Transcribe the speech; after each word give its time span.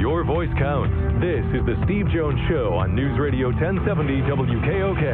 Your 0.00 0.24
voice 0.24 0.50
counts. 0.58 0.94
This 1.20 1.44
is 1.52 1.62
the 1.68 1.76
Steve 1.84 2.08
Jones 2.08 2.40
Show 2.48 2.74
on 2.80 2.96
News 2.96 3.18
Radio 3.20 3.52
1070 3.52 4.24
WKOK. 4.24 5.04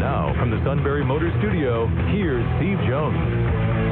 Now, 0.00 0.32
from 0.40 0.50
the 0.50 0.58
Sunbury 0.64 1.04
Motor 1.04 1.28
Studio, 1.38 1.86
here's 2.08 2.42
Steve 2.56 2.80
Jones. 2.88 3.20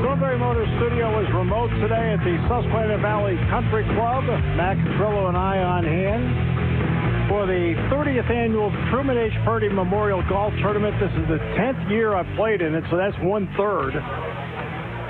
Sunbury 0.01 0.39
Motor 0.41 0.65
Studio 0.81 1.21
is 1.21 1.29
remote 1.37 1.69
today 1.85 2.17
at 2.17 2.21
the 2.25 2.35
Susquehanna 2.49 2.99
Valley 2.99 3.37
Country 3.53 3.85
Club. 3.93 4.25
Matt 4.57 4.81
Catrillo 4.81 5.29
and 5.29 5.37
I 5.37 5.61
on 5.61 5.85
hand 5.85 7.29
for 7.29 7.47
the 7.47 7.77
30th 7.93 8.31
annual 8.33 8.73
Truman 8.91 9.19
H. 9.19 9.37
Purdy 9.45 9.69
Memorial 9.69 10.25
Golf 10.29 10.53
Tournament. 10.65 10.97
This 10.99 11.13
is 11.13 11.29
the 11.29 11.41
10th 11.61 11.91
year 11.91 12.17
I've 12.17 12.29
played 12.37 12.63
in 12.63 12.75
it, 12.75 12.85
so 12.91 12.97
that's 12.97 13.17
one 13.21 13.47
third. 13.57 13.95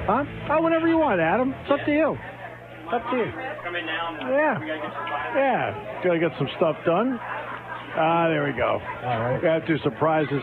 Huh? 0.04 0.24
Oh, 0.50 0.60
whatever 0.60 0.88
you 0.88 0.98
want, 0.98 1.20
Adam. 1.20 1.54
It's 1.62 1.70
up 1.70 1.86
to 1.86 1.92
you. 1.92 2.18
Up 2.92 3.02
to 3.10 3.16
you. 3.16 3.32
Coming 3.64 3.86
down. 3.86 4.20
Yeah. 4.20 4.54
Gotta 4.54 4.66
get 4.66 4.92
some. 4.92 5.06
Yeah, 5.36 6.00
gotta 6.04 6.18
get 6.18 6.32
some 6.38 6.48
stuff 6.56 6.76
done. 6.84 7.18
Ah, 7.94 8.28
there 8.28 8.44
we 8.44 8.52
go. 8.52 8.80
All 9.04 9.20
right. 9.20 9.40
Got 9.42 9.66
two 9.66 9.78
surprises. 9.78 10.42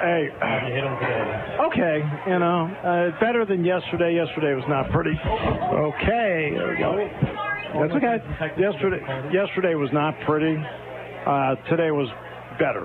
Hey, 0.00 0.28
You 0.28 0.74
hit 0.74 0.84
him 0.84 0.96
today. 1.00 1.56
okay, 1.70 1.96
you 2.26 2.38
know, 2.38 2.66
uh, 2.84 3.18
better 3.20 3.46
than 3.46 3.64
yesterday. 3.64 4.14
Yesterday 4.14 4.52
was 4.54 4.64
not 4.68 4.90
pretty. 4.90 5.16
Okay, 5.16 6.52
there 6.52 6.68
we 6.68 6.76
go. 6.76 6.98
That's 7.80 7.94
okay. 7.96 8.60
Yesterday, 8.60 9.00
yesterday 9.32 9.74
was 9.74 9.88
not 9.92 10.14
pretty. 10.26 10.56
Uh, 11.24 11.54
today 11.70 11.90
was 11.90 12.08
better. 12.58 12.84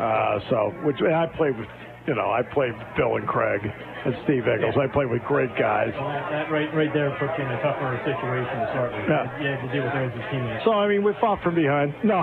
Uh, 0.00 0.40
so, 0.50 0.72
which 0.84 0.96
I 1.02 1.26
played 1.36 1.56
with, 1.58 1.68
you 2.08 2.14
know, 2.14 2.30
I 2.30 2.42
played 2.42 2.72
with 2.72 2.86
Bill 2.96 3.16
and 3.16 3.26
Craig 3.28 3.60
and 4.04 4.14
Steve 4.24 4.44
Eccles. 4.46 4.76
I 4.76 4.86
played 4.92 5.08
with 5.10 5.22
great 5.24 5.50
guys. 5.58 5.90
Well, 5.96 6.08
that, 6.08 6.30
that 6.30 6.46
right, 6.52 6.70
right 6.74 6.92
there 6.92 7.10
puts 7.18 7.32
you 7.38 7.44
in 7.44 7.50
a 7.50 7.60
tougher 7.62 7.96
situation 8.04 8.54
to 8.60 8.66
start 8.74 8.90
with. 8.92 9.08
Yeah. 9.08 9.26
You 9.40 9.46
have 9.56 9.62
to 9.66 9.70
deal 9.72 9.84
with 9.84 9.94
those 9.94 10.12
as 10.14 10.26
teammates. 10.30 10.64
So, 10.64 10.72
I 10.72 10.86
mean, 10.88 11.02
we 11.02 11.12
fought 11.20 11.42
from 11.42 11.54
behind. 11.54 11.94
No. 12.04 12.22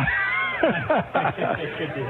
it 0.64 1.72
could 1.78 1.94
be. 1.96 2.06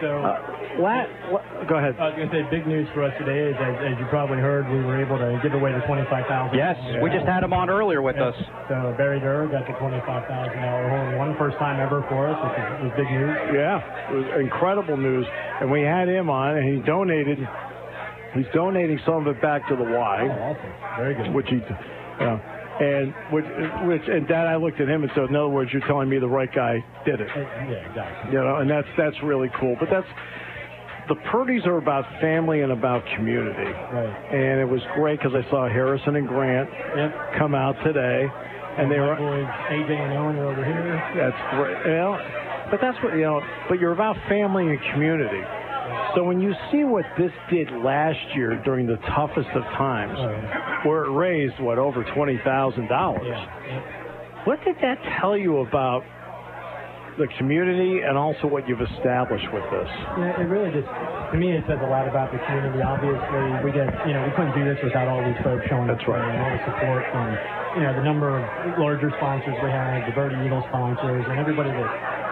So, 0.00 0.12
Uh, 0.20 0.36
la- 0.76 1.08
la- 1.32 1.64
go 1.64 1.76
ahead. 1.80 1.96
I 1.96 2.12
was 2.12 2.16
going 2.20 2.28
to 2.28 2.34
say, 2.36 2.44
big 2.52 2.66
news 2.68 2.84
for 2.92 3.00
us 3.02 3.16
today 3.16 3.48
is, 3.48 3.56
as, 3.56 3.74
as 3.80 3.98
you 3.98 4.04
probably 4.12 4.36
heard, 4.36 4.68
we 4.68 4.84
were 4.84 5.00
able 5.00 5.16
to 5.16 5.40
give 5.42 5.54
away 5.56 5.72
the 5.72 5.80
25000 5.88 6.52
Yes, 6.52 6.76
we 7.00 7.08
just 7.08 7.24
had 7.24 7.42
him 7.42 7.52
on 7.56 7.70
earlier 7.70 8.02
with 8.02 8.16
us. 8.16 8.36
So, 8.68 8.92
Barry 9.00 9.20
Durr 9.20 9.48
got 9.48 9.64
the 9.66 9.72
$25,000 9.80 10.04
hole 10.04 11.08
in 11.08 11.16
one, 11.16 11.32
first 11.38 11.56
time 11.56 11.80
ever 11.80 12.04
for 12.12 12.28
us, 12.28 12.36
which 12.44 12.56
is, 12.60 12.68
was 12.84 12.92
big 12.96 13.08
news. 13.08 13.32
Yeah, 13.56 13.80
it 14.12 14.16
was 14.20 14.26
incredible 14.40 14.96
news. 14.98 15.24
And 15.60 15.70
we 15.70 15.80
had 15.80 16.08
him 16.08 16.28
on, 16.28 16.56
and 16.60 16.64
he 16.68 16.80
donated. 16.84 17.40
He's 18.36 18.46
donating 18.54 18.98
some 19.06 19.26
of 19.26 19.36
it 19.36 19.40
back 19.42 19.66
to 19.68 19.76
the 19.76 19.82
Oh, 19.84 19.98
Y, 19.98 20.28
awesome. 20.28 21.02
Very 21.02 21.14
good. 21.14 21.34
which 21.34 21.46
he, 21.48 21.60
uh, 22.20 22.38
and 22.80 23.14
which, 23.30 23.44
which, 23.86 24.02
and 24.08 24.28
Dad, 24.28 24.46
I 24.46 24.56
looked 24.56 24.80
at 24.80 24.88
him 24.88 25.02
and 25.02 25.10
said, 25.14 25.24
in 25.30 25.36
other 25.36 25.48
words, 25.48 25.70
you're 25.72 25.86
telling 25.86 26.08
me 26.08 26.18
the 26.18 26.28
right 26.28 26.52
guy 26.54 26.84
did 27.06 27.20
it. 27.20 27.28
Yeah, 27.34 27.88
exactly. 27.88 28.32
You 28.32 28.38
know, 28.44 28.56
and 28.56 28.68
that's 28.70 28.88
that's 28.98 29.16
really 29.22 29.50
cool. 29.58 29.76
But 29.80 29.88
that's 29.90 30.06
the 31.08 31.14
Purdy's 31.32 31.64
are 31.66 31.78
about 31.78 32.04
family 32.20 32.60
and 32.62 32.72
about 32.72 33.02
community. 33.16 33.70
Right. 33.70 34.34
And 34.34 34.60
it 34.60 34.68
was 34.68 34.80
great 34.94 35.20
because 35.20 35.32
I 35.34 35.48
saw 35.50 35.68
Harrison 35.68 36.16
and 36.16 36.26
Grant 36.28 36.68
Yep. 36.96 37.38
come 37.38 37.54
out 37.54 37.76
today, 37.84 38.26
and 38.78 38.90
they 38.90 38.98
My 38.98 39.06
were 39.08 39.16
boys, 39.16 39.46
AJ 39.70 39.90
and 39.96 40.12
Owen 40.18 40.36
are 40.36 40.48
over 40.50 40.64
here. 40.64 41.12
That's 41.16 41.54
great. 41.56 41.78
Well, 41.86 42.18
but 42.70 42.80
that's 42.82 42.98
what 43.04 43.14
you 43.14 43.22
know. 43.22 43.40
But 43.68 43.78
you're 43.80 43.92
about 43.92 44.16
family 44.28 44.66
and 44.68 44.78
community. 44.92 45.40
So 46.14 46.24
when 46.24 46.40
you 46.40 46.54
see 46.72 46.84
what 46.84 47.04
this 47.18 47.32
did 47.50 47.70
last 47.84 48.18
year 48.34 48.60
during 48.64 48.86
the 48.86 48.96
toughest 49.14 49.48
of 49.54 49.62
times, 49.76 50.14
Oh, 50.18 50.30
yeah. 50.30 50.86
where 50.86 51.04
it 51.04 51.10
raised 51.10 51.58
what 51.60 51.78
over 51.78 52.04
twenty 52.14 52.38
thousand 52.44 52.88
dollars, 52.88 53.26
Yeah. 53.26 53.44
yeah. 53.68 53.80
what 54.44 54.62
did 54.64 54.76
that 54.82 54.98
tell 55.20 55.36
you 55.36 55.58
about 55.60 56.04
the 57.18 57.26
community 57.38 58.00
and 58.04 58.16
also 58.18 58.46
what 58.46 58.68
you've 58.68 58.80
established 58.82 59.48
with 59.52 59.64
this? 59.72 59.88
Yeah, 60.20 60.36
it 60.40 60.48
really 60.52 60.68
just, 60.68 60.84
to 61.32 61.36
me, 61.40 61.56
it 61.56 61.64
says 61.64 61.80
a 61.80 61.88
lot 61.88 62.04
about 62.08 62.28
the 62.32 62.36
community. 62.44 62.82
Obviously, 62.84 63.44
we 63.64 63.72
get, 63.72 63.88
you 64.06 64.12
know, 64.12 64.20
we 64.20 64.32
couldn't 64.36 64.52
do 64.52 64.64
this 64.68 64.76
without 64.84 65.08
all 65.08 65.24
these 65.24 65.40
folks 65.40 65.64
showing 65.68 65.88
That's 65.88 66.00
up 66.04 66.08
right. 66.12 66.20
and 66.28 66.36
all 66.36 66.52
the 66.52 66.62
support 66.68 67.02
from, 67.12 67.26
you 67.80 67.82
know, 67.88 67.92
the 67.96 68.04
number 68.04 68.36
of 68.36 68.44
larger 68.78 69.08
sponsors 69.16 69.56
we 69.64 69.70
have, 69.72 70.04
the 70.04 70.12
Birdie 70.12 70.36
Eagle 70.44 70.60
sponsors, 70.68 71.24
and 71.28 71.40
everybody 71.40 71.72
that, 71.72 71.88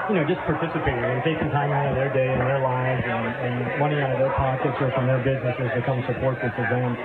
you 0.09 0.15
know, 0.21 0.25
just 0.29 0.41
participating 0.45 1.01
and 1.01 1.25
taking 1.25 1.49
time 1.49 1.73
out 1.73 1.89
of 1.89 1.97
their 1.97 2.13
day 2.13 2.29
and 2.29 2.41
their 2.45 2.61
lives 2.61 3.01
and, 3.05 3.25
and 3.41 3.55
money 3.81 3.97
out 3.97 4.13
of 4.13 4.19
their 4.21 4.35
pockets 4.37 4.77
or 4.81 4.93
from 4.93 5.09
their 5.09 5.21
businesses 5.25 5.73
to 5.73 5.81
come 5.89 6.05
support 6.05 6.37
this 6.45 6.53
event. 6.61 6.99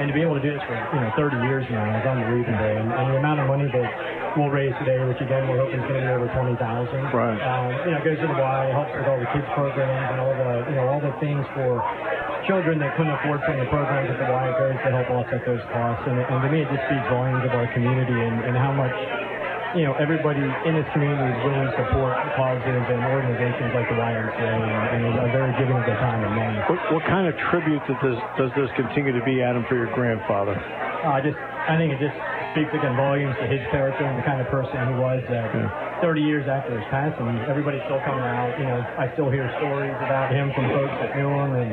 And 0.00 0.08
to 0.08 0.14
be 0.14 0.22
able 0.22 0.38
to 0.38 0.42
do 0.42 0.54
this 0.56 0.64
for, 0.64 0.74
you 0.74 1.00
know, 1.02 1.12
30 1.14 1.46
years 1.46 1.66
now 1.68 1.84
is 1.94 2.06
unbelievable. 2.06 2.56
And, 2.56 2.88
and 2.90 3.06
the 3.12 3.18
amount 3.20 3.38
of 3.42 3.46
money 3.46 3.68
that 3.68 3.90
we'll 4.34 4.50
raise 4.50 4.74
today, 4.82 4.98
which 5.04 5.20
again 5.22 5.46
we're 5.46 5.60
hoping 5.62 5.78
is 5.78 5.86
going 5.86 6.00
to 6.00 6.06
be 6.06 6.12
over 6.14 6.30
20,000. 6.30 6.58
Right. 7.14 7.38
Um, 7.38 7.70
you 7.86 7.92
know, 7.94 8.00
goes 8.02 8.18
to 8.18 8.26
the 8.26 8.38
Y, 8.38 8.62
helps 8.74 8.94
with 8.94 9.06
all 9.06 9.20
the 9.20 9.30
kids 9.30 9.46
programs 9.54 10.06
and 10.14 10.18
all 10.18 10.34
the, 10.34 10.52
you 10.70 10.76
know, 10.78 10.86
all 10.90 11.02
the 11.02 11.14
things 11.22 11.42
for 11.54 11.78
children 12.46 12.78
that 12.82 12.96
couldn't 12.96 13.14
afford 13.20 13.44
some 13.46 13.58
of 13.58 13.62
the 13.62 13.70
programs 13.70 14.10
at 14.10 14.18
the 14.18 14.26
Y. 14.26 14.44
Goes 14.58 14.78
to 14.82 14.90
help 14.90 15.08
offset 15.10 15.42
those 15.46 15.62
costs. 15.70 16.02
And, 16.08 16.18
and 16.18 16.38
to 16.42 16.48
me, 16.50 16.66
it 16.66 16.68
just 16.70 16.82
speaks 16.90 17.06
volumes 17.12 17.44
of 17.46 17.52
our 17.54 17.68
community 17.74 18.16
and, 18.16 18.42
and 18.42 18.54
how 18.58 18.72
much, 18.72 18.94
you 19.76 19.86
know, 19.86 19.94
everybody 20.02 20.42
in 20.42 20.74
this 20.74 20.88
community 20.90 21.30
is 21.30 21.38
willing 21.46 21.62
to 21.62 21.74
support 21.78 22.18
causes 22.34 22.82
and 22.90 23.00
organizations 23.06 23.70
like 23.70 23.86
the 23.86 23.94
YMCA 23.94 24.42
and, 24.42 25.06
and 25.06 25.14
are 25.14 25.30
very 25.30 25.52
giving 25.62 25.78
of 25.78 25.86
their 25.86 26.00
time 26.02 26.26
and 26.26 26.34
money. 26.34 26.58
What, 26.66 26.80
what 26.90 27.04
kind 27.06 27.30
of 27.30 27.38
tribute 27.50 27.82
does 27.86 28.00
this, 28.02 28.18
does 28.34 28.50
this 28.58 28.70
continue 28.74 29.14
to 29.14 29.22
be, 29.22 29.42
Adam, 29.42 29.62
for 29.70 29.78
your 29.78 29.92
grandfather? 29.94 30.58
Uh, 30.58 31.14
I 31.14 31.20
just, 31.22 31.38
I 31.38 31.78
think 31.78 31.94
it 31.94 32.02
just 32.02 32.18
speaks 32.50 32.74
again 32.74 32.98
volumes 32.98 33.38
to 33.38 33.46
his 33.46 33.62
character 33.70 34.02
and 34.02 34.18
the 34.18 34.26
kind 34.26 34.42
of 34.42 34.50
person 34.50 34.74
he 34.90 34.96
was. 34.98 35.22
That 35.30 35.54
30 36.02 36.18
years 36.18 36.50
after 36.50 36.74
his 36.74 36.86
passing, 36.90 37.30
everybody's 37.46 37.84
still 37.86 38.02
coming 38.02 38.26
out. 38.26 38.58
You 38.58 38.66
know, 38.66 38.82
I 38.98 39.06
still 39.14 39.30
hear 39.30 39.46
stories 39.62 39.94
about 40.02 40.34
him 40.34 40.50
from 40.50 40.66
folks 40.74 40.96
that 40.98 41.14
knew 41.14 41.30
him, 41.30 41.50
and 41.54 41.70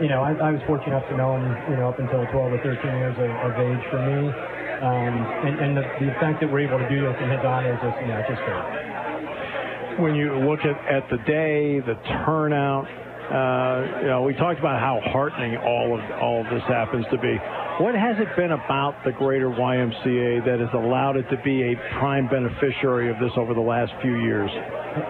you 0.00 0.08
know, 0.08 0.24
I, 0.24 0.32
I 0.32 0.50
was 0.50 0.64
fortunate 0.64 0.96
enough 0.96 1.08
to 1.12 1.16
know 1.20 1.36
him. 1.36 1.44
You 1.68 1.76
know, 1.76 1.92
up 1.92 2.00
until 2.00 2.24
12 2.24 2.56
or 2.56 2.60
13 2.64 2.72
years 2.96 3.16
of, 3.20 3.28
of 3.28 3.52
age 3.60 3.84
for 3.92 4.00
me. 4.00 4.32
Um, 4.84 5.16
and 5.48 5.54
and 5.64 5.76
the, 5.76 5.84
the 6.04 6.12
fact 6.20 6.40
that 6.40 6.52
we're 6.52 6.68
able 6.68 6.78
to 6.78 6.88
do 6.92 7.00
this 7.00 7.16
in 7.16 7.30
his 7.32 7.40
honor 7.40 7.72
is 7.72 7.80
just, 7.80 7.96
you 8.04 8.12
know, 8.12 8.20
just 8.28 8.42
great. 8.44 9.98
when 9.98 10.14
you 10.14 10.36
look 10.44 10.60
at, 10.60 10.76
at 10.84 11.08
the 11.08 11.16
day, 11.24 11.80
the 11.80 11.96
turnout, 12.28 12.84
uh, 12.84 14.04
you 14.04 14.08
know, 14.12 14.20
we 14.20 14.34
talked 14.36 14.60
about 14.60 14.76
how 14.80 15.00
heartening 15.08 15.56
all 15.56 15.96
of 15.96 16.04
all 16.20 16.44
of 16.44 16.52
this 16.52 16.62
happens 16.68 17.06
to 17.10 17.16
be. 17.16 17.40
What 17.80 17.96
has 17.96 18.14
it 18.20 18.28
been 18.36 18.52
about 18.52 19.00
the 19.02 19.10
greater 19.10 19.48
YMCA 19.48 20.44
that 20.44 20.60
has 20.60 20.70
allowed 20.76 21.16
it 21.16 21.26
to 21.32 21.40
be 21.42 21.72
a 21.72 21.74
prime 21.98 22.28
beneficiary 22.28 23.10
of 23.10 23.18
this 23.18 23.32
over 23.34 23.50
the 23.50 23.64
last 23.64 23.90
few 23.98 24.14
years? 24.20 24.46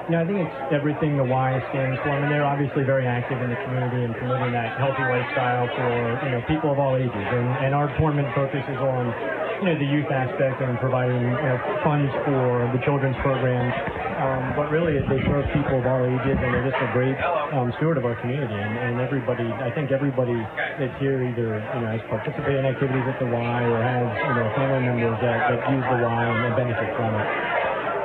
Yeah, 0.08 0.22
I 0.22 0.24
think 0.24 0.40
it's 0.40 0.56
everything 0.72 1.18
the 1.18 1.28
Y 1.28 1.60
stands 1.74 2.00
for. 2.00 2.14
I 2.14 2.24
mean, 2.24 2.30
they're 2.30 2.46
obviously 2.46 2.86
very 2.88 3.04
active 3.04 3.36
in 3.42 3.50
the 3.50 3.60
community 3.68 4.06
and 4.06 4.14
promoting 4.16 4.54
that 4.56 4.80
healthy 4.80 5.04
lifestyle 5.04 5.68
for 5.76 5.90
you 6.24 6.30
know 6.32 6.40
people 6.48 6.72
of 6.72 6.78
all 6.78 6.96
ages. 6.96 7.12
And, 7.12 7.68
and 7.68 7.74
our 7.74 7.92
tournament 7.98 8.32
focuses 8.32 8.80
on 8.80 9.12
you 9.60 9.66
know 9.70 9.76
the 9.78 9.86
youth 9.86 10.10
aspect 10.10 10.60
and 10.62 10.78
providing 10.78 11.20
you 11.20 11.46
know 11.46 11.58
funds 11.84 12.10
for 12.26 12.66
the 12.74 12.80
children's 12.82 13.16
programs. 13.22 13.74
Um, 14.14 14.54
but 14.54 14.70
really, 14.70 14.94
they 14.94 15.20
serve 15.26 15.44
people 15.50 15.82
of 15.82 15.86
all 15.86 16.06
ages, 16.06 16.38
and 16.38 16.48
they're 16.54 16.66
just 16.66 16.78
a 16.78 16.90
great 16.94 17.18
um, 17.50 17.74
steward 17.78 17.98
of 17.98 18.06
our 18.06 18.14
community. 18.22 18.54
And, 18.54 18.78
and 18.78 18.94
everybody, 19.02 19.44
I 19.44 19.74
think 19.74 19.90
everybody 19.90 20.38
that's 20.78 20.94
here 21.02 21.22
either 21.22 21.58
you 21.58 21.80
know 21.82 21.90
has 21.90 22.02
participated 22.06 22.62
in 22.62 22.66
activities 22.66 23.04
at 23.06 23.18
the 23.18 23.26
Y 23.26 23.58
or 23.66 23.78
has 23.82 24.06
you 24.06 24.34
know 24.38 24.46
family 24.54 24.82
members 24.86 25.18
that, 25.22 25.38
that 25.50 25.60
use 25.70 25.86
the 25.86 25.98
Y 26.02 26.22
and 26.30 26.54
benefit 26.54 26.90
from 26.94 27.10
it. 27.14 27.43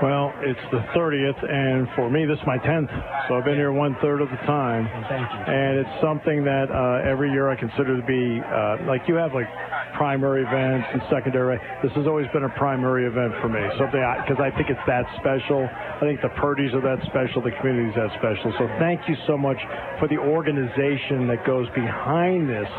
Well, 0.01 0.31
it's 0.39 0.59
the 0.71 0.79
30th, 0.95 1.43
and 1.43 1.87
for 1.95 2.09
me, 2.09 2.23
this 2.23 2.39
is 2.39 2.47
my 2.47 2.57
10th. 2.57 2.87
So 3.27 3.35
I've 3.35 3.43
been 3.43 3.59
here 3.59 3.73
one 3.73 3.97
third 4.01 4.21
of 4.21 4.29
the 4.31 4.39
time. 4.47 4.87
And 4.87 5.05
thank 5.11 5.27
you. 5.27 5.39
And 5.43 5.79
it's 5.83 5.95
something 5.99 6.45
that 6.47 6.71
uh, 6.71 7.03
every 7.03 7.31
year 7.31 7.51
I 7.51 7.59
consider 7.59 7.99
to 7.99 8.05
be 8.07 8.39
uh, 8.39 8.87
like 8.87 9.03
you 9.11 9.15
have 9.15 9.35
like 9.35 9.51
primary 9.99 10.47
events 10.47 10.87
and 10.93 11.03
secondary. 11.11 11.59
This 11.83 11.91
has 11.99 12.07
always 12.07 12.31
been 12.31 12.47
a 12.47 12.53
primary 12.55 13.11
event 13.11 13.35
for 13.43 13.51
me. 13.51 13.59
Something 13.75 13.99
because 14.23 14.39
I, 14.39 14.55
think 14.55 14.71
it's 14.71 14.87
that 14.87 15.03
special. 15.19 15.67
I 15.67 15.99
think 15.99 16.23
the 16.23 16.31
Purdy's 16.39 16.71
are 16.71 16.81
that 16.81 17.03
special. 17.11 17.43
The 17.43 17.51
community's 17.59 17.95
that 17.99 18.15
special. 18.15 18.55
So 18.55 18.71
thank 18.79 19.03
you 19.11 19.19
so 19.27 19.35
much 19.35 19.59
for 19.99 20.07
the 20.07 20.15
organization 20.15 21.27
that 21.27 21.43
goes 21.43 21.67
behind 21.75 22.47
this 22.47 22.71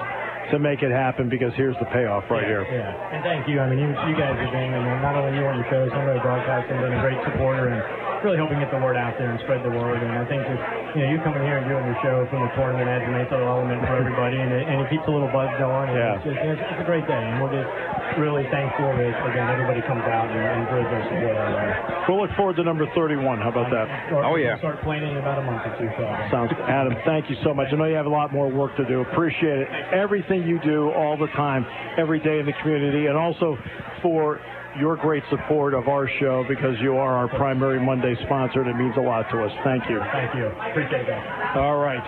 to 0.50 0.58
make 0.58 0.82
it 0.82 0.90
happen. 0.90 1.28
Because 1.28 1.52
here's 1.54 1.76
the 1.78 1.86
payoff 1.92 2.24
right 2.30 2.44
here. 2.44 2.62
Yeah, 2.66 3.14
and 3.14 3.22
thank 3.22 3.48
you. 3.48 3.60
I 3.60 3.68
mean, 3.70 3.78
you, 3.78 3.88
you 4.08 4.16
guys 4.18 4.34
have 4.38 4.52
been, 4.52 4.70
and 4.74 5.02
not 5.02 5.14
only 5.16 5.38
you 5.38 5.44
on 5.46 5.56
your 5.58 5.68
show, 5.70 5.88
some 5.90 6.06
of 6.06 6.14
the 6.14 6.20
broadcasting, 6.22 6.76
been 6.80 6.92
a 6.94 7.00
great 7.02 7.18
supporter, 7.24 7.68
and 7.70 7.80
really 8.24 8.36
helping 8.36 8.60
get 8.60 8.68
the 8.68 8.78
word 8.82 8.96
out 9.00 9.16
there 9.16 9.32
and 9.32 9.40
spread 9.46 9.64
the 9.64 9.72
word. 9.72 10.02
And 10.02 10.12
I 10.12 10.24
think 10.28 10.44
just 10.44 10.60
you 10.96 11.00
know 11.04 11.08
you 11.14 11.18
coming 11.24 11.40
here 11.46 11.56
and 11.62 11.66
doing 11.70 11.84
your 11.86 11.98
show 12.04 12.26
from 12.28 12.44
the 12.44 12.50
tournament 12.58 12.88
adds 12.90 13.06
a 13.06 13.12
nice 13.14 13.30
little 13.30 13.48
element 13.48 13.80
for 13.86 13.96
everybody, 13.96 14.36
and 14.40 14.50
it, 14.52 14.64
and 14.68 14.76
it 14.84 14.88
keeps 14.92 15.06
a 15.08 15.12
little 15.12 15.30
buzz 15.32 15.48
going. 15.56 15.88
And 15.92 15.96
Yeah. 15.96 16.16
it's, 16.20 16.26
just, 16.26 16.38
it's, 16.40 16.60
it's 16.60 16.82
a 16.82 16.88
great 16.88 17.06
day, 17.08 17.16
and 17.16 17.40
we're 17.40 17.54
just 17.54 17.70
really 18.18 18.42
thankful 18.50 18.90
that 18.90 19.14
again 19.30 19.46
everybody 19.48 19.80
comes 19.86 20.02
out 20.10 20.26
and, 20.28 20.36
and 20.36 20.62
throws 20.68 20.84
their 20.90 21.02
support 21.06 21.36
our 21.38 21.50
way. 21.54 21.68
We'll 22.10 22.20
look 22.26 22.34
forward 22.36 22.56
to 22.58 22.64
number 22.66 22.90
31. 22.92 23.38
How 23.38 23.48
about 23.54 23.70
that? 23.70 23.86
Start- 24.10 24.26
Oh, 24.26 24.34
yeah. 24.36 24.58
Start 24.58 24.82
planning 24.82 25.12
in 25.12 25.18
about 25.18 25.38
a 25.38 25.42
month 25.46 25.62
or 25.64 25.72
two. 25.78 25.88
So. 25.96 26.04
Sounds 26.30 26.50
good. 26.50 26.60
Adam, 26.66 26.94
thank 27.06 27.30
you 27.30 27.36
so 27.44 27.54
much. 27.54 27.68
I 27.72 27.76
know 27.76 27.84
you 27.86 27.94
have 27.94 28.06
a 28.06 28.10
lot 28.10 28.32
more 28.32 28.50
work 28.50 28.74
to 28.76 28.84
do. 28.84 29.00
Appreciate 29.02 29.62
it. 29.62 29.68
Everything 29.94 30.39
you 30.46 30.60
do 30.60 30.90
all 30.92 31.16
the 31.16 31.28
time, 31.28 31.66
every 31.98 32.20
day 32.20 32.38
in 32.38 32.46
the 32.46 32.52
community, 32.62 33.06
and 33.06 33.16
also 33.16 33.56
for 34.02 34.40
your 34.78 34.96
great 34.96 35.22
support 35.30 35.74
of 35.74 35.88
our 35.88 36.08
show 36.20 36.44
because 36.48 36.78
you 36.80 36.94
are 36.96 37.12
our 37.14 37.28
primary 37.28 37.80
Monday 37.80 38.14
sponsor, 38.24 38.62
and 38.62 38.70
it 38.70 38.76
means 38.76 38.94
a 38.96 39.00
lot 39.00 39.28
to 39.30 39.42
us. 39.42 39.52
Thank 39.64 39.88
you. 39.90 40.00
Thank 40.12 40.34
you. 40.34 40.46
Appreciate 40.46 41.06
that. 41.06 41.56
All 41.56 41.78
right. 41.78 42.02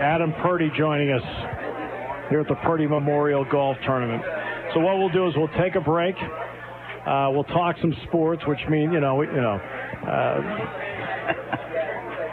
Adam 0.00 0.32
Purdy 0.42 0.70
joining 0.76 1.12
us 1.12 1.22
here 2.30 2.40
at 2.40 2.48
the 2.48 2.54
Purdy 2.64 2.86
Memorial 2.86 3.44
Golf 3.44 3.76
Tournament. 3.84 4.22
So 4.74 4.80
what 4.80 4.98
we'll 4.98 5.10
do 5.10 5.28
is 5.28 5.34
we'll 5.36 5.48
take 5.60 5.74
a 5.74 5.80
break. 5.80 6.16
Uh, 6.16 7.30
we'll 7.32 7.44
talk 7.44 7.76
some 7.80 7.94
sports, 8.08 8.42
which 8.46 8.58
means 8.68 8.92
you 8.92 9.00
know, 9.00 9.16
we, 9.16 9.26
you 9.26 9.40
know, 9.40 9.60
uh, 10.08 10.40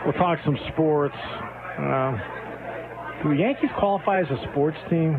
we'll 0.05 0.13
talk 0.13 0.39
some 0.45 0.57
sports. 0.71 1.15
Uh, 1.15 2.17
do 3.23 3.29
the 3.29 3.35
Yankees 3.35 3.69
qualify 3.79 4.19
as 4.21 4.27
a 4.29 4.37
sports 4.51 4.77
team? 4.89 5.15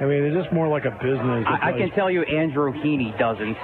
I 0.00 0.04
mean, 0.04 0.24
is 0.24 0.34
this 0.34 0.46
more 0.52 0.68
like 0.68 0.84
a 0.84 0.92
business? 1.02 1.44
I, 1.48 1.70
I 1.70 1.72
can 1.72 1.90
tell 1.90 2.10
you 2.10 2.22
Andrew 2.22 2.72
Heaney 2.72 3.18
doesn't, 3.18 3.56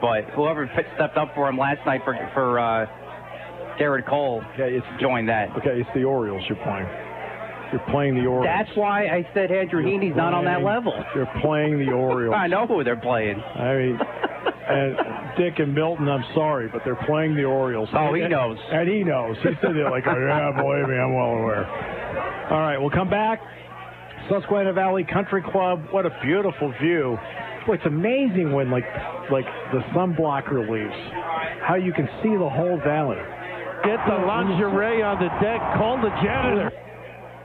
but 0.00 0.24
whoever 0.34 0.70
stepped 0.94 1.16
up 1.16 1.34
for 1.34 1.48
him 1.48 1.58
last 1.58 1.84
night 1.84 2.00
for 2.04 2.14
for 2.32 2.58
uh, 2.58 2.86
Gerrit 3.78 4.08
Cole 4.08 4.42
Okay, 4.54 4.74
it's 4.76 4.86
joined 5.00 5.28
that. 5.28 5.50
okay. 5.58 5.80
It's 5.80 5.90
the 5.94 6.04
Orioles 6.04 6.42
you're 6.48 6.56
playing. 6.64 6.86
You're 7.72 7.82
playing 7.90 8.14
the 8.14 8.26
Orioles. 8.26 8.46
That's 8.46 8.76
why 8.76 9.06
I 9.06 9.26
said 9.34 9.50
Andrew 9.50 9.82
Heaney's 9.82 10.16
not 10.16 10.32
on 10.34 10.44
that 10.44 10.62
level. 10.62 10.92
You're 11.14 11.28
playing 11.42 11.78
the 11.84 11.92
Orioles. 11.92 12.34
I 12.38 12.46
know 12.46 12.66
who 12.66 12.84
they're 12.84 12.96
playing. 13.00 13.40
I 13.40 13.74
mean, 13.74 13.98
and 14.68 14.96
Dick 15.36 15.58
and 15.58 15.74
Milton, 15.74 16.08
I'm 16.08 16.24
sorry, 16.34 16.68
but 16.68 16.82
they're 16.84 16.98
playing 17.06 17.34
the 17.34 17.44
Orioles. 17.44 17.88
Oh, 17.92 18.14
he 18.14 18.22
And- 18.22 18.30
knows. 18.30 18.58
And 18.70 18.88
he 18.88 19.02
knows. 19.04 19.36
He's 19.42 19.54
sitting 19.60 19.76
there 19.76 19.90
like, 19.90 20.04
oh, 20.06 20.16
yeah, 20.16 20.50
believe 20.56 20.88
me, 20.88 20.96
I'm 20.96 21.14
well 21.14 21.42
aware. 21.42 21.66
All 22.50 22.58
right, 22.60 22.78
we'll 22.78 22.90
come 22.90 23.10
back. 23.10 23.40
Susquehanna 24.28 24.72
Valley 24.72 25.04
Country 25.04 25.42
Club. 25.42 25.86
What 25.90 26.06
a 26.06 26.10
beautiful 26.22 26.72
view. 26.80 27.18
Boy, 27.66 27.74
it's 27.74 27.86
amazing 27.86 28.52
when 28.52 28.70
like 28.70 28.84
like 29.30 29.44
the 29.72 29.80
sunblocker 29.94 30.68
leaves, 30.70 30.94
how 31.62 31.74
you 31.74 31.92
can 31.92 32.08
see 32.22 32.30
the 32.30 32.48
whole 32.48 32.78
valley. 32.78 33.18
Get 33.84 33.98
the 34.06 34.18
lingerie 34.26 35.02
on 35.02 35.18
the 35.18 35.28
deck. 35.42 35.60
Call 35.78 35.98
the 36.00 36.10
janitor. 36.22 36.70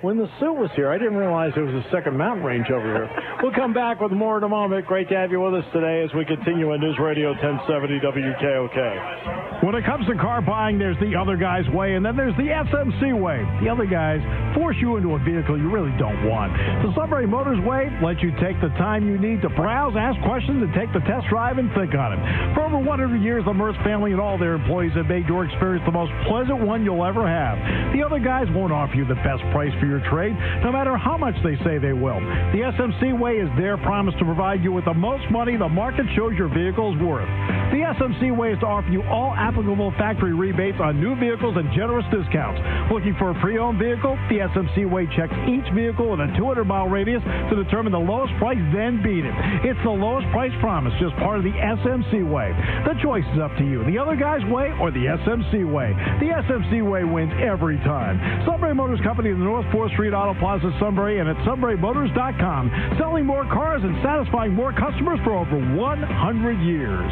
When 0.02 0.18
the 0.18 0.26
suit 0.40 0.58
was 0.58 0.74
here, 0.76 0.90
I 0.90 0.98
didn't 0.98 1.14
realize 1.14 1.54
there 1.54 1.64
was 1.64 1.78
a 1.78 1.86
second 1.94 2.18
mountain 2.18 2.42
range 2.44 2.66
over 2.74 2.90
here. 2.90 3.06
We'll 3.44 3.54
come 3.54 3.72
back 3.72 4.02
with 4.02 4.12
more 4.12 4.40
in 4.40 4.44
a 4.44 4.50
moment. 4.50 4.88
Great 4.88 5.08
to 5.10 5.16
have 5.16 5.30
you 5.30 5.40
with 5.42 5.54
us 5.54 5.66
today 5.74 6.02
as 6.02 6.10
we 6.18 6.26
continue 6.26 6.74
on 6.74 6.82
News 6.82 6.98
Radio 6.98 7.38
1070 7.38 8.02
WKOK. 8.02 9.62
When 9.62 9.76
it 9.76 9.86
comes 9.86 10.08
to 10.10 10.18
car 10.18 10.42
buying, 10.42 10.80
there's 10.80 10.98
the 10.98 11.14
other 11.14 11.38
guy's 11.38 11.70
way, 11.70 11.94
and 11.94 12.02
then 12.02 12.18
there's 12.18 12.34
the 12.34 12.50
SMC 12.50 13.14
way. 13.14 13.46
The 13.62 13.70
other 13.70 13.86
guys 13.86 14.26
force 14.58 14.74
you 14.82 14.98
into 14.98 15.14
a 15.14 15.20
vehicle 15.22 15.54
you 15.54 15.70
really 15.70 15.94
don't 16.02 16.26
want. 16.26 16.50
The 16.82 16.90
Sunbury 16.98 17.28
Motors 17.30 17.62
way 17.62 17.94
lets 18.02 18.26
you 18.26 18.34
take 18.42 18.58
the 18.58 18.74
time 18.82 19.06
you 19.06 19.22
need 19.22 19.46
to 19.46 19.50
browse, 19.54 19.94
ask 19.94 20.18
questions, 20.26 20.66
and 20.66 20.74
take 20.74 20.90
the 20.98 21.06
test 21.06 21.30
drive 21.30 21.62
and 21.62 21.70
think 21.78 21.94
on 21.94 22.18
it. 22.18 22.22
For 22.58 22.66
over 22.66 22.82
100 22.82 23.22
years, 23.22 23.46
the 23.46 23.54
Merce 23.54 23.78
family 23.86 24.18
and 24.18 24.20
all 24.20 24.40
their 24.42 24.58
employees 24.58 24.98
have 24.98 25.06
made 25.06 25.30
your 25.30 25.46
experience 25.46 25.86
the 25.86 25.94
most 25.94 26.10
pleasant 26.26 26.66
one 26.66 26.82
you'll 26.82 27.06
ever 27.06 27.30
have. 27.30 27.62
The 27.94 28.02
other 28.02 28.18
guys 28.18 28.50
won't 28.50 28.74
offer 28.74 28.98
you 28.98 29.06
the 29.06 29.22
best 29.22 29.46
price 29.54 29.70
for 29.78 29.86
your 29.86 29.91
trade, 30.00 30.34
no 30.64 30.72
matter 30.72 30.96
how 30.96 31.18
much 31.18 31.36
they 31.44 31.58
say 31.64 31.78
they 31.78 31.94
will. 31.94 32.20
The 32.56 32.72
SMC 32.72 33.18
way 33.20 33.38
is 33.44 33.50
their 33.58 33.78
promise 33.78 34.16
to 34.20 34.26
provide 34.26 34.64
you 34.64 34.72
with 34.72 34.86
the 34.86 34.94
most 34.94 35.30
money 35.32 35.58
the 35.58 35.68
market 35.68 36.06
shows 36.16 36.34
your 36.38 36.48
vehicle 36.48 36.96
is 36.96 37.02
worth. 37.02 37.28
The 37.76 37.84
SMC 37.98 38.36
way 38.36 38.54
is 38.54 38.60
to 38.60 38.68
offer 38.68 38.90
you 38.90 39.04
all 39.04 39.34
applicable 39.34 39.92
factory 39.98 40.34
rebates 40.34 40.80
on 40.80 41.00
new 41.00 41.16
vehicles 41.16 41.58
and 41.58 41.68
generous 41.76 42.06
discounts. 42.12 42.60
Looking 42.92 43.16
for 43.20 43.32
a 43.32 43.36
pre-owned 43.42 43.80
vehicle? 43.80 44.16
The 44.30 44.44
SMC 44.52 44.90
way 44.90 45.08
checks 45.16 45.34
each 45.48 45.68
vehicle 45.74 46.12
within 46.12 46.30
a 46.30 46.38
200 46.38 46.66
mile 46.66 46.88
radius 46.88 47.24
to 47.24 47.56
determine 47.56 47.92
the 47.92 48.00
lowest 48.00 48.34
price, 48.38 48.60
then 48.76 49.02
beat 49.04 49.26
it. 49.26 49.34
It's 49.64 49.80
the 49.84 49.92
lowest 49.92 50.28
price 50.32 50.54
promise, 50.60 50.94
just 51.00 51.16
part 51.18 51.40
of 51.40 51.44
the 51.44 51.56
SMC 51.56 52.28
way. 52.28 52.54
The 52.86 52.96
choice 53.02 53.26
is 53.34 53.40
up 53.40 53.56
to 53.58 53.66
you. 53.66 53.84
The 53.86 53.98
other 53.98 54.16
guy's 54.16 54.44
way 54.52 54.72
or 54.80 54.92
the 54.92 55.08
SMC 55.24 55.66
way. 55.66 55.96
The 56.20 56.32
SMC 56.44 56.84
way 56.84 57.04
wins 57.04 57.34
every 57.40 57.78
time. 57.88 58.20
Sunbury 58.46 58.76
Motors 58.76 59.00
Company 59.02 59.30
in 59.30 59.40
the 59.40 59.46
North 59.46 59.66
4th 59.82 59.94
Street 59.94 60.14
Auto 60.14 60.38
Plaza, 60.40 60.70
Sunbury, 60.80 61.20
and 61.20 61.28
at 61.28 61.36
sunburymotors.com. 61.38 62.96
Selling 63.00 63.26
more 63.26 63.46
cars 63.46 63.82
and 63.84 63.98
satisfying 64.04 64.54
more 64.54 64.72
customers 64.72 65.20
for 65.24 65.34
over 65.34 65.58
100 65.58 66.62
years. 66.62 67.12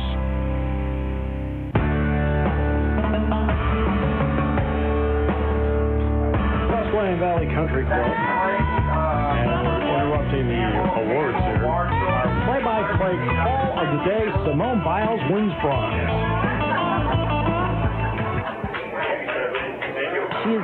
Susquehanna 6.69 7.17
Valley 7.17 7.49
Country 7.57 7.89
Club. 7.89 8.05
And 8.05 9.49
we're 9.49 9.89
interrupting 9.89 10.45
the 10.45 10.61
awards 11.09 11.41
here. 11.41 11.65
Play-by-play 12.45 13.17
call 13.33 13.81
of 13.81 13.87
the 13.97 14.01
day, 14.05 14.29
Simone 14.45 14.83
Biles 14.85 15.21
wins 15.33 15.53
bronze. 15.65 16.28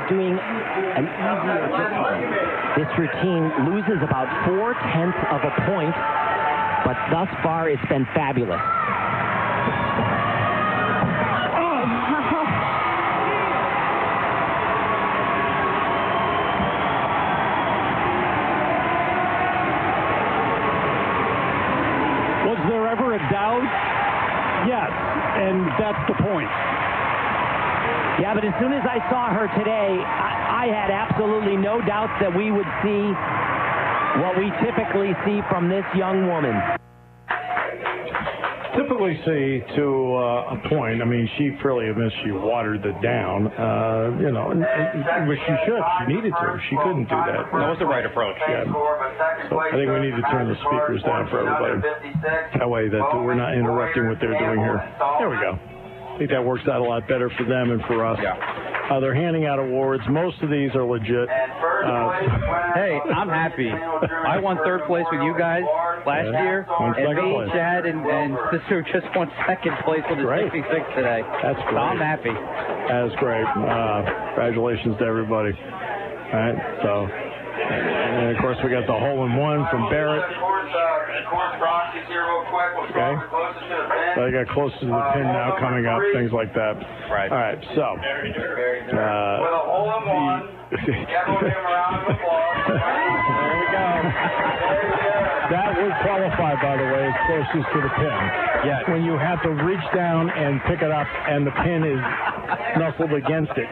Doing 0.10 0.38
an 0.38 1.06
easier 1.08 1.66
discipline. 1.70 2.56
This 2.78 2.92
routine 2.98 3.50
loses 3.72 4.04
about 4.04 4.28
four 4.46 4.74
tenths 4.94 5.18
of 5.32 5.42
a 5.44 5.52
point, 5.66 5.96
but 6.86 6.98
thus 7.10 7.30
far 7.42 7.70
it's 7.70 7.82
been 7.88 8.06
fabulous. 8.14 8.62
Was 22.46 22.60
there 22.70 22.88
ever 22.88 23.16
a 23.16 23.20
doubt? 23.32 23.64
Yes, 24.68 24.92
and 25.38 25.68
that's 25.80 26.08
the 26.08 26.16
point. 26.22 26.50
Yeah, 28.20 28.34
but 28.34 28.46
as 28.46 28.54
soon 28.62 28.72
as 28.72 28.84
I 28.88 29.04
saw 29.12 29.28
her 29.36 29.52
today, 29.60 30.00
I, 30.00 30.64
I 30.64 30.66
had 30.72 30.90
absolutely 30.90 31.58
no 31.58 31.82
doubts 31.84 32.16
that 32.24 32.32
we 32.32 32.50
would 32.50 32.68
see 32.80 33.04
what 34.24 34.40
we 34.40 34.48
typically 34.64 35.12
see 35.28 35.44
from 35.52 35.68
this 35.68 35.84
young 35.96 36.28
woman. 36.28 36.56
Typically, 38.72 39.16
see 39.24 39.64
to 39.76 40.16
uh, 40.16 40.56
a 40.56 40.70
point. 40.70 41.02
I 41.02 41.06
mean, 41.06 41.28
she 41.38 41.52
fairly 41.64 41.88
admits 41.88 42.14
she 42.24 42.32
watered 42.32 42.86
it 42.86 43.02
down. 43.02 43.48
Uh, 43.48 44.16
you 44.20 44.32
know, 44.32 44.52
and, 44.52 44.64
and, 44.64 45.28
which 45.28 45.40
she 45.40 45.56
should. 45.66 45.80
She 46.00 46.14
needed 46.14 46.32
to. 46.32 46.60
She 46.70 46.76
couldn't 46.84 47.08
do 47.08 47.16
that. 47.16 47.52
That 47.52 47.68
was 47.72 47.80
the 47.80 47.88
right 47.88 48.06
approach. 48.06 48.36
Yeah. 48.48 48.64
So 49.50 49.60
I 49.60 49.72
think 49.72 49.92
we 49.92 50.00
need 50.08 50.16
to 50.16 50.26
turn 50.32 50.48
the 50.48 50.60
speakers 50.60 51.04
down 51.04 51.28
for 51.28 51.44
everybody. 51.44 51.84
That 52.60 52.70
way 52.70 52.88
that 52.88 53.04
we're 53.16 53.36
not 53.36 53.56
interrupting 53.56 54.08
what 54.08 54.20
they're 54.20 54.40
doing 54.40 54.60
here. 54.60 54.80
There 55.20 55.30
we 55.30 55.36
go. 55.38 55.75
I 56.16 56.18
think 56.18 56.32
that 56.32 56.44
works 56.44 56.64
out 56.72 56.80
a 56.80 56.84
lot 56.84 57.08
better 57.10 57.30
for 57.36 57.44
them 57.44 57.72
and 57.72 57.84
for 57.92 58.06
us. 58.06 58.18
Yeah. 58.24 58.40
Uh, 58.90 59.00
they're 59.02 59.16
handing 59.16 59.46
out 59.46 59.60
awards. 59.60 60.04
Most 60.08 60.40
of 60.42 60.50
these 60.50 60.72
are 60.76 60.86
legit. 60.86 61.28
Uh, 61.28 62.72
Hey, 62.74 63.00
I'm 63.14 63.28
happy. 63.30 63.68
I 63.70 64.40
won 64.40 64.58
third 64.64 64.84
place 64.88 65.06
with 65.12 65.22
you 65.22 65.36
guys 65.38 65.64
last 66.06 66.28
Yeah. 66.32 66.44
year, 66.44 66.68
and 66.80 67.16
me, 67.18 67.34
place. 67.34 67.50
Chad, 67.52 67.86
and, 67.86 68.06
and 68.06 68.38
sister 68.52 68.82
just 68.94 69.08
won 69.16 69.30
second 69.48 69.76
place 69.84 70.04
with 70.10 70.20
the 70.20 70.28
66 70.52 70.86
today. 70.96 71.22
That's 71.44 71.60
So 71.60 71.66
great. 71.72 71.82
I'm 71.84 71.98
happy. 72.00 72.32
That 72.34 73.06
is 73.08 73.16
great. 73.20 73.44
Uh, 73.48 74.04
congratulations 74.36 74.98
to 75.00 75.06
everybody. 75.06 75.52
All 75.52 76.40
right, 76.40 76.58
so, 76.84 76.92
and 77.12 78.36
of 78.36 78.42
course 78.42 78.58
we 78.64 78.70
got 78.70 78.86
the 78.88 78.94
hole 78.98 79.26
in 79.26 79.36
one 79.36 79.68
from 79.72 79.90
Barrett. 79.90 80.24
Okay. 82.92 83.14
So 84.16 84.20
I 84.26 84.32
got 84.32 84.48
close 84.54 84.72
to 84.80 84.86
the 84.88 85.02
pin 85.14 85.28
now 85.30 85.56
coming 85.60 85.86
up, 85.86 86.00
things 86.14 86.32
like 86.32 86.54
that. 86.56 86.76
Right. 87.12 87.30
All 87.32 87.38
right, 87.38 87.60
so. 87.76 87.86
Uh, 88.96 89.40
there 90.72 90.82
we 92.82 93.66
go. 93.70 93.86
That 95.46 95.78
would 95.78 95.94
qualify, 96.02 96.54
by 96.58 96.76
the 96.78 96.88
way, 96.90 97.06
as 97.06 97.14
closest 97.30 97.70
to 97.74 97.80
the 97.82 97.90
pin. 98.02 98.18
Yes. 98.66 98.82
When 98.90 99.04
you 99.06 99.14
have 99.18 99.42
to 99.44 99.50
reach 99.50 99.86
down 99.94 100.30
and 100.32 100.60
pick 100.66 100.82
it 100.82 100.92
up, 100.92 101.08
and 101.30 101.46
the 101.46 101.52
pin 101.52 101.84
is 101.86 102.02
nestled 102.82 103.14
against 103.14 103.54
it. 103.56 103.70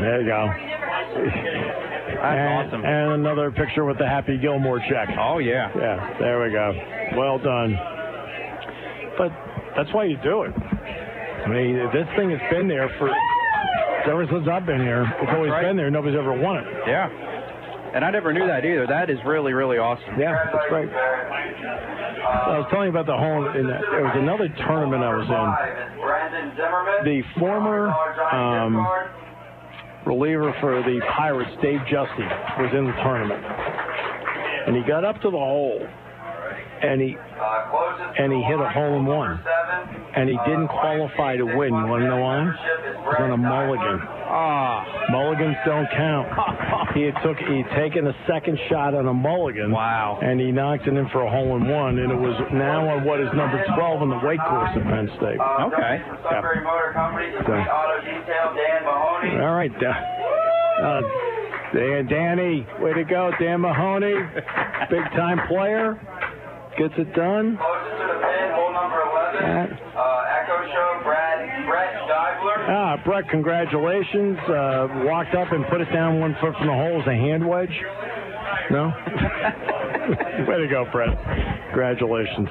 There 0.00 0.20
you 0.20 0.26
go. 0.26 1.95
That's 2.34 2.74
and, 2.74 2.82
awesome. 2.82 2.84
And 2.84 3.12
another 3.12 3.50
picture 3.50 3.84
with 3.84 3.98
the 3.98 4.06
Happy 4.06 4.38
Gilmore 4.38 4.80
check. 4.88 5.08
Oh, 5.18 5.38
yeah. 5.38 5.70
Yeah, 5.76 6.18
there 6.18 6.42
we 6.42 6.50
go. 6.50 6.72
Well 7.16 7.38
done. 7.38 7.78
But 9.18 9.30
that's 9.76 9.92
why 9.94 10.04
you 10.04 10.16
do 10.22 10.42
it. 10.42 10.52
I 10.52 11.48
mean, 11.48 11.76
this 11.92 12.08
thing 12.16 12.30
has 12.30 12.42
been 12.50 12.66
there 12.66 12.88
for 12.98 13.10
ever 14.10 14.26
since 14.30 14.48
I've 14.50 14.66
been 14.66 14.80
here. 14.80 15.06
It's 15.22 15.32
always 15.32 15.50
right. 15.50 15.62
been 15.62 15.76
there. 15.76 15.90
Nobody's 15.90 16.18
ever 16.18 16.32
won 16.32 16.58
it. 16.58 16.66
Yeah. 16.86 17.08
And 17.94 18.04
I 18.04 18.10
never 18.10 18.32
knew 18.32 18.46
that 18.46 18.64
either. 18.64 18.86
That 18.86 19.10
is 19.10 19.18
really, 19.24 19.52
really 19.52 19.78
awesome. 19.78 20.20
Yeah, 20.20 20.36
that's 20.52 20.68
great. 20.68 20.90
I 20.90 22.58
was 22.58 22.66
telling 22.70 22.86
you 22.86 22.90
about 22.90 23.06
the 23.06 23.16
home. 23.16 23.46
In 23.56 23.66
that, 23.68 23.80
there 23.90 24.02
was 24.02 24.16
another 24.16 24.48
tournament 24.66 25.02
I 25.02 25.14
was 25.14 25.28
in. 25.30 25.48
The 27.04 27.22
former 27.38 27.88
um, 28.32 28.74
reliever 30.06 30.54
for 30.60 30.82
the 30.82 31.00
Pirates, 31.16 31.50
Dave 31.60 31.80
Justy, 31.90 32.26
was 32.58 32.72
in 32.72 32.86
the 32.86 32.96
tournament, 33.02 33.44
and 34.66 34.76
he 34.76 34.82
got 34.82 35.04
up 35.04 35.20
to 35.22 35.30
the 35.30 35.36
hole, 35.36 35.86
and 36.82 37.00
he 37.00 37.16
and 38.18 38.32
he 38.32 38.42
hit 38.42 38.58
a 38.60 38.68
hole 38.70 38.96
in 38.96 39.06
one, 39.06 39.40
and 40.14 40.28
he 40.28 40.36
didn't 40.46 40.68
qualify 40.68 41.36
to 41.36 41.44
win. 41.44 41.72
You 41.74 41.86
want 41.86 42.02
to 42.02 42.08
know 42.08 42.20
why? 42.20 42.44
Was 43.06 43.16
on 43.20 43.30
a 43.30 43.36
mulligan. 43.36 44.00
Ah, 44.26 44.82
Mulligans 45.10 45.56
don't 45.64 45.86
count. 45.94 46.26
he 46.98 47.02
had 47.06 47.14
took 47.22 47.38
he 47.38 47.62
had 47.62 47.70
taken 47.78 48.06
a 48.08 48.14
second 48.26 48.58
shot 48.68 48.94
on 48.94 49.06
a 49.06 49.14
mulligan. 49.14 49.70
Wow. 49.70 50.18
And 50.20 50.40
he 50.40 50.50
knocked 50.50 50.86
it 50.88 50.94
in 50.94 51.08
for 51.10 51.22
a 51.22 51.30
hole 51.30 51.54
in 51.56 51.68
one, 51.68 51.98
and 52.00 52.10
it 52.10 52.18
was 52.18 52.34
now 52.52 52.88
on 52.90 53.04
what 53.04 53.20
is 53.20 53.28
number 53.34 53.62
12 53.76 54.02
on 54.02 54.08
the 54.10 54.18
weight 54.26 54.40
course 54.42 54.70
at 54.74 54.82
Penn 54.82 55.06
State. 55.16 55.38
okay. 55.38 56.02
Sunbury 56.26 56.64
Motor 56.64 56.90
Company, 56.92 57.30
Complete 57.36 57.68
Auto 57.70 57.96
Detail, 58.02 58.46
Dan 58.58 59.40
All 59.46 59.54
right, 59.54 59.70
uh, 59.78 61.00
Dan, 61.74 62.06
Danny, 62.06 62.66
way 62.80 62.92
to 62.94 63.04
go, 63.04 63.30
Dan 63.38 63.60
Mahoney, 63.60 64.14
big 64.90 65.04
time 65.14 65.46
player, 65.46 65.94
gets 66.78 66.94
it 66.98 67.12
done. 67.14 67.56
Closest 67.56 67.96
to 68.00 68.06
the 68.06 68.18
pin, 68.20 68.48
hole 68.54 68.72
number 68.72 69.00
11. 69.00 69.78
Uh, 69.96 70.38
Echo 70.40 70.56
Show, 70.72 71.00
Brad, 71.04 71.66
Brett 71.66 71.94
Steibler. 72.04 72.58
Ah, 72.68 73.00
Brett, 73.04 73.28
congratulations. 73.28 74.38
Uh, 74.48 74.88
walked 75.04 75.34
up 75.34 75.52
and 75.52 75.64
put 75.66 75.80
it 75.80 75.90
down 75.92 76.20
one 76.20 76.36
foot 76.40 76.54
from 76.56 76.66
the 76.66 76.72
hole 76.72 77.00
as 77.00 77.06
a 77.08 77.14
hand 77.14 77.46
wedge. 77.46 77.74
No? 78.70 78.88
Way 80.48 80.58
to 80.58 80.68
go, 80.70 80.84
Brett. 80.92 81.16
Congratulations. 81.70 82.48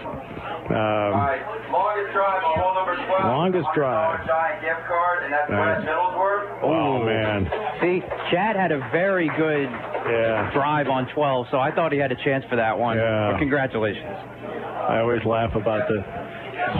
All 0.69 0.75
Um, 0.75 1.13
right, 1.13 1.41
longest 1.71 2.13
drive 2.13 2.43
on 2.43 2.59
hole 2.59 2.73
number 2.73 2.95
12. 2.95 3.25
Longest 3.25 3.67
drive. 3.75 4.19
Gift 4.61 4.87
card, 4.87 5.23
and 5.23 5.33
that's 5.33 5.49
Nice. 5.49 5.85
Middlesworth. 5.85 6.63
oh, 6.63 6.99
man. 7.03 7.47
See, 7.81 8.01
Chad 8.31 8.55
had 8.55 8.71
a 8.71 8.79
very 8.91 9.27
good 9.37 9.69
Yeah. 10.09 10.49
drive 10.53 10.89
on 10.89 11.05
12, 11.07 11.47
so 11.51 11.59
I 11.59 11.69
thought 11.71 11.91
he 11.91 11.99
had 11.99 12.11
a 12.11 12.15
chance 12.15 12.43
for 12.45 12.55
that 12.55 12.77
one. 12.79 12.97
Yeah. 12.97 13.31
But 13.31 13.39
congratulations. 13.39 14.17
I 14.89 14.99
always 14.99 15.23
laugh 15.25 15.53
about 15.55 15.87
the 15.87 16.03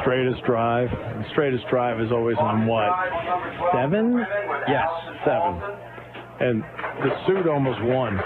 straightest 0.01 0.43
drive. 0.45 0.89
The 0.91 1.25
straightest 1.31 1.67
drive 1.67 1.99
is 2.01 2.11
always 2.11 2.37
on 2.37 2.65
what? 2.65 2.91
Seven? 3.71 4.25
Yes. 4.67 4.89
Seven. 5.23 5.61
And 6.39 6.63
the 7.03 7.25
suit 7.27 7.47
almost 7.47 7.81
won. 7.81 8.19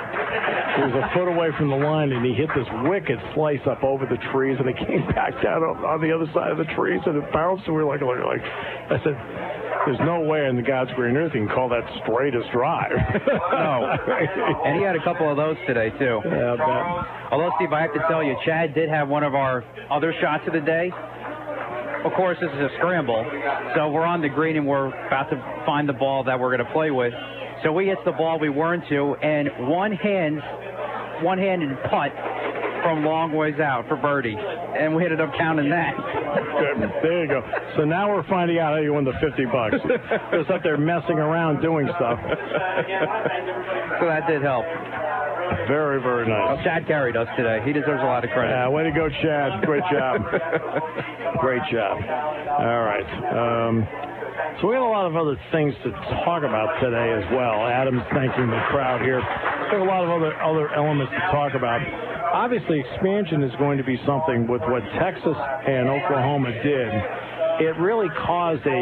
He 0.79 0.85
was 0.87 0.95
a 0.95 1.11
foot 1.11 1.27
away 1.27 1.51
from 1.59 1.67
the 1.67 1.75
line, 1.75 2.15
and 2.15 2.23
he 2.23 2.31
hit 2.31 2.47
this 2.55 2.67
wicked 2.87 3.19
slice 3.35 3.59
up 3.67 3.83
over 3.83 4.07
the 4.07 4.15
trees, 4.31 4.55
and 4.59 4.69
it 4.71 4.79
came 4.79 5.03
back 5.15 5.35
down 5.43 5.59
on, 5.59 5.83
on 5.83 5.99
the 5.99 6.07
other 6.07 6.23
side 6.31 6.55
of 6.55 6.57
the 6.57 6.69
trees, 6.71 7.03
and 7.03 7.19
it 7.19 7.27
bounced. 7.35 7.67
And 7.67 7.75
we 7.75 7.83
were 7.83 7.89
like, 7.91 7.99
like, 7.99 8.23
like 8.23 8.43
I 8.87 9.03
said, 9.03 9.15
there's 9.83 9.99
no 10.07 10.23
way 10.23 10.47
in 10.47 10.55
the 10.55 10.63
God's 10.63 10.91
green 10.95 11.17
earth 11.19 11.35
you 11.35 11.43
can 11.43 11.51
call 11.51 11.67
that 11.67 11.83
straightest 12.03 12.47
drive. 12.55 12.95
No. 12.95 13.91
And 14.63 14.79
he 14.79 14.83
had 14.83 14.95
a 14.95 15.03
couple 15.03 15.29
of 15.29 15.35
those 15.35 15.57
today, 15.67 15.89
too. 15.99 16.21
Yeah, 16.23 16.53
I 16.53 16.57
bet. 16.57 17.31
Although, 17.31 17.51
Steve, 17.57 17.73
I 17.73 17.81
have 17.81 17.93
to 17.93 18.03
tell 18.07 18.23
you, 18.23 18.35
Chad 18.45 18.73
did 18.73 18.87
have 18.87 19.07
one 19.07 19.23
of 19.23 19.35
our 19.35 19.63
other 19.91 20.13
shots 20.21 20.43
of 20.47 20.53
the 20.53 20.61
day. 20.61 20.91
Of 22.05 22.13
course, 22.13 22.37
this 22.39 22.49
is 22.51 22.59
a 22.59 22.69
scramble, 22.77 23.25
so 23.75 23.89
we're 23.91 24.05
on 24.05 24.21
the 24.21 24.29
green 24.29 24.55
and 24.55 24.65
we're 24.65 24.87
about 25.07 25.29
to 25.31 25.63
find 25.65 25.87
the 25.87 25.93
ball 25.93 26.23
that 26.23 26.39
we're 26.39 26.55
going 26.55 26.65
to 26.65 26.71
play 26.71 26.91
with. 26.91 27.13
So 27.63 27.71
we 27.73 27.87
hit 27.87 27.97
the 28.05 28.11
ball 28.11 28.39
we 28.39 28.49
weren't 28.49 28.87
to, 28.89 29.15
and 29.21 29.49
one 29.67 29.91
hand, 29.91 30.41
one-handed 31.23 31.77
putt 31.89 32.11
from 32.83 33.03
long 33.03 33.33
ways 33.33 33.59
out 33.59 33.85
for 33.87 33.97
birdie, 33.97 34.37
and 34.37 34.95
we 34.95 35.03
ended 35.03 35.19
up 35.19 35.33
counting 35.37 35.69
that. 35.69 35.93
Good. 35.97 36.89
There 37.03 37.23
you 37.23 37.27
go. 37.27 37.41
So 37.75 37.83
now 37.83 38.09
we're 38.09 38.27
finding 38.29 38.59
out 38.59 38.73
how 38.73 38.79
you 38.79 38.93
win 38.93 39.03
the 39.03 39.13
50 39.19 39.45
bucks. 39.51 39.75
Just 40.31 40.49
up 40.49 40.63
there 40.63 40.77
messing 40.77 41.19
around 41.19 41.61
doing 41.61 41.87
stuff. 41.97 42.19
So 43.99 44.05
that 44.07 44.27
did 44.27 44.41
help. 44.41 44.63
Very, 45.67 46.01
very 46.01 46.27
nice. 46.29 46.63
Chad 46.63 46.87
carried 46.87 47.17
us 47.17 47.27
today. 47.35 47.59
He 47.65 47.73
deserves 47.73 48.01
a 48.01 48.05
lot 48.05 48.23
of 48.23 48.29
credit. 48.31 48.51
Yeah, 48.51 48.69
way 48.69 48.83
to 48.83 48.91
go, 48.91 49.09
Chad. 49.21 49.61
Great 49.65 49.83
job. 49.91 50.21
Great 51.41 51.61
job. 51.71 51.97
All 52.59 52.83
right. 52.85 53.09
Um, 53.35 53.87
so 54.61 54.67
we 54.67 54.75
have 54.75 54.83
a 54.83 54.87
lot 54.91 55.05
of 55.07 55.15
other 55.15 55.39
things 55.51 55.73
to 55.83 55.91
talk 56.23 56.43
about 56.43 56.79
today 56.79 57.11
as 57.15 57.23
well. 57.31 57.67
Adam's 57.67 58.03
thanking 58.11 58.47
the 58.47 58.61
crowd 58.67 59.01
here. 59.01 59.21
Have 59.21 59.81
a 59.81 59.83
lot 59.83 60.03
of 60.03 60.09
other 60.09 60.35
other 60.41 60.73
elements 60.73 61.11
to 61.13 61.19
talk 61.31 61.53
about. 61.55 61.79
Obviously, 62.33 62.79
expansion 62.79 63.43
is 63.43 63.55
going 63.57 63.77
to 63.77 63.83
be 63.83 63.99
something 64.05 64.47
with 64.47 64.61
what 64.67 64.83
Texas 64.99 65.35
and 65.67 65.89
Oklahoma 65.89 66.51
did. 66.63 66.91
It 67.67 67.75
really 67.79 68.07
caused 68.27 68.65
a. 68.67 68.79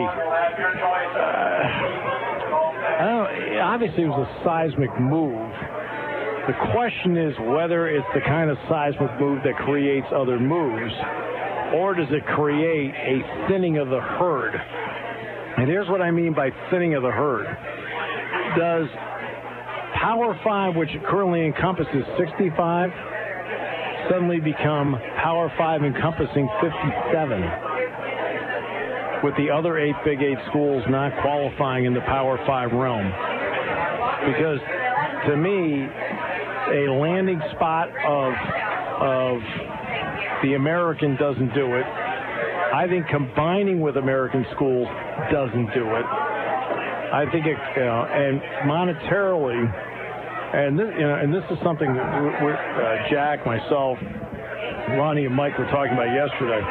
Uh, 2.98 3.62
obviously, 3.62 4.04
it 4.04 4.10
was 4.10 4.28
a 4.28 4.44
seismic 4.44 4.94
move. 5.00 5.52
The 6.48 6.58
question 6.72 7.18
is 7.18 7.38
whether 7.54 7.88
it's 7.90 8.08
the 8.14 8.22
kind 8.22 8.50
of 8.50 8.58
seismic 8.70 9.20
move 9.20 9.44
that 9.44 9.56
creates 9.58 10.08
other 10.16 10.40
moves, 10.40 10.94
or 11.76 11.94
does 11.94 12.08
it 12.10 12.26
create 12.34 12.94
a 12.96 13.48
thinning 13.48 13.78
of 13.78 13.90
the 13.90 14.02
herd? 14.02 14.56
And 15.58 15.68
here's 15.68 15.90
what 15.90 16.02
I 16.02 16.12
mean 16.12 16.34
by 16.34 16.52
thinning 16.70 16.94
of 16.94 17.02
the 17.02 17.10
herd. 17.10 17.46
Does 18.58 18.88
Power 19.96 20.40
5, 20.44 20.76
which 20.76 20.90
currently 21.10 21.46
encompasses 21.46 22.06
65, 22.20 22.92
suddenly 24.10 24.40
become 24.40 24.96
Power 25.18 25.52
5 25.58 25.84
encompassing 25.84 26.48
57? 26.62 27.42
With 29.24 29.36
the 29.38 29.50
other 29.50 29.80
eight 29.80 29.96
Big 30.06 30.22
Eight 30.22 30.38
schools 30.50 30.84
not 30.90 31.12
qualifying 31.22 31.86
in 31.86 31.96
the 31.96 32.02
Power 32.02 32.38
5 32.46 32.72
realm. 32.74 33.12
Because 34.30 34.60
to 35.26 35.36
me, 35.36 35.90
a 36.70 36.92
landing 36.92 37.42
spot 37.56 37.90
of 38.06 38.34
of 39.02 39.42
the 40.44 40.54
American 40.54 41.16
doesn't 41.16 41.54
do 41.54 41.76
it. 41.76 41.86
I 42.78 42.86
think 42.86 43.08
combining 43.08 43.82
with 43.82 43.98
American 43.98 44.46
schools 44.54 44.86
doesn't 45.34 45.74
do 45.74 45.82
it. 45.98 46.06
I 47.10 47.26
think 47.34 47.50
it, 47.50 47.58
you 47.74 47.82
know, 47.82 48.06
and 48.06 48.38
monetarily, 48.70 49.58
and 49.58 50.78
this, 50.78 50.86
you 50.94 51.02
know, 51.02 51.16
and 51.18 51.34
this 51.34 51.42
is 51.50 51.58
something 51.66 51.90
that 51.90 52.22
we're, 52.38 52.54
uh, 52.54 53.10
Jack, 53.10 53.44
myself, 53.50 53.98
Ronnie, 54.94 55.26
and 55.26 55.34
Mike 55.34 55.58
were 55.58 55.66
talking 55.74 55.98
about 55.98 56.14
yesterday. 56.14 56.62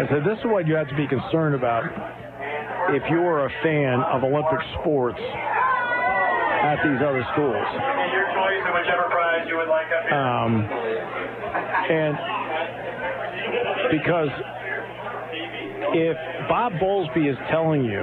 I 0.00 0.08
said 0.08 0.24
this 0.24 0.40
is 0.40 0.46
what 0.48 0.66
you 0.66 0.80
have 0.80 0.88
to 0.88 0.96
be 0.96 1.06
concerned 1.06 1.54
about 1.54 1.84
if 2.96 3.04
you 3.12 3.20
are 3.28 3.44
a 3.44 3.52
fan 3.60 4.00
of 4.00 4.24
Olympic 4.24 4.64
sports 4.80 5.20
at 5.20 6.80
these 6.88 7.04
other 7.04 7.20
schools. 7.36 7.68
Your 8.16 8.24
choice 8.32 8.64
of 8.64 8.72
whichever 8.80 9.12
prize 9.12 9.44
you 9.44 9.60
would 9.60 9.68
like 9.68 9.92
up 9.92 10.08
here. 10.08 10.16
Um, 10.16 10.64
and 11.92 12.16
because 13.90 14.28
if 15.94 16.16
Bob 16.48 16.72
Bowlesby 16.74 17.30
is 17.30 17.38
telling 17.50 17.84
you 17.84 18.02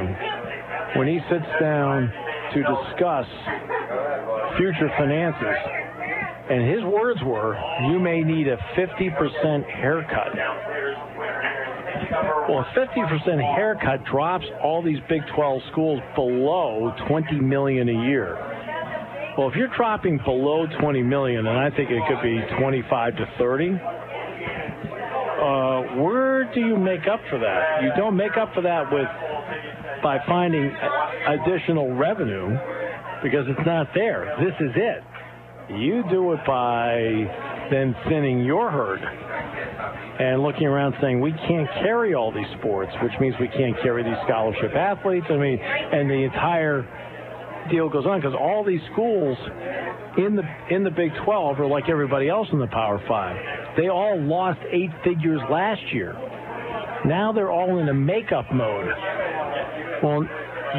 when 0.96 1.08
he 1.08 1.20
sits 1.30 1.46
down 1.60 2.12
to 2.54 2.60
discuss 2.62 3.28
future 4.58 4.90
finances, 4.98 5.58
and 6.50 6.70
his 6.70 6.84
words 6.84 7.20
were, 7.24 7.58
you 7.90 8.00
may 8.00 8.22
need 8.22 8.48
a 8.48 8.58
50% 8.78 9.66
haircut. 9.66 10.30
Well, 12.48 12.60
a 12.60 12.72
50% 12.78 13.56
haircut 13.56 14.06
drops 14.06 14.46
all 14.64 14.84
these 14.84 15.00
Big 15.10 15.22
12 15.36 15.62
schools 15.72 16.00
below 16.16 16.94
20 17.08 17.40
million 17.40 17.90
a 17.90 18.08
year. 18.08 18.38
Well, 19.38 19.50
if 19.50 19.56
you're 19.56 19.76
dropping 19.76 20.20
below 20.24 20.66
20 20.80 21.02
million, 21.02 21.48
and 21.48 21.58
I 21.58 21.70
think 21.76 21.90
it 21.90 22.02
could 22.08 22.22
be 22.22 22.40
25 22.58 23.18
to 23.18 23.26
30, 23.38 23.70
uh, 25.40 26.02
where 26.02 26.52
do 26.54 26.60
you 26.62 26.78
make 26.78 27.08
up 27.08 27.20
for 27.30 27.40
that? 27.40 27.84
You 27.84 27.92
don't 27.98 28.16
make 28.16 28.38
up 28.38 28.54
for 28.54 28.62
that 28.62 28.92
with 28.92 29.08
by 30.02 30.20
finding 30.28 30.72
additional 31.28 31.94
revenue 31.96 32.58
because 33.24 33.46
it's 33.48 33.66
not 33.66 33.88
there. 33.94 34.36
This 34.40 34.56
is 34.60 34.76
it. 34.76 35.04
You 35.70 36.04
do 36.10 36.34
it 36.34 36.40
by 36.46 37.68
then 37.72 37.96
thinning 38.08 38.46
your 38.46 38.70
herd 38.70 39.02
and 39.02 40.42
looking 40.42 40.68
around 40.68 40.96
saying 41.02 41.20
we 41.20 41.32
can't 41.48 41.68
carry 41.82 42.14
all 42.14 42.32
these 42.32 42.48
sports, 42.60 42.92
which 43.02 43.14
means 43.20 43.36
we 43.40 43.48
can't 43.48 43.76
carry 43.82 44.04
these 44.04 44.18
scholarship 44.26 44.74
athletes. 44.76 45.26
I 45.30 45.38
mean, 45.38 45.60
and 45.60 46.10
the 46.10 46.24
entire 46.24 46.86
deal 47.70 47.90
goes 47.90 48.06
on 48.06 48.20
because 48.20 48.36
all 48.40 48.64
these 48.64 48.82
schools 48.92 49.38
in 50.18 50.36
the 50.36 50.44
in 50.74 50.84
the 50.84 50.92
Big 50.92 51.12
12 51.24 51.60
are 51.60 51.68
like 51.68 51.90
everybody 51.90 52.30
else 52.30 52.48
in 52.52 52.60
the 52.60 52.68
Power 52.68 53.04
Five. 53.08 53.36
They 53.78 53.90
all 53.90 54.20
lost 54.20 54.60
eight 54.72 54.92
figures 55.04 55.42
last 55.50 55.82
year. 55.92 56.14
Now 57.06 57.32
they're 57.34 57.52
all 57.52 57.78
in 57.80 57.90
a 57.90 57.94
makeup 57.94 58.46
mode. 58.54 58.88
Well, 60.02 60.24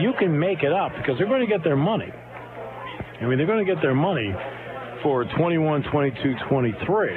you 0.00 0.12
can 0.18 0.38
make 0.38 0.62
it 0.62 0.72
up 0.72 0.92
because 0.96 1.18
they're 1.18 1.28
going 1.28 1.40
to 1.40 1.46
get 1.46 1.62
their 1.62 1.76
money. 1.76 2.12
I 3.20 3.24
mean, 3.26 3.38
they're 3.38 3.46
going 3.46 3.64
to 3.64 3.74
get 3.74 3.80
their 3.80 3.94
money 3.94 4.34
for 5.02 5.24
21, 5.38 5.84
22, 5.90 6.34
23. 6.48 7.08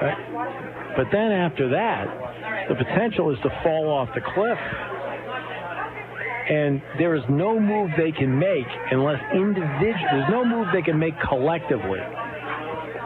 Right? 0.00 0.94
But 0.96 1.06
then 1.10 1.32
after 1.32 1.68
that, 1.70 2.68
the 2.68 2.74
potential 2.74 3.32
is 3.32 3.38
to 3.42 3.50
fall 3.62 3.88
off 3.90 4.08
the 4.14 4.20
cliff. 4.20 4.58
And 6.48 6.80
there 6.98 7.14
is 7.14 7.22
no 7.28 7.60
move 7.60 7.90
they 7.96 8.12
can 8.12 8.38
make 8.38 8.66
unless 8.90 9.20
individual. 9.34 10.08
There's 10.10 10.30
no 10.30 10.44
move 10.44 10.68
they 10.72 10.82
can 10.82 10.98
make 10.98 11.14
collectively 11.28 12.00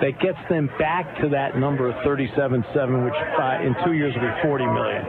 that 0.03 0.19
gets 0.21 0.39
them 0.49 0.71
back 0.79 1.21
to 1.23 1.29
that 1.31 1.57
number 1.57 1.89
of 1.89 1.95
37.7, 2.07 3.05
which 3.05 3.15
uh, 3.15 3.67
in 3.67 3.75
two 3.85 3.93
years 3.95 4.15
will 4.15 4.23
be 4.23 4.43
40 4.43 4.67
million. 4.67 5.05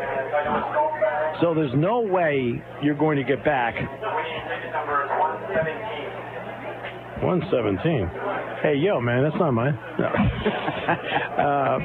So 1.41 1.53
there's 1.53 1.73
no 1.75 2.01
way 2.01 2.61
you're 2.81 2.95
going 2.95 3.17
to 3.17 3.23
get 3.23 3.43
back 3.43 3.75
117. 7.23 8.09
Hey, 8.61 8.75
yo, 8.75 8.99
man, 8.99 9.23
that's 9.23 9.35
not 9.39 9.51
mine. 9.51 9.77
No. 9.97 10.05
uh, 10.07 11.79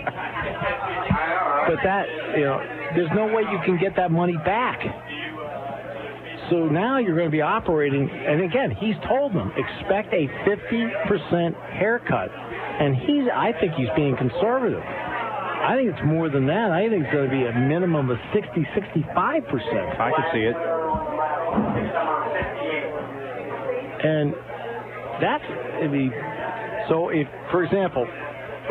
but 1.69 1.79
that, 1.85 2.07
you 2.37 2.45
know, 2.45 2.61
there's 2.95 3.11
no 3.15 3.27
way 3.27 3.43
you 3.51 3.59
can 3.65 3.79
get 3.79 3.95
that 3.97 4.11
money 4.11 4.37
back. 4.45 4.81
So 6.51 6.67
now 6.67 6.99
you're 6.99 7.17
going 7.17 7.29
to 7.29 7.35
be 7.35 7.43
operating, 7.43 8.09
and 8.09 8.41
again, 8.43 8.71
he's 8.81 8.97
told 9.07 9.35
them 9.35 9.53
expect 9.57 10.13
a 10.15 10.29
50% 10.49 11.55
haircut, 11.77 12.31
and 12.33 12.97
he's, 12.97 13.29
I 13.35 13.53
think 13.61 13.75
he's 13.75 13.89
being 13.95 14.17
conservative. 14.17 14.83
I 14.83 15.75
think 15.77 15.91
it's 15.91 16.07
more 16.07 16.31
than 16.31 16.47
that. 16.47 16.71
I 16.71 16.89
think 16.89 17.05
it's 17.05 17.13
going 17.13 17.29
to 17.29 17.35
be 17.35 17.45
a 17.45 17.53
minimum 17.53 18.09
of 18.09 18.17
60, 18.33 18.67
65 18.75 19.45
percent. 19.45 20.01
I 20.01 20.11
could 20.15 20.25
see 20.33 20.47
it. 20.47 20.57
And 23.99 24.33
that's 25.21 25.45
I 25.83 25.87
mean, 25.89 26.13
so. 26.89 27.11
If, 27.11 27.27
for 27.51 27.65
example, 27.65 28.07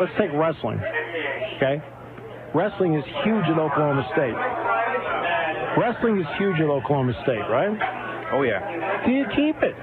let's 0.00 0.12
take 0.18 0.32
wrestling. 0.32 0.80
Okay, 1.56 1.82
wrestling 2.54 2.94
is 2.94 3.04
huge 3.22 3.46
in 3.46 3.60
Oklahoma 3.60 4.08
State. 4.16 4.34
Wrestling 5.76 6.18
is 6.20 6.26
huge 6.38 6.56
at 6.60 6.66
Oklahoma 6.66 7.12
State, 7.22 7.44
right? 7.50 7.70
Oh 8.32 8.42
yeah. 8.42 9.04
Do 9.06 9.12
you 9.12 9.24
keep 9.36 9.62
it? 9.62 9.74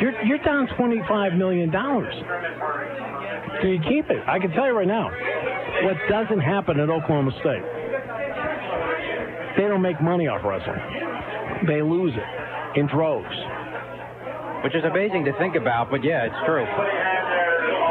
You're 0.00 0.14
you're 0.24 0.42
down 0.44 0.68
twenty 0.76 1.00
five 1.08 1.34
million 1.34 1.70
dollars. 1.70 2.14
Do 3.62 3.68
you 3.68 3.80
keep 3.88 4.10
it? 4.10 4.22
I 4.26 4.38
can 4.38 4.50
tell 4.50 4.66
you 4.66 4.72
right 4.76 4.88
now, 4.88 5.10
what 5.84 5.96
doesn't 6.08 6.40
happen 6.40 6.80
at 6.80 6.90
Oklahoma 6.90 7.30
State, 7.40 7.62
they 9.56 9.68
don't 9.68 9.82
make 9.82 10.00
money 10.02 10.26
off 10.26 10.42
wrestling. 10.44 10.80
They 11.66 11.80
lose 11.82 12.12
it 12.14 12.78
in 12.78 12.86
droves. 12.88 13.34
Which 14.64 14.74
is 14.74 14.82
amazing 14.84 15.24
to 15.26 15.32
think 15.38 15.56
about, 15.56 15.90
but 15.90 16.02
yeah, 16.02 16.24
it's 16.24 16.40
true. 16.46 16.64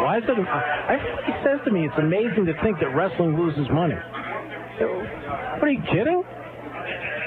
Why 0.04 0.18
is 0.18 0.24
it? 0.28 0.36
Everybody 0.36 1.34
says 1.46 1.60
to 1.66 1.72
me 1.72 1.86
it's 1.86 1.98
amazing 1.98 2.46
to 2.48 2.54
think 2.62 2.80
that 2.82 2.90
wrestling 2.94 3.38
loses 3.38 3.70
money. 3.72 3.96
What 4.80 5.64
are 5.64 5.72
you 5.72 5.84
kidding? 5.92 6.24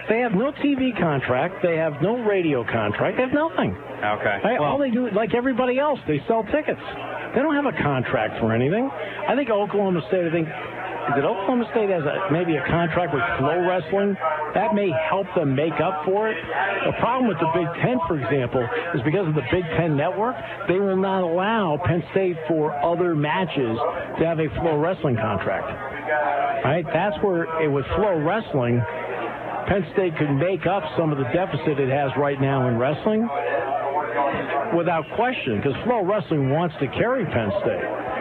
They 0.08 0.20
have 0.20 0.32
no 0.32 0.52
TV 0.52 0.96
contract. 0.98 1.62
They 1.62 1.76
have 1.76 2.00
no 2.00 2.22
radio 2.22 2.64
contract. 2.64 3.16
They 3.16 3.24
have 3.24 3.32
nothing. 3.32 3.74
Okay. 3.74 4.38
I, 4.44 4.56
all 4.58 4.78
they 4.78 4.90
do, 4.90 5.10
like 5.10 5.34
everybody 5.34 5.78
else, 5.78 5.98
they 6.06 6.22
sell 6.28 6.44
tickets. 6.44 6.80
They 7.34 7.42
don't 7.42 7.54
have 7.54 7.66
a 7.66 7.76
contract 7.82 8.38
for 8.40 8.52
anything. 8.52 8.88
I 9.28 9.34
think 9.34 9.50
Oklahoma 9.50 10.00
State. 10.08 10.26
I 10.26 10.30
think 10.30 10.48
that 11.14 11.24
Oklahoma 11.24 11.68
State 11.70 11.90
has 11.90 12.02
a, 12.02 12.32
maybe 12.32 12.56
a 12.56 12.64
contract 12.66 13.14
with 13.14 13.22
Flow 13.38 13.62
Wrestling. 13.62 14.16
That 14.54 14.74
may 14.74 14.90
help 15.08 15.26
them 15.36 15.54
make 15.54 15.78
up 15.78 16.04
for 16.04 16.28
it. 16.28 16.36
The 16.84 16.96
problem 16.98 17.28
with 17.28 17.38
the 17.38 17.50
Big 17.54 17.68
Ten, 17.82 17.98
for 18.08 18.18
example, 18.18 18.66
is 18.94 19.02
because 19.02 19.28
of 19.28 19.34
the 19.34 19.46
Big 19.52 19.64
Ten 19.76 19.96
network, 19.96 20.34
they 20.66 20.78
will 20.78 20.96
not 20.96 21.22
allow 21.22 21.78
Penn 21.84 22.02
State 22.10 22.36
for 22.48 22.72
other 22.82 23.14
matches 23.14 23.78
to 24.18 24.26
have 24.26 24.40
a 24.40 24.48
Flow 24.60 24.78
Wrestling 24.78 25.16
contract. 25.16 25.68
Right? 26.64 26.84
That's 26.92 27.16
where 27.22 27.44
it 27.62 27.68
with 27.68 27.86
Flow 27.94 28.18
Wrestling, 28.18 28.82
Penn 29.68 29.86
State 29.92 30.16
could 30.16 30.32
make 30.34 30.66
up 30.66 30.82
some 30.96 31.12
of 31.12 31.18
the 31.18 31.28
deficit 31.34 31.78
it 31.78 31.90
has 31.90 32.10
right 32.16 32.40
now 32.40 32.68
in 32.68 32.78
wrestling 32.78 33.28
without 34.76 35.04
question, 35.14 35.58
because 35.58 35.74
Flow 35.84 36.04
Wrestling 36.04 36.50
wants 36.50 36.74
to 36.80 36.86
carry 36.88 37.24
Penn 37.26 37.50
State. 37.62 38.15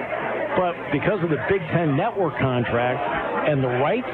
But 0.55 0.73
because 0.91 1.19
of 1.23 1.29
the 1.29 1.41
Big 1.51 1.61
Ten 1.75 1.95
network 1.95 2.39
contract 2.39 2.99
and 3.49 3.63
the 3.63 3.73
rights, 3.83 4.07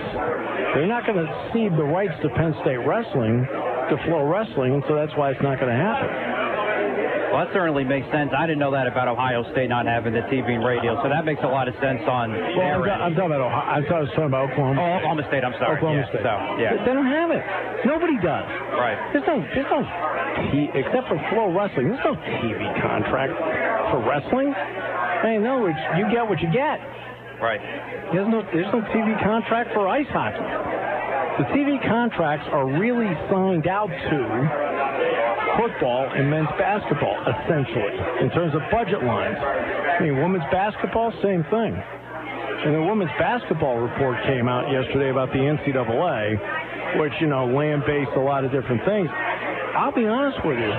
they're 0.73 0.89
not 0.89 1.05
going 1.05 1.21
to 1.21 1.29
cede 1.53 1.73
the 1.77 1.85
rights 1.85 2.13
to 2.23 2.29
Penn 2.33 2.55
State 2.61 2.81
Wrestling 2.81 3.45
to 3.45 3.95
Flow 4.09 4.25
Wrestling, 4.25 4.73
and 4.73 4.83
so 4.87 4.95
that's 4.95 5.13
why 5.15 5.31
it's 5.31 5.41
not 5.41 5.59
going 5.59 5.69
to 5.69 5.77
happen. 5.77 6.41
Well, 7.31 7.47
that 7.47 7.53
certainly 7.55 7.87
makes 7.87 8.11
sense. 8.11 8.35
I 8.35 8.43
didn't 8.43 8.59
know 8.59 8.75
that 8.75 8.91
about 8.91 9.07
Ohio 9.07 9.47
State 9.55 9.71
not 9.71 9.87
having 9.87 10.11
the 10.11 10.27
TV 10.27 10.51
and 10.51 10.65
radio, 10.67 10.99
so 10.99 11.07
that 11.07 11.23
makes 11.23 11.39
a 11.43 11.47
lot 11.47 11.71
of 11.71 11.75
sense 11.79 12.03
on 12.03 12.35
Well, 12.35 12.83
I'm. 12.83 12.83
I'm 12.83 13.15
talking 13.15 13.31
about 13.31 13.39
Ohio. 13.39 13.71
I 13.71 13.79
thought 13.87 14.03
I 14.03 14.03
was 14.03 14.11
talking 14.11 14.31
about 14.35 14.51
Oklahoma. 14.51 14.75
Oh, 14.75 14.99
Oklahoma 14.99 15.23
State. 15.31 15.43
I'm 15.47 15.55
sorry. 15.55 15.79
Oklahoma 15.79 16.03
yeah, 16.03 16.11
State. 16.11 16.27
So, 16.27 16.33
yeah. 16.59 16.75
They 16.83 16.91
don't 16.91 17.07
have 17.07 17.31
it. 17.31 17.43
Nobody 17.87 18.19
does. 18.19 18.51
Right. 18.75 18.99
There's 19.15 19.23
no, 19.23 19.39
there's 19.47 19.71
no, 19.71 19.79
t- 20.51 20.75
except 20.75 21.07
for 21.07 21.15
Flow 21.31 21.55
Wrestling. 21.55 21.95
There's 21.95 22.03
no 22.03 22.19
TV 22.19 22.59
contract 22.83 23.31
for 23.95 24.03
wrestling. 24.03 24.51
Hey, 25.21 25.37
other 25.37 25.61
words, 25.61 25.77
you 25.97 26.09
get 26.09 26.27
what 26.27 26.41
you 26.41 26.49
get. 26.51 26.81
Right. 27.37 27.61
There's 28.13 28.27
no, 28.27 28.41
there's 28.53 28.69
no 28.73 28.81
TV 28.89 29.13
contract 29.21 29.73
for 29.73 29.87
ice 29.87 30.09
hockey. 30.09 30.41
The 31.41 31.45
TV 31.53 31.77
contracts 31.87 32.45
are 32.51 32.65
really 32.65 33.09
signed 33.29 33.65
out 33.65 33.89
to 33.89 34.19
football 35.57 36.09
and 36.09 36.29
men's 36.29 36.49
basketball, 36.57 37.17
essentially, 37.23 37.97
in 38.21 38.29
terms 38.33 38.53
of 38.53 38.61
budget 38.71 39.03
lines. 39.03 39.37
I 39.37 40.03
mean, 40.03 40.17
women's 40.17 40.45
basketball, 40.51 41.13
same 41.21 41.43
thing. 41.49 41.73
And 42.61 42.75
the 42.75 42.81
women's 42.81 43.13
basketball 43.17 43.77
report 43.77 44.21
came 44.25 44.47
out 44.47 44.69
yesterday 44.69 45.09
about 45.09 45.29
the 45.33 45.41
NCAA, 45.41 46.99
which, 46.99 47.13
you 47.21 47.27
know, 47.27 47.45
land 47.45 47.83
based 47.85 48.11
a 48.17 48.21
lot 48.21 48.45
of 48.45 48.51
different 48.51 48.85
things. 48.85 49.09
I'll 49.77 49.93
be 49.93 50.05
honest 50.05 50.37
with 50.45 50.57
you. 50.57 50.73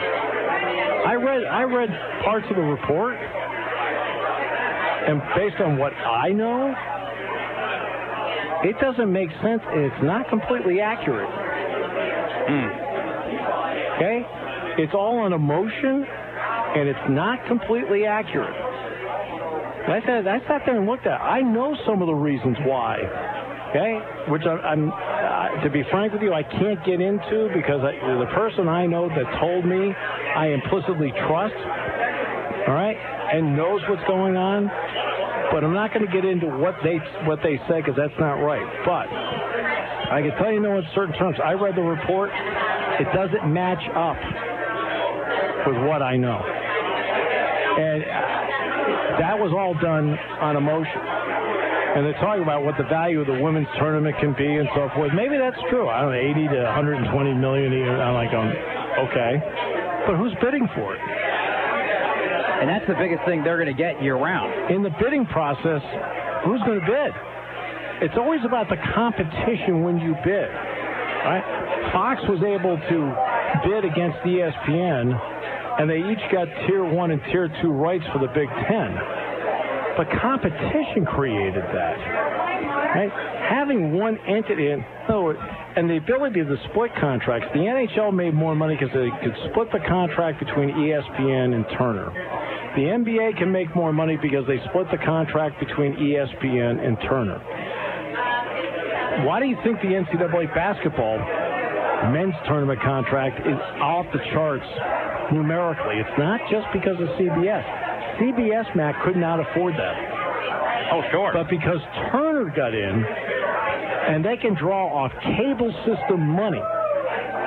I 1.03 1.15
read 1.15 1.43
I 1.45 1.63
read 1.65 1.91
parts 2.23 2.47
of 2.49 2.55
the 2.55 2.63
report, 2.63 3.19
and 5.09 5.21
based 5.37 5.61
on 5.61 5.79
what 5.79 5.93
I 5.95 6.31
know, 6.31 6.75
it 8.65 8.79
doesn't 8.81 9.13
make 9.13 9.31
sense 9.43 9.63
and 9.67 9.81
it's 9.85 10.03
not 10.03 10.29
completely 10.29 10.81
accurate. 10.81 11.29
Okay? 13.97 14.27
It's 14.79 14.95
all 14.95 15.19
on 15.19 15.33
emotion 15.33 16.07
and 16.07 16.89
it's 16.89 17.07
not 17.11 17.45
completely 17.47 18.07
accurate. 18.07 18.55
I 19.83 20.01
said 20.07 20.27
I 20.29 20.39
sat 20.47 20.63
there 20.65 20.77
and 20.77 20.87
looked 20.87 21.07
at. 21.07 21.21
It. 21.21 21.25
I 21.25 21.41
know 21.41 21.77
some 21.85 22.03
of 22.03 22.07
the 22.07 22.15
reasons 22.15 22.57
why. 22.65 22.99
Okay, 23.73 23.99
which 24.29 24.43
I, 24.45 24.53
I'm, 24.69 24.93
uh, 24.93 25.65
to 25.65 25.71
be 25.71 25.83
frank 25.91 26.13
with 26.13 26.21
you, 26.21 26.35
I 26.35 26.43
can't 26.43 26.85
get 26.85 27.01
into 27.01 27.49
because 27.57 27.81
I, 27.81 27.97
the 28.21 28.29
person 28.35 28.69
I 28.69 28.85
know 28.85 29.09
that 29.09 29.25
told 29.41 29.65
me 29.65 29.95
I 30.37 30.49
implicitly 30.49 31.11
trust. 31.27 31.57
All 32.69 32.75
right, 32.75 32.97
and 32.97 33.57
knows 33.57 33.81
what's 33.89 34.05
going 34.07 34.37
on. 34.37 34.71
But 35.51 35.65
I'm 35.65 35.75
not 35.75 35.93
going 35.93 36.07
to 36.07 36.13
get 36.13 36.25
into 36.25 36.47
what 36.47 36.77
they 36.83 36.97
what 37.27 37.41
they 37.43 37.59
say 37.69 37.83
because 37.83 37.97
that's 37.97 38.17
not 38.19 38.41
right. 38.41 38.65
But 38.87 39.11
I 39.11 40.23
can 40.23 40.31
tell 40.39 40.53
you, 40.53 40.61
know, 40.61 40.79
in 40.79 40.87
certain 40.95 41.15
terms, 41.19 41.37
I 41.43 41.53
read 41.53 41.75
the 41.75 41.83
report. 41.83 42.31
It 43.01 43.11
doesn't 43.13 43.53
match 43.53 43.83
up 43.93 44.17
with 45.67 45.77
what 45.89 46.01
I 46.03 46.17
know, 46.17 46.41
and 46.41 48.03
that 49.21 49.37
was 49.37 49.53
all 49.53 49.75
done 49.75 50.17
on 50.41 50.57
emotion. 50.57 51.03
And 51.93 52.07
they're 52.07 52.17
talking 52.25 52.43
about 52.43 52.65
what 52.65 52.79
the 52.79 52.89
value 52.89 53.21
of 53.21 53.27
the 53.27 53.37
women's 53.43 53.69
tournament 53.77 54.17
can 54.17 54.33
be 54.33 54.49
and 54.57 54.69
so 54.73 54.89
forth. 54.97 55.13
Maybe 55.13 55.37
that's 55.37 55.61
true. 55.69 55.91
I 55.91 56.01
don't 56.01 56.17
know, 56.17 56.49
80 56.49 56.49
to 56.57 56.61
120 56.73 57.35
million 57.37 57.69
a 57.69 57.77
year. 57.77 58.01
I'm 58.01 58.17
like, 58.17 58.33
um, 58.33 58.49
okay, 59.11 59.37
but 60.09 60.17
who's 60.17 60.33
bidding 60.41 60.65
for 60.73 60.97
it? 60.97 61.03
And 62.63 62.71
that's 62.71 62.87
the 62.87 62.95
biggest 62.95 63.27
thing 63.27 63.43
they're 63.43 63.59
going 63.59 63.75
to 63.75 63.83
get 63.83 63.99
year 63.99 64.15
round. 64.15 64.71
in 64.71 64.87
the 64.87 64.95
bidding 65.03 65.27
process, 65.27 65.83
who's 66.47 66.63
going 66.63 66.79
to 66.79 66.87
bid? 66.87 67.11
It's 68.07 68.15
always 68.15 68.39
about 68.47 68.71
the 68.71 68.79
competition 68.95 69.83
when 69.83 69.99
you 69.99 70.15
bid. 70.23 70.47
Right? 71.27 71.43
Fox 71.91 72.23
was 72.31 72.39
able 72.39 72.79
to 72.79 72.99
bid 73.67 73.83
against 73.83 74.15
ESPN, 74.23 75.11
and 75.11 75.91
they 75.91 76.07
each 76.07 76.23
got 76.31 76.47
tier 76.71 76.87
one 76.87 77.11
and 77.11 77.21
tier 77.35 77.51
two 77.59 77.75
rights 77.75 78.07
for 78.15 78.23
the 78.23 78.31
Big 78.31 78.47
Ten. 78.71 78.95
But 79.99 80.07
competition 80.23 81.03
created 81.03 81.67
that. 81.67 81.99
Right? 82.95 83.11
Having 83.53 83.93
one 83.93 84.17
entity, 84.25 84.73
other 84.73 85.21
words, 85.21 85.39
and 85.77 85.85
the 85.85 85.99
ability 85.99 86.41
to 86.41 86.57
split 86.71 86.91
contracts. 86.99 87.49
The 87.53 87.61
NHL 87.61 88.09
made 88.09 88.33
more 88.33 88.55
money 88.55 88.79
because 88.81 88.95
they 88.97 89.13
could 89.21 89.37
split 89.53 89.69
the 89.73 89.85
contract 89.87 90.41
between 90.41 90.71
ESPN 90.73 91.53
and 91.53 91.67
Turner. 91.77 92.09
The 92.77 92.89
NBA 92.89 93.37
can 93.37 93.53
make 93.53 93.77
more 93.77 93.93
money 93.93 94.17
because 94.17 94.47
they 94.49 94.57
split 94.73 94.89
the 94.91 94.97
contract 95.05 95.61
between 95.61 95.93
ESPN 96.01 96.81
and 96.81 96.97
Turner. 97.05 97.37
why 99.29 99.39
do 99.39 99.45
you 99.45 99.59
think 99.63 99.85
the 99.85 100.01
NCAA 100.01 100.49
basketball 100.55 101.21
men's 102.09 102.35
tournament 102.49 102.81
contract 102.81 103.47
is 103.47 103.61
off 103.85 104.07
the 104.15 104.21
charts 104.33 104.65
numerically? 105.31 106.01
It's 106.01 106.19
not 106.19 106.41
just 106.49 106.65
because 106.73 106.97
of 106.97 107.09
CBS. 107.21 107.69
CBS, 108.17 108.75
Matt, 108.75 108.97
could 109.05 109.17
not 109.17 109.41
afford 109.41 109.75
that. 109.75 110.22
Oh, 110.93 111.03
sure. 111.11 111.33
But 111.33 111.49
because 111.49 111.81
Turner 112.11 112.53
got 112.55 112.75
in, 112.75 113.05
and 114.09 114.25
they 114.25 114.37
can 114.37 114.55
draw 114.55 114.89
off 114.89 115.13
cable 115.23 115.73
system 115.87 116.21
money, 116.21 116.61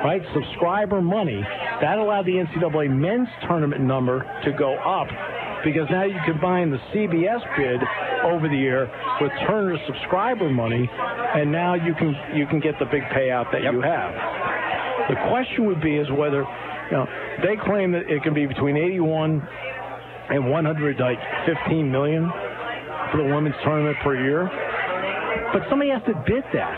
right? 0.04 0.22
Subscriber 0.34 1.02
money. 1.02 1.42
That 1.80 1.98
allowed 1.98 2.26
the 2.26 2.42
NCAA 2.42 2.90
men's 2.90 3.28
tournament 3.46 3.82
number 3.82 4.24
to 4.44 4.52
go 4.52 4.74
up 4.78 5.08
because 5.64 5.86
now 5.90 6.04
you 6.04 6.18
combine 6.24 6.70
the 6.70 6.80
CBS 6.92 7.42
bid 7.56 7.80
over 8.24 8.48
the 8.48 8.56
year 8.56 8.90
with 9.20 9.30
Turner's 9.46 9.80
subscriber 9.86 10.50
money, 10.50 10.88
and 10.90 11.52
now 11.52 11.74
you 11.74 11.94
can 11.94 12.16
you 12.34 12.46
can 12.46 12.60
get 12.60 12.78
the 12.78 12.86
big 12.86 13.02
payout 13.14 13.52
that 13.52 13.62
you 13.62 13.80
have. 13.80 14.14
The 15.08 15.16
question 15.28 15.66
would 15.66 15.80
be 15.80 15.96
is 15.96 16.10
whether 16.10 16.42
you 16.90 16.96
know 16.96 17.06
they 17.44 17.56
claim 17.56 17.92
that 17.92 18.08
it 18.08 18.22
can 18.22 18.34
be 18.34 18.46
between 18.46 18.76
81 18.76 19.46
and 20.30 20.50
100 20.50 20.98
like 20.98 21.18
15 21.46 21.90
million 21.90 22.30
for 23.16 23.24
the 23.24 23.34
women's 23.34 23.56
tournament 23.64 23.96
per 24.04 24.14
year, 24.20 24.44
but 25.52 25.62
somebody 25.70 25.90
has 25.90 26.02
to 26.04 26.14
bid 26.28 26.44
that. 26.52 26.76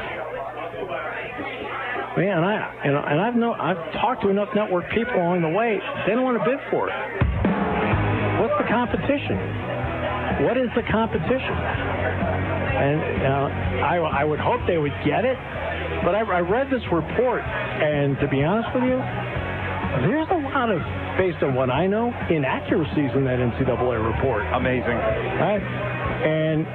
Man, 2.16 2.42
I 2.42 2.74
and, 2.82 2.94
and 2.96 3.20
I've 3.20 3.34
know 3.34 3.52
I've 3.52 3.78
talked 3.98 4.22
to 4.22 4.28
enough 4.28 4.48
network 4.54 4.90
people 4.90 5.14
along 5.14 5.42
the 5.42 5.50
way. 5.50 5.78
They 6.06 6.14
don't 6.14 6.24
want 6.24 6.38
to 6.38 6.46
bid 6.46 6.58
for 6.70 6.90
it. 6.90 6.94
What's 8.42 8.54
the 8.58 8.68
competition? 8.70 9.38
What 10.46 10.56
is 10.56 10.70
the 10.74 10.82
competition? 10.90 11.58
And 12.78 13.26
uh, 13.26 13.82
I, 13.82 14.22
I 14.22 14.24
would 14.24 14.38
hope 14.38 14.60
they 14.66 14.78
would 14.78 14.94
get 15.04 15.24
it, 15.24 15.34
but 16.06 16.14
I, 16.14 16.22
I 16.22 16.40
read 16.40 16.70
this 16.70 16.82
report, 16.92 17.42
and 17.42 18.18
to 18.22 18.28
be 18.28 18.44
honest 18.44 18.70
with 18.74 18.84
you, 18.84 18.98
there's 20.06 20.28
a 20.30 20.38
lot 20.54 20.70
of, 20.70 20.78
based 21.18 21.42
on 21.42 21.54
what 21.54 21.70
I 21.70 21.86
know, 21.86 22.14
inaccuracies 22.30 23.10
in 23.18 23.24
that 23.26 23.42
NCAA 23.42 23.98
report. 23.98 24.46
Amazing. 24.54 24.94
Right? 24.94 25.97
And 26.24 26.66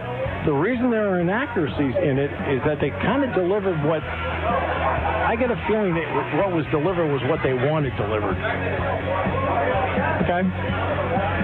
the 0.47 0.53
reason 0.53 0.91
there 0.91 1.09
are 1.09 1.19
inaccuracies 1.19 1.95
in 2.01 2.19
it 2.19 2.31
is 2.51 2.61
that 2.65 2.79
they 2.79 2.89
kind 3.03 3.23
of 3.23 3.33
delivered 3.35 3.83
what 3.83 4.03
I 4.03 5.35
get 5.35 5.49
a 5.49 5.57
feeling 5.67 5.95
that 5.95 6.07
what 6.37 6.53
was 6.53 6.65
delivered 6.69 7.09
was 7.09 7.21
what 7.25 7.41
they 7.41 7.53
wanted 7.53 7.95
delivered. 7.97 8.37
Okay. 10.23 10.43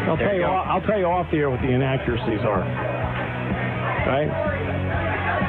I'll 0.05 0.15
There 0.17 0.27
tell 0.27 0.35
you 0.35 0.41
you. 0.41 0.47
I'll 0.47 0.85
tell 0.85 0.99
you 0.99 1.05
off 1.05 1.31
the 1.31 1.37
air 1.37 1.49
what 1.49 1.61
the 1.61 1.71
inaccuracies 1.71 2.45
are. 2.45 2.61
Right. 4.05 4.29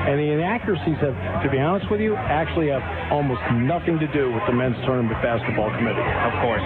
And 0.08 0.18
the 0.18 0.32
inaccuracies 0.32 0.96
have, 1.04 1.14
to 1.44 1.48
be 1.50 1.58
honest 1.58 1.90
with 1.90 2.00
you, 2.00 2.16
actually 2.16 2.68
have 2.68 2.82
almost 3.12 3.42
nothing 3.52 3.98
to 3.98 4.08
do 4.08 4.32
with 4.32 4.42
the 4.46 4.52
men's 4.52 4.76
tournament 4.86 5.20
basketball 5.20 5.68
committee. 5.76 6.00
Of 6.00 6.34
course. 6.40 6.64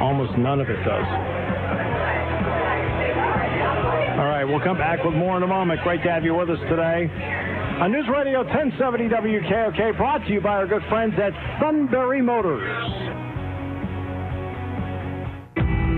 Almost 0.00 0.38
none 0.38 0.60
of 0.60 0.70
it 0.70 0.80
does. 0.84 1.37
All 4.38 4.44
right, 4.44 4.52
we'll 4.54 4.62
come 4.62 4.78
back 4.78 5.02
with 5.02 5.14
more 5.14 5.36
in 5.36 5.42
a 5.42 5.48
moment. 5.48 5.82
Great 5.82 6.00
to 6.04 6.10
have 6.12 6.22
you 6.22 6.32
with 6.32 6.48
us 6.48 6.62
today. 6.70 7.10
On 7.82 7.90
News 7.90 8.06
Radio 8.06 8.46
1070 8.46 9.08
WKOK, 9.10 9.96
brought 9.96 10.24
to 10.26 10.32
you 10.32 10.40
by 10.40 10.62
our 10.62 10.66
good 10.68 10.82
friends 10.88 11.14
at 11.18 11.34
Sunbury 11.58 12.22
Motors. 12.22 12.62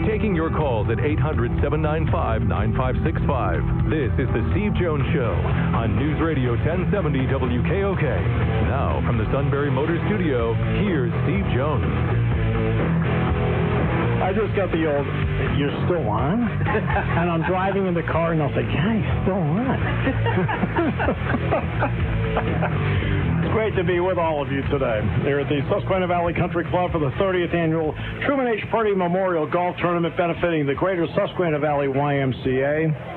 Taking 0.08 0.34
your 0.34 0.48
calls 0.48 0.88
at 0.88 1.04
800 1.04 1.52
795 1.60 2.48
9565. 2.48 3.92
This 3.92 4.08
is 4.16 4.32
The 4.32 4.40
Steve 4.56 4.72
Jones 4.80 5.04
Show 5.12 5.36
on 5.76 6.00
News 6.00 6.16
Radio 6.24 6.56
1070 6.64 7.28
WKOK. 7.28 8.04
Now, 8.72 9.04
from 9.04 9.20
the 9.20 9.28
Sunbury 9.36 9.70
Motor 9.70 10.00
Studio, 10.08 10.56
here's 10.80 11.12
Steve 11.28 11.44
Jones. 11.52 11.84
I 14.24 14.32
just 14.32 14.56
got 14.56 14.72
the 14.72 14.88
old, 14.88 15.04
you're 15.56 15.72
still 15.86 16.08
on? 16.08 16.42
and 16.42 17.30
I'm 17.30 17.42
driving 17.48 17.86
in 17.86 17.94
the 17.94 18.02
car 18.02 18.32
and 18.32 18.42
I'll 18.42 18.52
say, 18.54 18.62
yeah, 18.62 18.94
you're 18.94 19.22
still 19.24 19.40
on. 19.40 19.60
it's 23.40 23.52
great 23.52 23.74
to 23.76 23.84
be 23.84 24.00
with 24.00 24.18
all 24.18 24.42
of 24.42 24.50
you 24.52 24.60
today 24.68 25.00
here 25.22 25.40
at 25.40 25.48
the 25.48 25.60
Susquehanna 25.68 26.06
Valley 26.06 26.34
Country 26.34 26.64
Club 26.70 26.92
for 26.92 26.98
the 26.98 27.10
30th 27.16 27.54
annual 27.54 27.94
Truman 28.26 28.48
H. 28.48 28.62
Purdy 28.70 28.94
Memorial 28.94 29.46
Golf 29.50 29.76
Tournament 29.78 30.14
benefiting 30.16 30.66
the 30.66 30.74
Greater 30.74 31.06
Susquehanna 31.14 31.58
Valley 31.58 31.88
YMCA. 31.88 33.16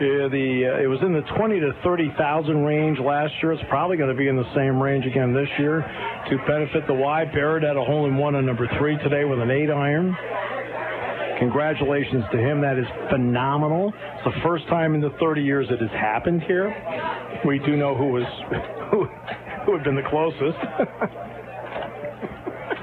The 0.00 0.64
uh, 0.64 0.80
it 0.80 0.86
was 0.86 0.98
in 1.02 1.12
the 1.12 1.20
20 1.36 1.60
to 1.60 1.72
30,000 1.84 2.64
range 2.64 2.98
last 2.98 3.34
year. 3.42 3.52
It's 3.52 3.62
probably 3.68 3.98
going 3.98 4.08
to 4.08 4.16
be 4.16 4.28
in 4.28 4.36
the 4.36 4.48
same 4.56 4.80
range 4.80 5.04
again 5.04 5.34
this 5.34 5.48
year 5.58 5.84
to 6.30 6.38
benefit 6.48 6.86
the 6.86 6.94
Y. 6.94 7.26
Barrett 7.26 7.64
had 7.64 7.76
a 7.76 7.84
hole 7.84 8.06
in 8.06 8.16
one 8.16 8.34
on 8.34 8.46
number 8.46 8.66
three 8.78 8.96
today 9.04 9.26
with 9.26 9.40
an 9.40 9.50
eight 9.50 9.68
iron. 9.68 10.16
Congratulations 11.40 12.24
to 12.32 12.38
him. 12.38 12.60
That 12.60 12.78
is 12.78 12.86
phenomenal. 13.10 13.92
It's 13.96 14.24
the 14.24 14.40
first 14.42 14.68
time 14.68 14.94
in 14.94 15.00
the 15.00 15.10
30 15.18 15.42
years 15.42 15.66
it 15.70 15.80
has 15.80 15.90
happened 15.90 16.42
here. 16.42 16.68
We 17.44 17.58
do 17.60 17.76
know 17.76 17.96
who 17.96 18.12
was 18.12 18.24
who, 18.92 19.06
who 19.64 19.76
had 19.76 19.84
been 19.84 19.96
the 19.96 20.08
closest. 20.08 20.58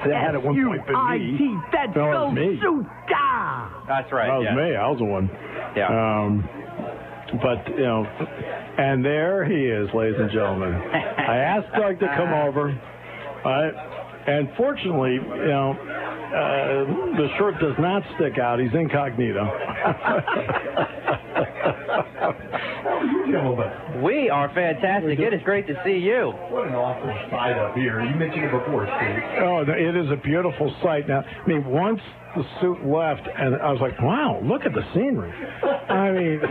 that 0.06 0.14
had 0.14 0.34
at 0.34 0.42
one 0.42 0.54
point 0.54 0.86
been 0.86 0.96
me. 1.14 1.56
That's 1.72 1.94
No, 1.94 2.10
it 2.10 2.14
was 2.26 2.34
me. 2.34 2.58
That's 3.86 4.12
right. 4.12 4.26
That 4.26 4.38
was 4.38 4.46
yeah. 4.50 4.56
me. 4.56 4.76
I 4.76 4.86
was 4.90 4.98
the 4.98 5.04
one. 5.04 5.30
Yeah. 5.76 5.88
Um, 5.88 6.48
but 7.42 7.68
you 7.76 7.84
know, 7.84 8.04
and 8.78 9.04
there 9.04 9.44
he 9.44 9.66
is, 9.66 9.88
ladies 9.94 10.18
and 10.18 10.30
gentlemen. 10.30 10.72
I 10.74 11.36
asked 11.38 11.72
Doug 11.74 11.98
to 12.00 12.08
come 12.16 12.32
over, 12.46 12.74
right? 13.44 13.74
And 14.26 14.48
fortunately, 14.56 15.14
you 15.14 15.52
know, 15.52 15.76
uh, 16.28 17.16
the 17.16 17.28
shirt 17.38 17.58
does 17.60 17.74
not 17.78 18.02
stick 18.16 18.38
out. 18.38 18.60
He's 18.60 18.72
incognito. 18.74 19.44
we 24.02 24.28
are 24.30 24.48
fantastic. 24.54 25.18
It 25.18 25.34
is 25.34 25.42
great 25.44 25.66
to 25.66 25.74
see 25.84 25.98
you. 25.98 26.32
What 26.50 26.66
an 26.68 26.74
awesome 26.74 27.30
sight 27.30 27.58
up 27.58 27.74
here. 27.74 28.00
You 28.04 28.14
mentioned 28.16 28.44
it 28.44 28.52
before, 28.52 28.86
Steve. 28.86 29.22
oh, 29.42 29.64
it 29.66 29.96
is 29.96 30.10
a 30.10 30.16
beautiful 30.16 30.74
sight. 30.82 31.08
Now, 31.08 31.20
I 31.22 31.46
mean, 31.48 31.64
once 31.66 32.00
the 32.36 32.44
suit 32.60 32.84
left, 32.86 33.26
and 33.26 33.56
I 33.56 33.72
was 33.72 33.80
like, 33.80 33.98
wow, 34.00 34.40
look 34.42 34.62
at 34.64 34.72
the 34.72 34.84
scenery. 34.94 35.32
I 35.32 36.10
mean. 36.12 36.40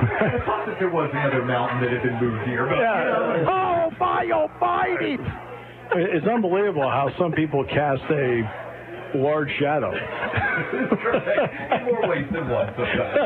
I 0.00 0.40
thought 0.46 0.64
that 0.66 0.76
there 0.78 0.88
was 0.88 1.10
another 1.12 1.44
mountain 1.44 1.80
that 1.82 1.92
had 1.92 2.02
been 2.02 2.20
moved 2.20 2.46
here, 2.48 2.64
but 2.66 2.78
Yeah. 2.78 3.44
Oh, 3.48 3.90
my 4.00 4.30
almighty! 4.32 5.18
It's 5.92 6.26
unbelievable 6.26 6.88
how 6.88 7.10
some 7.18 7.32
people 7.32 7.64
cast 7.64 8.02
a 8.10 8.42
large 9.18 9.50
shadow. 9.58 9.90
more 9.90 9.98
ways 12.08 12.26
than 12.30 12.48
one 12.48 12.72
sometimes. 12.78 13.18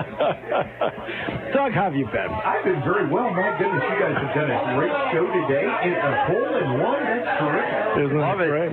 Doug, 1.52 1.72
how 1.76 1.84
have 1.92 1.94
you 1.94 2.06
been? 2.08 2.30
I've 2.32 2.64
been 2.64 2.80
very 2.80 3.04
well. 3.08 3.28
My 3.30 3.52
goodness, 3.60 3.84
you 3.84 4.00
guys 4.00 4.16
have 4.16 4.32
done 4.34 4.48
a 4.50 4.74
great 4.80 4.96
show 5.12 5.26
today. 5.28 5.68
And 5.68 5.92
a 5.92 6.24
hole 6.24 6.56
in 6.56 6.80
one, 6.80 7.04
that's 7.04 7.28
terrific. 7.36 8.00
Isn't 8.08 8.16
Love 8.18 8.38
that 8.38 8.48
it. 8.48 8.50
great? 8.50 8.72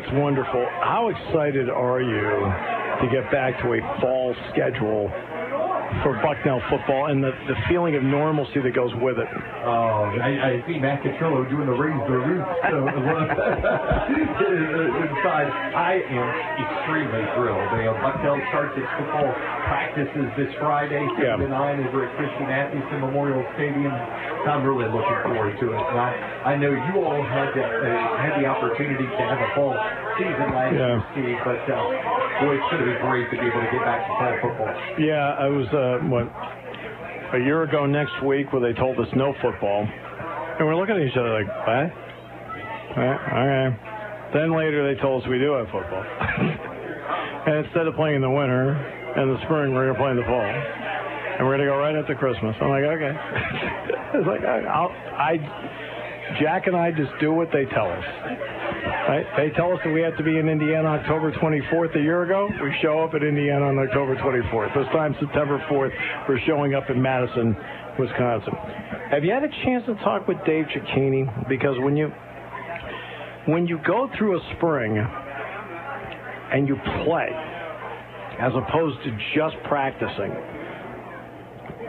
It's 0.00 0.08
wonderful. 0.16 0.64
How 0.80 1.08
excited 1.12 1.68
are 1.68 2.00
you 2.00 2.24
to 3.04 3.06
get 3.12 3.28
back 3.30 3.60
to 3.62 3.74
a 3.76 3.80
fall 4.00 4.32
schedule 4.52 5.12
for 6.02 6.14
Bucknell 6.22 6.62
football 6.70 7.06
and 7.10 7.22
the, 7.22 7.32
the 7.48 7.56
feeling 7.68 7.94
of 7.96 8.02
normalcy 8.02 8.60
that 8.62 8.74
goes 8.74 8.92
with 9.02 9.18
it? 9.18 9.28
Oh, 9.66 10.08
I, 10.22 10.60
I 10.60 10.64
see 10.66 10.78
Matt 10.78 11.02
Catrillo 11.02 11.48
doing 11.50 11.66
the 11.66 11.74
raise 11.76 12.00
the 12.08 12.16
roof 12.16 12.46
inside. 14.10 15.48
I 15.74 16.00
am 16.08 16.28
extremely 16.62 17.24
thrilled. 17.36 17.66
You 17.78 17.90
know, 17.90 17.96
Bucknell 18.00 18.38
starts 18.50 18.74
its 18.78 18.88
football 18.98 19.28
practices 19.68 20.26
this 20.36 20.50
Friday, 20.58 21.02
6 21.18 21.22
Yeah. 21.22 21.36
to 21.36 21.46
9 21.48 21.86
over 21.88 22.06
at 22.06 22.10
Christy 22.16 22.44
Mathewson 22.46 23.00
Memorial 23.00 23.44
Stadium. 23.54 23.92
I'm 23.92 24.64
really 24.64 24.88
looking 24.90 25.18
forward 25.26 25.54
to 25.60 25.66
it. 25.74 25.80
And 25.80 25.98
I, 26.00 26.10
I 26.44 26.56
know 26.56 26.70
you 26.72 26.94
all 27.04 27.22
had 27.22 27.52
the, 27.54 27.64
uh, 27.64 28.16
had 28.18 28.40
the 28.40 28.46
opportunity 28.46 29.04
to 29.04 29.22
have 29.28 29.40
a 29.40 29.50
fall 29.54 29.74
season 30.18 30.48
last 30.54 30.74
Yeah. 30.74 30.96
year, 30.96 31.04
Steve, 31.12 31.38
but 31.44 31.60
uh, 31.68 31.82
boy, 32.40 32.56
it's 32.56 32.70
be 32.72 32.96
great 33.04 33.26
to 33.30 33.36
be 33.36 33.46
able 33.46 33.60
to 33.60 33.70
get 33.70 33.84
back 33.84 34.00
to 34.08 34.12
fall 34.16 34.34
football. 34.40 34.72
Yeah, 34.98 35.36
I 35.36 35.48
was, 35.48 35.68
uh, 35.70 36.00
what, 36.08 36.26
a 37.36 37.40
year 37.44 37.62
ago 37.62 37.86
next 37.86 38.16
week 38.24 38.52
where 38.52 38.60
they 38.60 38.72
told 38.78 38.98
us 38.98 39.06
no 39.14 39.34
football. 39.40 39.86
And 39.86 40.66
we're 40.66 40.76
looking 40.76 40.96
at 40.96 41.02
each 41.02 41.16
other 41.16 41.30
like, 41.30 41.48
what? 41.48 41.88
Alright, 42.96 43.20
okay. 43.22 43.66
Then 44.34 44.56
later 44.56 44.82
they 44.82 45.00
told 45.00 45.22
us 45.22 45.28
we 45.28 45.38
do 45.38 45.52
have 45.52 45.66
football. 45.70 46.02
and 47.46 47.64
instead 47.66 47.86
of 47.86 47.94
playing 47.94 48.16
in 48.16 48.22
the 48.22 48.30
winter 48.30 48.72
and 48.72 49.30
the 49.30 49.38
spring, 49.44 49.74
we're 49.74 49.92
going 49.92 49.94
to 49.94 50.00
play 50.00 50.10
in 50.10 50.18
the 50.18 50.26
fall. 50.26 50.42
And 50.42 51.46
we're 51.46 51.56
going 51.56 51.66
to 51.66 51.72
go 51.72 51.78
right 51.78 51.96
after 51.96 52.14
Christmas. 52.14 52.54
I'm 52.60 52.68
like, 52.68 52.84
okay. 52.84 53.14
it's 54.18 54.26
like, 54.26 54.44
I'll, 54.44 54.90
I, 55.16 55.38
Jack 56.38 56.66
and 56.66 56.76
I 56.76 56.90
just 56.90 57.10
do 57.20 57.32
what 57.32 57.48
they 57.52 57.64
tell 57.66 57.90
us. 57.90 58.04
They 59.10 59.50
tell 59.56 59.72
us 59.72 59.80
that 59.84 59.92
we 59.92 60.02
have 60.02 60.16
to 60.18 60.22
be 60.22 60.38
in 60.38 60.48
Indiana 60.48 60.86
October 60.86 61.32
24th 61.32 61.98
a 61.98 62.00
year 62.00 62.22
ago. 62.22 62.48
We 62.62 62.72
show 62.80 63.00
up 63.00 63.12
at 63.12 63.24
Indiana 63.24 63.66
on 63.66 63.76
October 63.76 64.14
24th. 64.14 64.72
This 64.72 64.86
time, 64.92 65.16
September 65.18 65.58
4th, 65.68 65.90
we're 66.28 66.38
showing 66.46 66.74
up 66.74 66.88
in 66.90 67.02
Madison, 67.02 67.56
Wisconsin. 67.98 68.54
Have 69.10 69.24
you 69.24 69.32
had 69.32 69.42
a 69.42 69.50
chance 69.64 69.84
to 69.86 69.96
talk 70.04 70.28
with 70.28 70.36
Dave 70.46 70.66
Cecchini? 70.66 71.26
Because 71.48 71.74
when 71.80 71.96
you 71.96 72.12
when 73.46 73.66
you 73.66 73.80
go 73.84 74.08
through 74.16 74.38
a 74.38 74.54
spring 74.56 74.96
and 76.52 76.68
you 76.68 76.76
play, 77.02 77.30
as 78.38 78.52
opposed 78.54 79.02
to 79.02 79.10
just 79.34 79.56
practicing, 79.66 80.30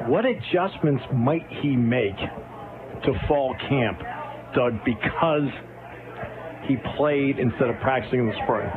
what 0.10 0.26
adjustments 0.26 1.04
might 1.14 1.46
he 1.62 1.76
make 1.76 2.18
to 2.18 3.14
fall 3.28 3.54
camp, 3.70 4.00
Doug, 4.56 4.84
because 4.84 5.52
he 6.68 6.78
played 6.98 7.40
instead 7.40 7.70
of 7.70 7.80
practicing 7.80 8.20
in 8.22 8.28
the 8.28 8.38
spring? 8.44 8.68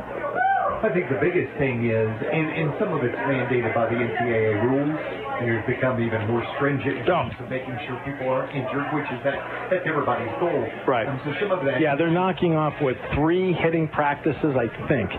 I 0.83 0.93
think 0.93 1.09
the 1.09 1.17
biggest 1.17 1.49
thing 1.57 1.89
is, 1.89 2.11
and, 2.29 2.47
and 2.51 2.69
some 2.77 2.93
of 2.93 3.01
it's 3.01 3.15
mandated 3.25 3.73
by 3.73 3.89
the 3.89 3.95
NCAA 3.95 4.61
rules, 4.69 4.93
and 5.41 5.49
it's 5.49 5.65
become 5.65 5.97
even 6.03 6.27
more 6.27 6.43
stringent 6.55 6.99
in 6.99 7.05
terms 7.05 7.33
of 7.39 7.49
making 7.49 7.73
sure 7.87 7.97
people 8.05 8.29
aren't 8.29 8.53
injured, 8.53 8.85
which 8.93 9.07
is 9.09 9.19
that 9.23 9.39
that's 9.71 9.87
everybody's 9.87 10.29
goal. 10.39 10.61
Right. 10.85 11.07
Um, 11.07 11.19
so 11.25 11.33
some 11.41 11.51
of 11.57 11.65
that. 11.65 11.81
Yeah, 11.81 11.95
they're 11.95 12.11
knocking 12.13 12.53
off 12.53 12.73
with 12.81 12.97
three 13.15 13.53
hitting 13.53 13.87
practices, 13.87 14.53
I 14.53 14.67
think, 14.87 15.09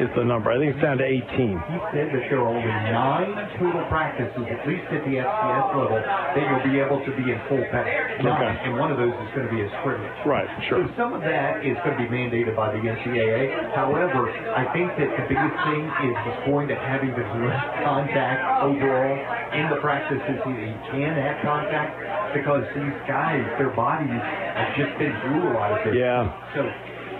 is 0.00 0.10
the 0.16 0.24
number. 0.24 0.52
I 0.52 0.58
think 0.60 0.76
it's 0.76 0.82
down 0.84 0.98
to 0.98 1.04
18. 1.04 1.24
He 1.24 1.78
said 1.92 2.12
that 2.12 2.22
there 2.28 2.40
are 2.44 2.48
only 2.52 2.68
nine 2.92 3.32
total 3.56 3.80
practices, 3.88 4.44
at 4.48 4.60
least 4.68 4.84
at 4.92 5.00
the 5.08 5.16
FCS 5.24 5.66
level, 5.72 5.96
that 6.00 6.42
you'll 6.44 6.66
be 6.68 6.76
able 6.80 7.00
to 7.04 7.12
be 7.16 7.32
in 7.32 7.40
full. 7.48 7.60
Nine, 7.64 8.20
Okay. 8.20 8.52
and 8.68 8.76
one 8.78 8.92
of 8.92 8.98
those 9.00 9.12
is 9.12 9.28
going 9.34 9.48
to 9.48 9.52
be 9.52 9.62
a 9.64 9.68
scrimmage. 9.80 10.12
Right, 10.28 10.48
sure. 10.68 10.84
So 10.84 10.92
some 10.96 11.12
of 11.16 11.22
that 11.24 11.64
is 11.64 11.76
going 11.84 11.96
to 11.96 12.00
be 12.04 12.08
mandated 12.12 12.54
by 12.56 12.72
the 12.76 12.80
NCAA. 12.84 13.72
However, 13.74 14.28
I 14.30 14.68
think 14.76 14.92
that 15.00 15.08
the 15.16 15.24
biggest 15.28 15.56
thing 15.64 15.84
is 16.12 16.16
going 16.44 16.68
to 16.68 16.76
have 16.76 17.00
even 17.04 17.26
less 17.48 17.64
contact 17.84 18.40
overall 18.62 19.16
in 19.56 19.64
the 19.72 19.80
practices 19.80 20.20
that 20.44 20.44
he 20.44 20.72
can 20.92 21.12
have 21.16 21.40
contact 21.40 21.96
because 22.36 22.64
these 22.76 22.96
guys, 23.08 23.40
their 23.56 23.72
bodies 23.72 24.12
have 24.12 24.70
just 24.76 24.92
been 25.00 25.14
brutalized. 25.24 25.94
Yeah. 25.96 26.28
So, 26.52 26.68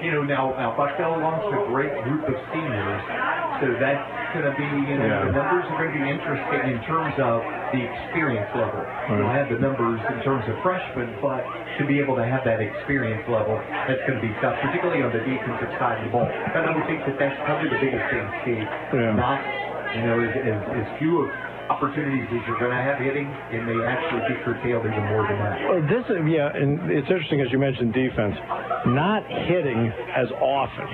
you 0.03 0.13
know, 0.13 0.23
now, 0.23 0.53
now 0.57 0.77
Bucknell 0.77 1.19
launched 1.21 1.49
a 1.53 1.61
great 1.73 1.93
group 2.05 2.25
of 2.29 2.37
seniors, 2.53 3.01
so 3.63 3.67
that's 3.81 4.05
going 4.37 4.45
to 4.45 4.55
be, 4.57 4.69
you 4.89 4.97
know, 5.01 5.07
Yeah. 5.09 5.25
the 5.29 5.33
numbers 5.33 5.65
are 5.73 5.79
going 5.81 5.97
to 5.97 5.99
be 6.01 6.09
interesting 6.09 6.63
in 6.77 6.79
terms 6.85 7.17
of 7.17 7.41
the 7.73 7.81
experience 7.81 8.49
level. 8.53 8.83
We'll 9.09 9.33
have 9.33 9.49
the 9.49 9.57
numbers 9.59 10.01
in 10.13 10.19
terms 10.23 10.45
of 10.49 10.55
freshmen, 10.61 11.17
but 11.25 11.41
to 11.81 11.87
be 11.89 11.99
able 12.01 12.17
to 12.21 12.25
have 12.27 12.45
that 12.45 12.61
experience 12.61 13.25
level, 13.29 13.57
that's 13.89 14.03
going 14.05 14.21
to 14.21 14.25
be 14.25 14.33
tough, 14.45 14.61
particularly 14.61 15.01
on 15.01 15.13
the 15.13 15.23
defensive 15.25 15.73
side 15.81 16.05
of 16.05 16.05
the 16.09 16.13
ball. 16.13 16.29
And 16.29 16.63
I 16.69 16.71
would 16.77 16.85
think 16.87 17.01
that 17.09 17.17
that's 17.17 17.37
probably 17.49 17.73
the 17.73 17.81
biggest 17.81 18.05
thing, 18.13 18.27
Steve. 18.45 18.67
Yeah. 18.93 19.17
Not, 19.17 19.41
you 19.97 20.03
know, 20.05 20.17
as, 20.21 20.33
as, 20.37 20.59
as 20.85 20.87
few 21.01 21.25
of 21.25 21.29
opportunities 21.69 22.27
that 22.31 22.41
you're 22.47 22.59
going 22.59 22.71
to 22.71 22.83
have 22.83 22.99
hitting, 22.99 23.27
it 23.51 23.63
may 23.67 23.79
actually 23.85 24.23
be 24.31 24.37
curtailed 24.47 24.87
even 24.87 25.05
more 25.11 25.27
than 25.27 25.39
that. 25.39 25.57
Well, 25.67 25.83
this 25.91 26.07
is, 26.07 26.19
yeah, 26.29 26.55
and 26.55 26.91
it's 26.91 27.11
interesting 27.11 27.41
as 27.41 27.49
you 27.51 27.59
mentioned 27.59 27.93
defense. 27.93 28.35
Not 28.87 29.27
hitting 29.27 29.91
as 30.15 30.31
often 30.39 30.87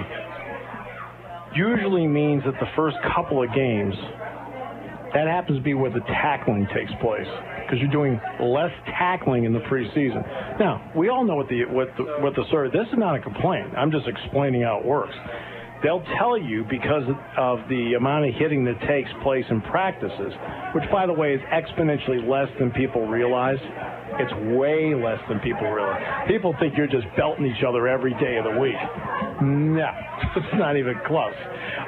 usually 1.55 2.07
means 2.07 2.43
that 2.45 2.55
the 2.61 2.69
first 2.77 2.97
couple 3.15 3.43
of 3.43 3.53
games, 3.55 3.95
that 5.15 5.29
happens 5.29 5.59
to 5.59 5.63
be 5.63 5.75
where 5.75 5.91
the 5.91 6.01
tackling 6.09 6.67
takes 6.75 6.93
place 7.01 7.29
because 7.63 7.79
you're 7.79 7.93
doing 7.93 8.21
less 8.41 8.73
tackling 8.99 9.45
in 9.45 9.53
the 9.53 9.61
preseason. 9.61 10.25
Now, 10.59 10.93
we 10.97 11.09
all 11.09 11.25
know 11.25 11.37
what 11.37 11.49
the 11.49 11.65
what 11.67 11.89
the 11.97 12.05
what 12.21 12.35
the 12.35 12.45
sort. 12.51 12.73
This 12.73 12.89
is 12.93 12.99
not 12.99 13.15
a 13.15 13.21
complaint. 13.21 13.73
I'm 13.77 13.91
just 13.91 14.07
explaining 14.09 14.63
how 14.63 14.81
it 14.81 14.87
works. 14.87 15.15
They'll 15.83 16.05
tell 16.19 16.39
you 16.39 16.65
because 16.71 17.03
of 17.37 17.59
the 17.69 17.95
amount 17.95 18.27
of 18.29 18.35
hitting 18.35 18.65
that 18.67 18.79
takes 18.87 19.11
place 19.23 19.45
in 19.51 19.61
practices, 19.63 20.33
which, 20.75 20.85
by 20.93 21.07
the 21.07 21.13
way, 21.13 21.35
is 21.35 21.41
exponentially 21.51 22.23
less 22.29 22.49
than 22.59 22.71
people 22.71 23.07
realize. 23.07 23.59
It's 24.19 24.33
way 24.57 24.95
less 24.95 25.19
than 25.29 25.41
people 25.41 25.67
realize. 25.69 26.29
People 26.29 26.55
think 26.61 26.77
you're 26.77 26.87
just 26.87 27.07
belting 27.17 27.47
each 27.47 27.65
other 27.67 27.89
every 27.89 28.15
day 28.15 28.37
of 28.37 28.45
the 28.45 28.61
week. 28.61 28.79
No, 29.43 29.91
it's 30.37 30.55
not 30.55 30.77
even 30.77 30.95
close. 31.07 31.35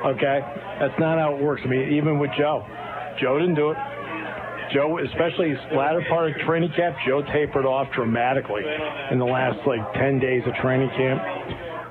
Okay? 0.06 0.40
That's 0.80 0.98
not 0.98 1.18
how 1.18 1.36
it 1.36 1.42
works. 1.42 1.62
I 1.64 1.68
mean, 1.68 1.92
even 1.94 2.18
with 2.18 2.30
Joe, 2.36 2.66
Joe 3.20 3.38
didn't 3.38 3.54
do 3.54 3.70
it. 3.70 3.78
Joe, 4.72 4.98
especially 4.98 5.50
his 5.50 5.58
latter 5.76 6.02
part 6.08 6.32
of 6.32 6.36
training 6.46 6.72
camp, 6.74 6.96
Joe 7.06 7.22
tapered 7.32 7.66
off 7.66 7.92
dramatically 7.94 8.62
in 9.12 9.18
the 9.18 9.24
last 9.24 9.58
like 9.66 9.80
10 9.94 10.18
days 10.18 10.42
of 10.46 10.54
training 10.54 10.90
camp. 10.96 11.22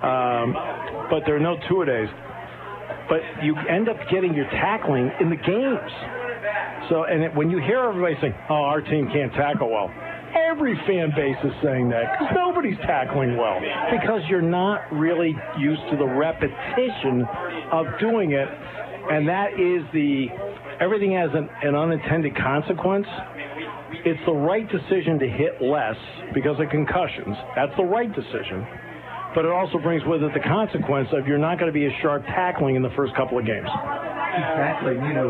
Um, 0.03 0.53
but 1.09 1.23
there 1.25 1.35
are 1.35 1.39
no 1.39 1.57
two 1.69 1.81
a 1.81 1.85
days. 1.85 2.09
But 3.07 3.21
you 3.43 3.55
end 3.69 3.87
up 3.87 3.97
getting 4.11 4.33
your 4.33 4.49
tackling 4.51 5.11
in 5.19 5.29
the 5.29 5.35
games. 5.35 5.91
So, 6.89 7.05
and 7.05 7.23
it, 7.23 7.35
when 7.35 7.49
you 7.49 7.59
hear 7.59 7.79
everybody 7.79 8.15
saying, 8.19 8.35
"Oh, 8.49 8.67
our 8.67 8.81
team 8.81 9.07
can't 9.07 9.31
tackle 9.33 9.71
well," 9.71 9.89
every 10.35 10.75
fan 10.87 11.11
base 11.15 11.37
is 11.43 11.53
saying 11.63 11.89
that 11.89 12.19
because 12.19 12.33
nobody's 12.35 12.77
tackling 12.79 13.37
well 13.37 13.59
because 13.91 14.21
you're 14.27 14.41
not 14.41 14.91
really 14.91 15.35
used 15.57 15.81
to 15.91 15.97
the 15.97 16.05
repetition 16.05 17.23
of 17.71 17.85
doing 17.99 18.33
it, 18.33 18.47
and 19.11 19.27
that 19.27 19.53
is 19.53 19.83
the 19.93 20.27
everything 20.79 21.13
has 21.13 21.29
an, 21.33 21.49
an 21.63 21.75
unintended 21.75 22.35
consequence. 22.35 23.07
It's 24.05 24.19
the 24.25 24.33
right 24.33 24.67
decision 24.69 25.19
to 25.19 25.27
hit 25.27 25.61
less 25.61 25.95
because 26.33 26.59
of 26.59 26.69
concussions. 26.69 27.37
That's 27.55 27.75
the 27.77 27.85
right 27.85 28.13
decision. 28.13 28.67
But 29.33 29.45
it 29.45 29.51
also 29.51 29.77
brings 29.79 30.03
with 30.05 30.21
it 30.21 30.33
the 30.33 30.45
consequence 30.45 31.09
of 31.11 31.25
you're 31.27 31.41
not 31.41 31.57
going 31.57 31.71
to 31.71 31.75
be 31.75 31.85
as 31.85 31.93
sharp 32.01 32.23
tackling 32.25 32.75
in 32.75 32.81
the 32.81 32.93
first 32.95 33.15
couple 33.15 33.37
of 33.37 33.45
games. 33.45 33.67
Exactly. 33.67 34.93
You 34.93 35.13
know, 35.13 35.29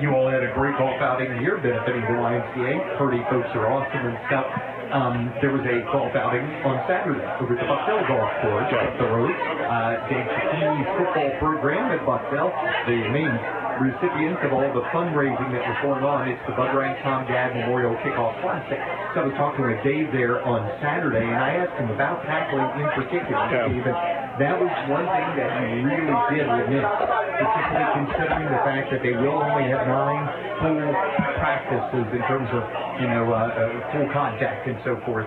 you 0.00 0.10
all 0.12 0.28
had 0.28 0.42
a 0.42 0.52
great 0.56 0.76
golf 0.76 0.96
outing 1.00 1.32
here 1.38 1.56
benefiting 1.60 2.02
the 2.02 2.16
YMCA. 2.16 2.98
Purdy 2.98 3.20
folks 3.30 3.48
are 3.54 3.68
awesome 3.68 4.04
and 4.08 4.18
stuff. 4.28 4.48
Um, 4.92 5.32
there 5.40 5.50
was 5.50 5.64
a 5.64 5.80
golf 5.90 6.12
outing 6.14 6.44
on 6.62 6.76
Saturday 6.86 7.24
over 7.40 7.56
at 7.56 7.60
the 7.60 7.66
Buckdale 7.66 8.04
Golf 8.06 8.30
Course 8.44 8.70
up 8.70 8.94
the 9.00 9.08
road. 9.10 9.32
Uh, 9.32 10.06
Dave 10.06 10.28
football 11.00 11.30
program 11.40 11.90
at 11.90 12.04
Bucknell. 12.06 12.52
the 12.86 12.98
main 13.10 13.32
recipients 13.80 14.40
of 14.44 14.52
all 14.52 14.66
the 14.74 14.84
fundraising 14.94 15.50
that 15.54 15.62
was 15.64 15.78
going 15.82 16.04
on. 16.04 16.28
It's 16.28 16.40
the 16.46 16.54
Bud 16.54 16.74
Rank 16.74 16.98
Tom 17.02 17.26
Gadd 17.26 17.54
Memorial 17.54 17.94
Kickoff 18.02 18.38
Classic. 18.42 18.78
So 19.14 19.22
I 19.22 19.24
was 19.30 19.36
talking 19.38 19.64
with 19.66 19.80
Dave 19.82 20.10
there 20.12 20.42
on 20.42 20.62
Saturday, 20.82 21.22
and 21.24 21.38
I 21.38 21.62
asked 21.64 21.76
him 21.78 21.90
about 21.90 22.22
tackling 22.26 22.66
in 22.82 22.88
particular, 22.94 23.40
Yeah. 23.50 23.66
Steve, 23.70 23.86
and 23.86 23.98
that 24.42 24.54
was 24.58 24.70
one 24.90 25.06
thing 25.06 25.28
that 25.38 25.50
he 25.62 25.80
really 25.82 26.14
did 26.34 26.46
admit, 26.50 26.84
particularly 26.84 27.88
considering 28.04 28.46
the 28.50 28.62
fact 28.66 28.86
that 28.90 29.00
they 29.02 29.14
will 29.14 29.38
only 29.42 29.70
have 29.70 29.86
nine 29.86 30.24
full 30.58 30.90
practices 31.38 32.06
in 32.14 32.22
terms 32.26 32.48
of, 32.54 32.62
you 33.00 33.08
know, 33.10 33.30
uh, 33.30 33.36
uh, 33.54 33.92
full 33.92 34.08
contact 34.12 34.66
and 34.66 34.78
so 34.84 34.98
forth. 35.06 35.26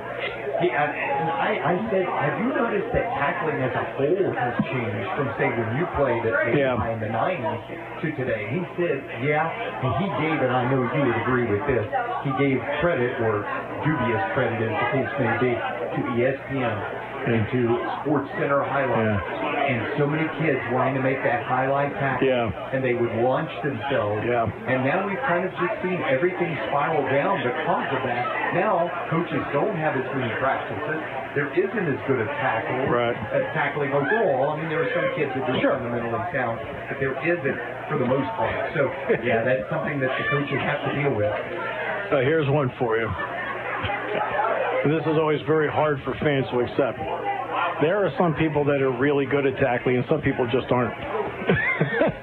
He, 0.57 0.73
uh, 0.73 0.89
and 0.89 1.29
I, 1.29 1.51
I 1.61 1.73
said, 1.93 2.01
have 2.09 2.41
you 2.41 2.49
noticed 2.49 2.89
that 2.89 3.05
tackling 3.21 3.61
as 3.61 3.69
a 3.77 3.85
whole 3.93 4.25
has 4.33 4.55
changed 4.73 5.09
from, 5.13 5.29
say, 5.37 5.53
when 5.53 5.69
you 5.77 5.85
played 5.93 6.25
at 6.25 6.33
the 6.33 6.57
Yeah. 6.57 6.73
in 6.93 6.97
the 6.97 7.13
90s 7.13 7.61
to 8.01 8.07
today? 8.17 8.49
He 8.49 8.61
said, 8.73 8.97
yeah, 9.21 9.45
and 9.53 9.91
he 10.01 10.07
gave, 10.17 10.41
and 10.41 10.49
I 10.49 10.65
know 10.73 10.81
you 10.81 11.01
would 11.05 11.19
agree 11.21 11.45
with 11.45 11.61
this, 11.69 11.85
he 12.25 12.33
gave 12.41 12.57
credit, 12.81 13.21
or 13.21 13.45
dubious 13.85 14.23
credit 14.33 14.57
as 14.65 14.73
the 14.73 14.87
case 14.97 15.11
may 15.21 15.33
be, 15.37 15.51
to 15.53 15.99
ESPN 16.17 16.77
and 17.27 17.43
to 17.51 17.61
Sports 18.01 18.31
Center 18.39 18.63
highlights. 18.63 19.19
And 19.67 19.99
so 19.99 20.07
many 20.07 20.23
kids 20.39 20.59
wanting 20.71 20.95
to 20.95 21.03
make 21.03 21.19
that 21.27 21.43
highlight 21.43 21.91
tackle. 21.99 22.23
Yeah. 22.23 22.71
And 22.71 22.79
they 22.79 22.95
would 22.95 23.11
launch 23.19 23.51
themselves. 23.67 24.23
Yeah. 24.23 24.47
And 24.47 24.87
now 24.87 25.03
we've 25.03 25.19
kind 25.27 25.43
of 25.43 25.51
just 25.59 25.75
seen 25.83 25.99
everything 26.07 26.55
spiral 26.71 27.03
down 27.11 27.43
because 27.43 27.87
of 27.91 28.01
that. 28.07 28.55
Now 28.55 28.87
coaches 29.11 29.43
don't 29.51 29.75
have 29.75 29.99
as 29.99 30.07
many 30.15 30.31
practices. 30.39 31.03
There 31.35 31.51
isn't 31.51 31.85
as 31.91 31.99
good 32.07 32.23
a 32.23 32.29
tackle. 32.39 32.87
Right. 32.87 33.13
Uh, 33.13 33.43
tackling 33.51 33.91
overall. 33.91 34.55
I 34.55 34.63
mean, 34.63 34.71
there 34.71 34.87
are 34.87 34.91
some 34.95 35.05
kids 35.19 35.35
that 35.35 35.43
do 35.45 35.59
just 35.59 35.67
are 35.67 35.75
fundamentally 35.77 36.23
sound, 36.31 36.63
but 36.87 36.97
there 37.03 37.13
isn't 37.19 37.59
for 37.91 37.99
the 37.99 38.07
most 38.07 38.31
part. 38.39 38.71
So 38.71 38.87
yeah, 39.19 39.43
that's 39.43 39.67
something 39.67 39.99
that 39.99 40.15
the 40.15 40.25
coaches 40.31 40.63
have 40.63 40.79
to 40.87 40.91
deal 40.95 41.11
with. 41.11 41.29
Uh, 42.07 42.23
here's 42.23 42.47
one 42.47 42.71
for 42.79 42.95
you. 42.95 43.11
This 44.85 45.01
is 45.01 45.17
always 45.17 45.41
very 45.47 45.69
hard 45.69 45.99
for 46.03 46.13
fans 46.21 46.45
to 46.51 46.59
accept. 46.59 46.99
There 47.81 48.05
are 48.05 48.11
some 48.17 48.35
people 48.35 48.63
that 48.65 48.81
are 48.81 48.91
really 48.91 49.25
good 49.25 49.45
at 49.45 49.57
tackling, 49.57 49.97
and 49.97 50.05
some 50.09 50.21
people 50.21 50.47
just 50.51 50.71
aren't. 50.71 50.93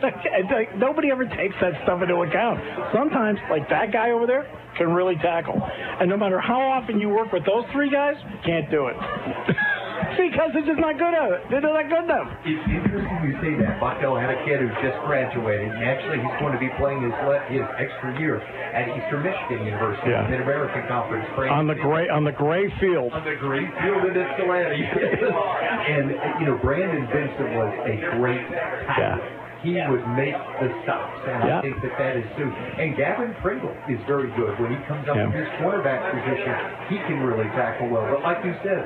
Like, 0.04 0.76
nobody 0.76 1.10
ever 1.10 1.24
takes 1.24 1.54
that 1.62 1.72
stuff 1.84 2.02
into 2.02 2.14
account. 2.16 2.60
Sometimes, 2.92 3.38
like 3.50 3.68
that 3.70 3.92
guy 3.92 4.10
over 4.10 4.26
there, 4.26 4.46
can 4.76 4.92
really 4.92 5.16
tackle. 5.16 5.60
And 6.00 6.10
no 6.10 6.16
matter 6.16 6.38
how 6.38 6.60
often 6.60 7.00
you 7.00 7.08
work 7.08 7.32
with 7.32 7.44
those 7.46 7.64
three 7.72 7.90
guys, 7.90 8.16
can't 8.44 8.70
do 8.70 8.88
it. 8.88 8.96
because 10.16 10.50
they're 10.52 10.66
just 10.68 10.80
not 10.80 10.96
good 10.98 11.14
at 11.14 11.28
it. 11.32 11.40
They're 11.50 11.60
not 11.64 11.88
good 11.88 12.04
enough. 12.04 12.28
It's 12.44 12.64
interesting 12.68 13.18
you 13.24 13.34
say 13.40 13.52
that. 13.64 13.80
Bucknell 13.80 14.16
had 14.16 14.30
a 14.30 14.38
kid 14.44 14.60
who 14.60 14.68
just 14.84 14.98
graduated, 15.08 15.72
and 15.72 15.82
actually 15.84 16.20
he's 16.20 16.36
going 16.40 16.52
to 16.52 16.60
be 16.62 16.70
playing 16.78 17.02
his 17.02 17.14
le- 17.24 17.44
his 17.50 17.64
extra 17.80 18.14
year 18.20 18.40
at 18.40 18.88
Eastern 18.90 19.22
Michigan 19.24 19.66
University, 19.66 20.10
Yeah. 20.10 20.28
Mid 20.28 20.40
American 20.40 20.86
Conference. 20.88 21.26
On 21.50 21.66
the 21.66 21.74
gray 21.78 22.08
on 22.08 22.24
the 22.24 22.32
gray 22.34 22.68
field. 22.80 23.12
on 23.12 23.24
the 23.24 23.36
gray 23.36 23.64
field 23.82 24.02
in 24.08 24.14
Ypsilanti. 24.16 24.82
and 24.84 26.04
you 26.40 26.46
know, 26.46 26.56
Brandon 26.62 27.06
Vincent 27.10 27.50
was 27.56 27.70
a 27.88 27.94
great 28.18 28.42
tackler. 28.88 29.43
He 29.64 29.80
would 29.88 30.06
make 30.14 30.36
the 30.60 30.68
stops, 30.84 31.24
and 31.26 31.42
Yeah. 31.48 31.58
I 31.58 31.62
think 31.62 31.80
that 31.80 31.96
that 31.98 32.16
is 32.16 32.24
soon. 32.36 32.52
And 32.52 32.94
Gavin 32.96 33.34
Pringle 33.40 33.74
is 33.88 33.98
very 34.06 34.28
good 34.36 34.60
when 34.60 34.76
he 34.76 34.84
comes 34.84 35.08
up 35.08 35.16
Yeah. 35.16 35.24
in 35.24 35.32
his 35.32 35.48
quarterback 35.58 36.12
position. 36.12 36.54
He 36.90 36.98
can 37.08 37.22
really 37.24 37.48
tackle 37.56 37.88
well. 37.88 38.06
But 38.12 38.22
like 38.22 38.44
you 38.44 38.54
said, 38.62 38.84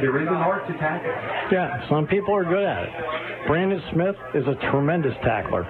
there 0.00 0.16
is 0.18 0.26
an 0.28 0.34
art 0.34 0.66
to 0.68 0.72
tackle. 0.78 1.12
Yeah, 1.52 1.86
some 1.88 2.06
people 2.06 2.34
are 2.34 2.44
good 2.44 2.64
at 2.64 2.84
it. 2.84 2.90
Brandon 3.46 3.82
Smith 3.92 4.16
is 4.34 4.46
a 4.48 4.54
tremendous 4.70 5.14
tackler. 5.22 5.66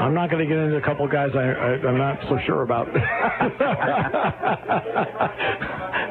I'm 0.00 0.14
not 0.14 0.30
going 0.30 0.42
to 0.42 0.48
get 0.48 0.56
into 0.58 0.78
a 0.78 0.80
couple 0.80 1.06
guys 1.06 1.30
I, 1.36 1.50
I, 1.50 1.68
I'm 1.86 1.98
not 1.98 2.18
so 2.28 2.38
sure 2.46 2.62
about. 2.62 2.88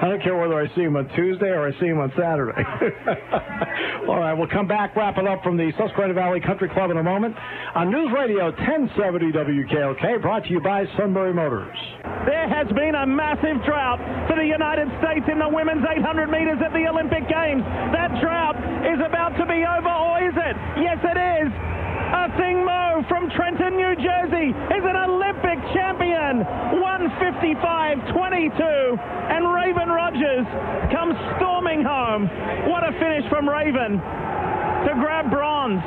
I 0.09 0.13
don't 0.13 0.23
care 0.25 0.41
whether 0.41 0.57
I 0.57 0.65
see 0.73 0.81
him 0.81 0.97
on 0.97 1.05
Tuesday 1.13 1.53
or 1.53 1.69
I 1.69 1.71
see 1.77 1.85
him 1.85 2.01
on 2.01 2.09
Saturday. 2.17 2.57
All 4.09 4.17
right, 4.17 4.33
we'll 4.33 4.49
come 4.49 4.65
back, 4.65 4.95
wrap 4.95 5.21
it 5.21 5.27
up 5.29 5.45
from 5.45 5.53
the 5.53 5.69
Susquehanna 5.77 6.17
Valley 6.17 6.41
Country 6.41 6.67
Club 6.67 6.89
in 6.89 6.97
a 6.97 7.05
moment 7.05 7.37
on 7.75 7.93
News 7.93 8.09
Radio 8.17 8.49
1070 8.57 9.29
WKOK, 9.29 10.19
brought 10.23 10.45
to 10.45 10.49
you 10.49 10.61
by 10.61 10.89
Sunbury 10.97 11.31
Motors. 11.31 11.77
There 12.25 12.49
has 12.49 12.65
been 12.73 12.97
a 12.97 13.05
massive 13.05 13.61
drought 13.69 14.01
for 14.25 14.33
the 14.33 14.49
United 14.49 14.89
States 14.97 15.29
in 15.29 15.37
the 15.37 15.47
women's 15.47 15.85
800 15.85 16.01
meters 16.25 16.57
at 16.57 16.73
the 16.73 16.89
Olympic 16.89 17.29
Games. 17.29 17.61
That 17.93 18.09
drought 18.17 18.57
is 18.89 18.97
about 19.05 19.37
to 19.37 19.45
be 19.45 19.61
over, 19.61 19.93
or 19.93 20.25
is 20.25 20.33
it? 20.33 20.57
Yes, 20.81 20.97
it 21.05 21.17
is. 21.21 21.78
Athing 22.09 22.65
Mu 22.65 23.05
from 23.07 23.29
Trenton, 23.29 23.77
New 23.77 23.95
Jersey 23.95 24.49
is 24.49 24.83
an 24.83 24.97
Olympic 24.97 25.61
champion. 25.77 26.41
155.22. 26.81 28.97
And 29.29 29.53
Raven 29.53 29.89
Rogers 29.89 30.47
comes 30.91 31.13
storming 31.37 31.83
home. 31.83 32.27
What 32.65 32.83
a 32.83 32.93
finish 32.97 33.29
from 33.29 33.47
Raven 33.47 34.01
to 34.01 34.91
grab 34.97 35.29
bronze. 35.29 35.83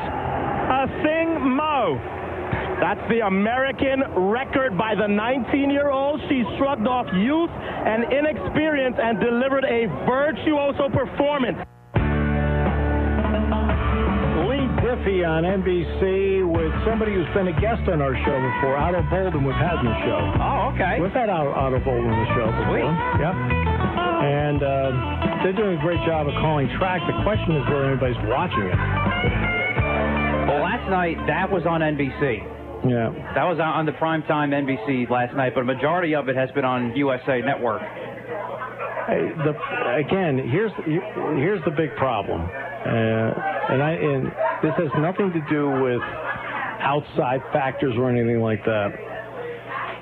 Athing 0.71 1.43
Mu. 1.43 1.99
That's 2.79 3.03
the 3.11 3.27
American 3.27 4.07
record 4.31 4.79
by 4.79 4.95
the 4.95 5.09
19-year-old. 5.11 6.21
She 6.29 6.45
shrugged 6.57 6.87
off 6.87 7.13
youth 7.15 7.51
and 7.51 8.05
inexperience 8.13 8.97
and 9.03 9.19
delivered 9.19 9.65
a 9.65 9.89
virtuoso 10.07 10.89
performance. 10.89 11.67
Diffie 14.93 15.25
on 15.25 15.41
NBC 15.41 16.45
with 16.45 16.69
somebody 16.85 17.17
who's 17.17 17.25
been 17.33 17.49
a 17.49 17.57
guest 17.65 17.81
on 17.89 18.05
our 18.05 18.13
show 18.13 18.37
before, 18.37 18.77
Ato 18.77 19.01
Boldon. 19.09 19.41
We've 19.41 19.57
had 19.57 19.81
in 19.81 19.89
the 19.89 19.99
show. 20.05 20.21
Oh, 20.37 20.69
okay. 20.77 21.01
We've 21.01 21.17
had 21.17 21.33
Ato, 21.33 21.49
Ato 21.49 21.81
Boldon 21.81 22.13
on 22.13 22.19
the 22.21 22.29
show 22.37 22.45
before. 22.53 22.77
Sweet. 22.77 22.93
Yeah. 23.17 23.33
And 23.33 24.61
uh, 24.61 25.41
they're 25.41 25.57
doing 25.57 25.81
a 25.81 25.81
great 25.81 26.05
job 26.05 26.29
of 26.29 26.37
calling 26.45 26.69
track. 26.77 27.01
The 27.09 27.17
question 27.25 27.57
is 27.57 27.65
whether 27.73 27.89
anybody's 27.89 28.21
watching 28.29 28.69
it. 28.69 28.77
Well, 30.53 30.61
last 30.61 30.85
night 30.93 31.17
that 31.25 31.49
was 31.49 31.65
on 31.65 31.81
NBC. 31.81 32.45
Yeah. 32.85 33.17
That 33.33 33.49
was 33.49 33.57
on 33.65 33.89
the 33.89 33.97
primetime 33.97 34.53
NBC 34.53 35.09
last 35.09 35.33
night, 35.33 35.57
but 35.57 35.65
a 35.65 35.73
majority 35.73 36.13
of 36.13 36.29
it 36.29 36.37
has 36.37 36.53
been 36.53 36.69
on 36.69 36.93
USA 37.01 37.41
Network. 37.41 37.81
Hey, 39.09 39.25
the, 39.41 39.57
again, 40.05 40.37
here's 40.53 40.73
here's 40.85 41.65
the 41.65 41.73
big 41.73 41.97
problem, 41.97 42.43
uh, 42.45 43.73
and 43.73 43.83
I 43.83 43.91
and 43.99 44.31
this 44.63 44.73
has 44.79 44.91
nothing 44.99 45.33
to 45.33 45.43
do 45.51 45.69
with 45.83 46.01
outside 46.81 47.41
factors 47.53 47.95
or 47.97 48.11
anything 48.11 48.41
like 48.41 48.65
that. 48.65 48.91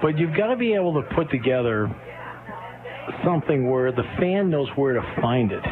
But 0.02 0.18
you've 0.18 0.36
got 0.36 0.48
to 0.48 0.56
be 0.56 0.74
able 0.74 0.94
to 0.94 1.02
put 1.14 1.30
together 1.30 1.88
something 3.24 3.70
where 3.70 3.92
the 3.92 4.04
fan 4.18 4.50
knows 4.50 4.68
where 4.76 4.94
to 4.94 5.02
find 5.20 5.52
it. 5.52 5.64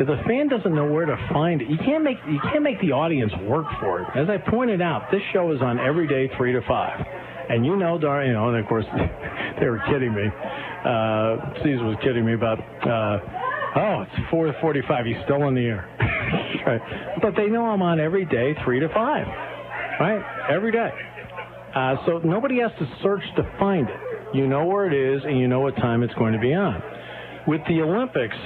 If 0.00 0.06
the 0.06 0.16
fan 0.28 0.48
doesn't 0.48 0.74
know 0.74 0.86
where 0.86 1.06
to 1.06 1.16
find 1.32 1.60
it, 1.60 1.68
you 1.68 1.76
can't 1.78 2.04
make 2.04 2.18
you 2.28 2.38
can't 2.52 2.62
make 2.62 2.80
the 2.80 2.92
audience 2.92 3.32
work 3.42 3.66
for 3.80 4.00
it. 4.00 4.06
As 4.14 4.28
I 4.30 4.38
pointed 4.38 4.80
out, 4.80 5.10
this 5.10 5.22
show 5.32 5.52
is 5.52 5.60
on 5.60 5.80
every 5.80 6.06
day 6.06 6.30
three 6.36 6.52
to 6.52 6.60
five, 6.68 7.04
and 7.50 7.66
you 7.66 7.76
know, 7.76 7.98
dar 7.98 8.24
you 8.24 8.32
know, 8.32 8.48
and 8.48 8.58
of 8.58 8.66
course 8.68 8.84
they 9.60 9.66
were 9.66 9.82
kidding 9.90 10.14
me. 10.14 10.22
Uh, 10.22 11.52
Caesar 11.64 11.84
was 11.84 11.96
kidding 12.04 12.24
me 12.24 12.34
about, 12.34 12.60
uh, 12.86 13.18
oh, 13.74 14.02
it's 14.06 14.30
four 14.30 14.54
forty-five. 14.60 15.04
He's 15.04 15.18
still 15.24 15.48
in 15.48 15.54
the 15.54 15.66
air, 15.66 15.90
right? 16.66 16.80
But 17.22 17.34
they 17.36 17.46
know 17.46 17.66
I'm 17.66 17.82
on 17.82 18.00
every 18.00 18.24
day 18.24 18.54
three 18.64 18.80
to 18.80 18.88
five, 18.88 19.26
right? 20.00 20.22
Every 20.50 20.72
day. 20.72 20.90
Uh, 21.74 21.96
so 22.06 22.18
nobody 22.24 22.60
has 22.60 22.70
to 22.78 22.86
search 23.02 23.22
to 23.36 23.42
find 23.58 23.88
it. 23.88 23.96
You 24.34 24.46
know 24.46 24.66
where 24.66 24.86
it 24.86 24.94
is, 24.94 25.22
and 25.24 25.38
you 25.38 25.48
know 25.48 25.60
what 25.60 25.76
time 25.76 26.02
it's 26.02 26.14
going 26.14 26.32
to 26.32 26.38
be 26.38 26.54
on. 26.54 26.82
With 27.46 27.60
the 27.66 27.80
Olympics, 27.80 28.36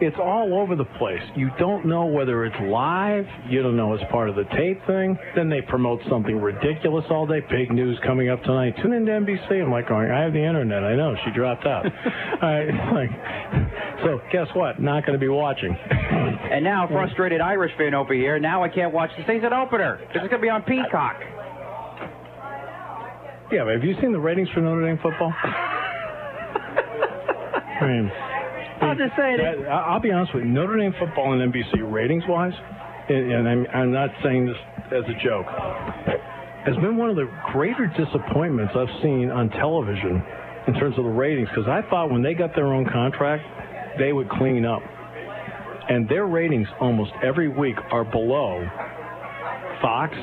it's 0.00 0.16
all 0.18 0.54
over 0.54 0.76
the 0.76 0.84
place. 0.98 1.22
You 1.36 1.50
don't 1.58 1.86
know 1.86 2.06
whether 2.06 2.44
it's 2.44 2.56
live. 2.70 3.26
You 3.48 3.62
don't 3.62 3.76
know 3.76 3.94
it's 3.94 4.04
part 4.10 4.28
of 4.28 4.36
the 4.36 4.44
tape 4.56 4.84
thing. 4.86 5.18
Then 5.34 5.48
they 5.48 5.60
promote 5.60 6.00
something 6.08 6.40
ridiculous 6.40 7.04
all 7.10 7.26
day. 7.26 7.40
Big 7.50 7.70
news 7.72 7.98
coming 8.06 8.28
up 8.28 8.42
tonight. 8.44 8.74
Tune 8.82 8.92
in 8.92 9.06
to 9.06 9.12
NBC. 9.12 9.62
I'm 9.62 9.70
like 9.70 9.88
going, 9.88 10.10
I 10.10 10.22
have 10.22 10.32
the 10.32 10.44
internet. 10.44 10.84
I 10.84 10.94
know 10.94 11.16
she 11.24 11.32
dropped 11.32 11.66
out. 11.66 11.86
I, 12.42 12.64
like, 12.94 13.10
so 14.04 14.20
guess 14.32 14.46
what? 14.54 14.80
Not 14.80 15.04
going 15.04 15.18
to 15.18 15.20
be 15.20 15.28
watching. 15.28 15.76
And 15.76 16.64
now, 16.64 16.86
a 16.86 16.88
frustrated 16.88 17.40
Irish 17.40 17.72
fan 17.76 17.94
over 17.94 18.14
here. 18.14 18.38
Now 18.38 18.62
I 18.62 18.68
can't 18.68 18.92
watch 18.92 19.10
the 19.18 19.24
season 19.24 19.52
opener 19.52 19.98
because 20.00 20.22
it's 20.22 20.30
going 20.30 20.40
to 20.40 20.46
be 20.46 20.50
on 20.50 20.62
Peacock. 20.62 21.16
Yeah, 23.50 23.64
but 23.64 23.74
have 23.74 23.84
you 23.84 23.94
seen 24.00 24.12
the 24.12 24.20
ratings 24.20 24.48
for 24.50 24.60
Notre 24.60 24.86
Dame 24.86 24.98
football? 25.02 25.32
I 27.80 27.86
mean, 27.86 28.10
I'll 28.80 28.94
just 28.96 29.16
say 29.16 29.34
it. 29.34 29.66
I- 29.68 29.92
I'll 29.92 30.00
be 30.00 30.10
honest 30.12 30.34
with 30.34 30.44
you. 30.44 30.50
Notre 30.50 30.76
Dame 30.78 30.94
football 30.98 31.32
and 31.32 31.52
NBC 31.52 31.82
ratings 31.92 32.24
wise, 32.28 32.52
and, 33.08 33.32
and 33.32 33.48
I'm, 33.48 33.66
I'm 33.74 33.92
not 33.92 34.10
saying 34.22 34.46
this 34.46 34.56
as 34.92 35.04
a 35.04 35.14
joke, 35.24 35.46
has 36.64 36.76
been 36.76 36.96
one 36.96 37.10
of 37.10 37.16
the 37.16 37.28
greater 37.52 37.86
disappointments 37.86 38.72
I've 38.76 39.02
seen 39.02 39.30
on 39.30 39.50
television 39.50 40.22
in 40.66 40.74
terms 40.74 40.96
of 40.98 41.04
the 41.04 41.10
ratings. 41.10 41.48
Because 41.48 41.68
I 41.68 41.88
thought 41.90 42.10
when 42.10 42.22
they 42.22 42.34
got 42.34 42.54
their 42.54 42.72
own 42.72 42.84
contract, 42.90 43.44
they 43.98 44.12
would 44.12 44.28
clean 44.30 44.64
up, 44.64 44.82
and 45.88 46.08
their 46.08 46.26
ratings 46.26 46.68
almost 46.80 47.10
every 47.22 47.48
week 47.48 47.76
are 47.90 48.04
below 48.04 48.66
Fox, 49.82 50.14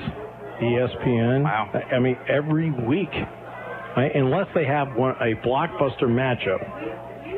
ESPN. 0.61 1.43
Wow. 1.43 1.69
I 1.91 1.99
mean, 1.99 2.17
every 2.29 2.71
week, 2.71 3.09
unless 3.95 4.47
they 4.53 4.65
have 4.65 4.95
one, 4.95 5.15
a 5.21 5.35
blockbuster 5.45 6.03
matchup. 6.03 6.61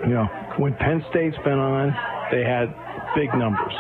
You 0.06 0.14
know, 0.14 0.28
when 0.58 0.74
Penn 0.76 1.04
State's 1.10 1.38
been 1.44 1.60
on, 1.60 1.94
they 2.32 2.44
had 2.44 2.68
big 3.16 3.34
numbers. 3.34 3.74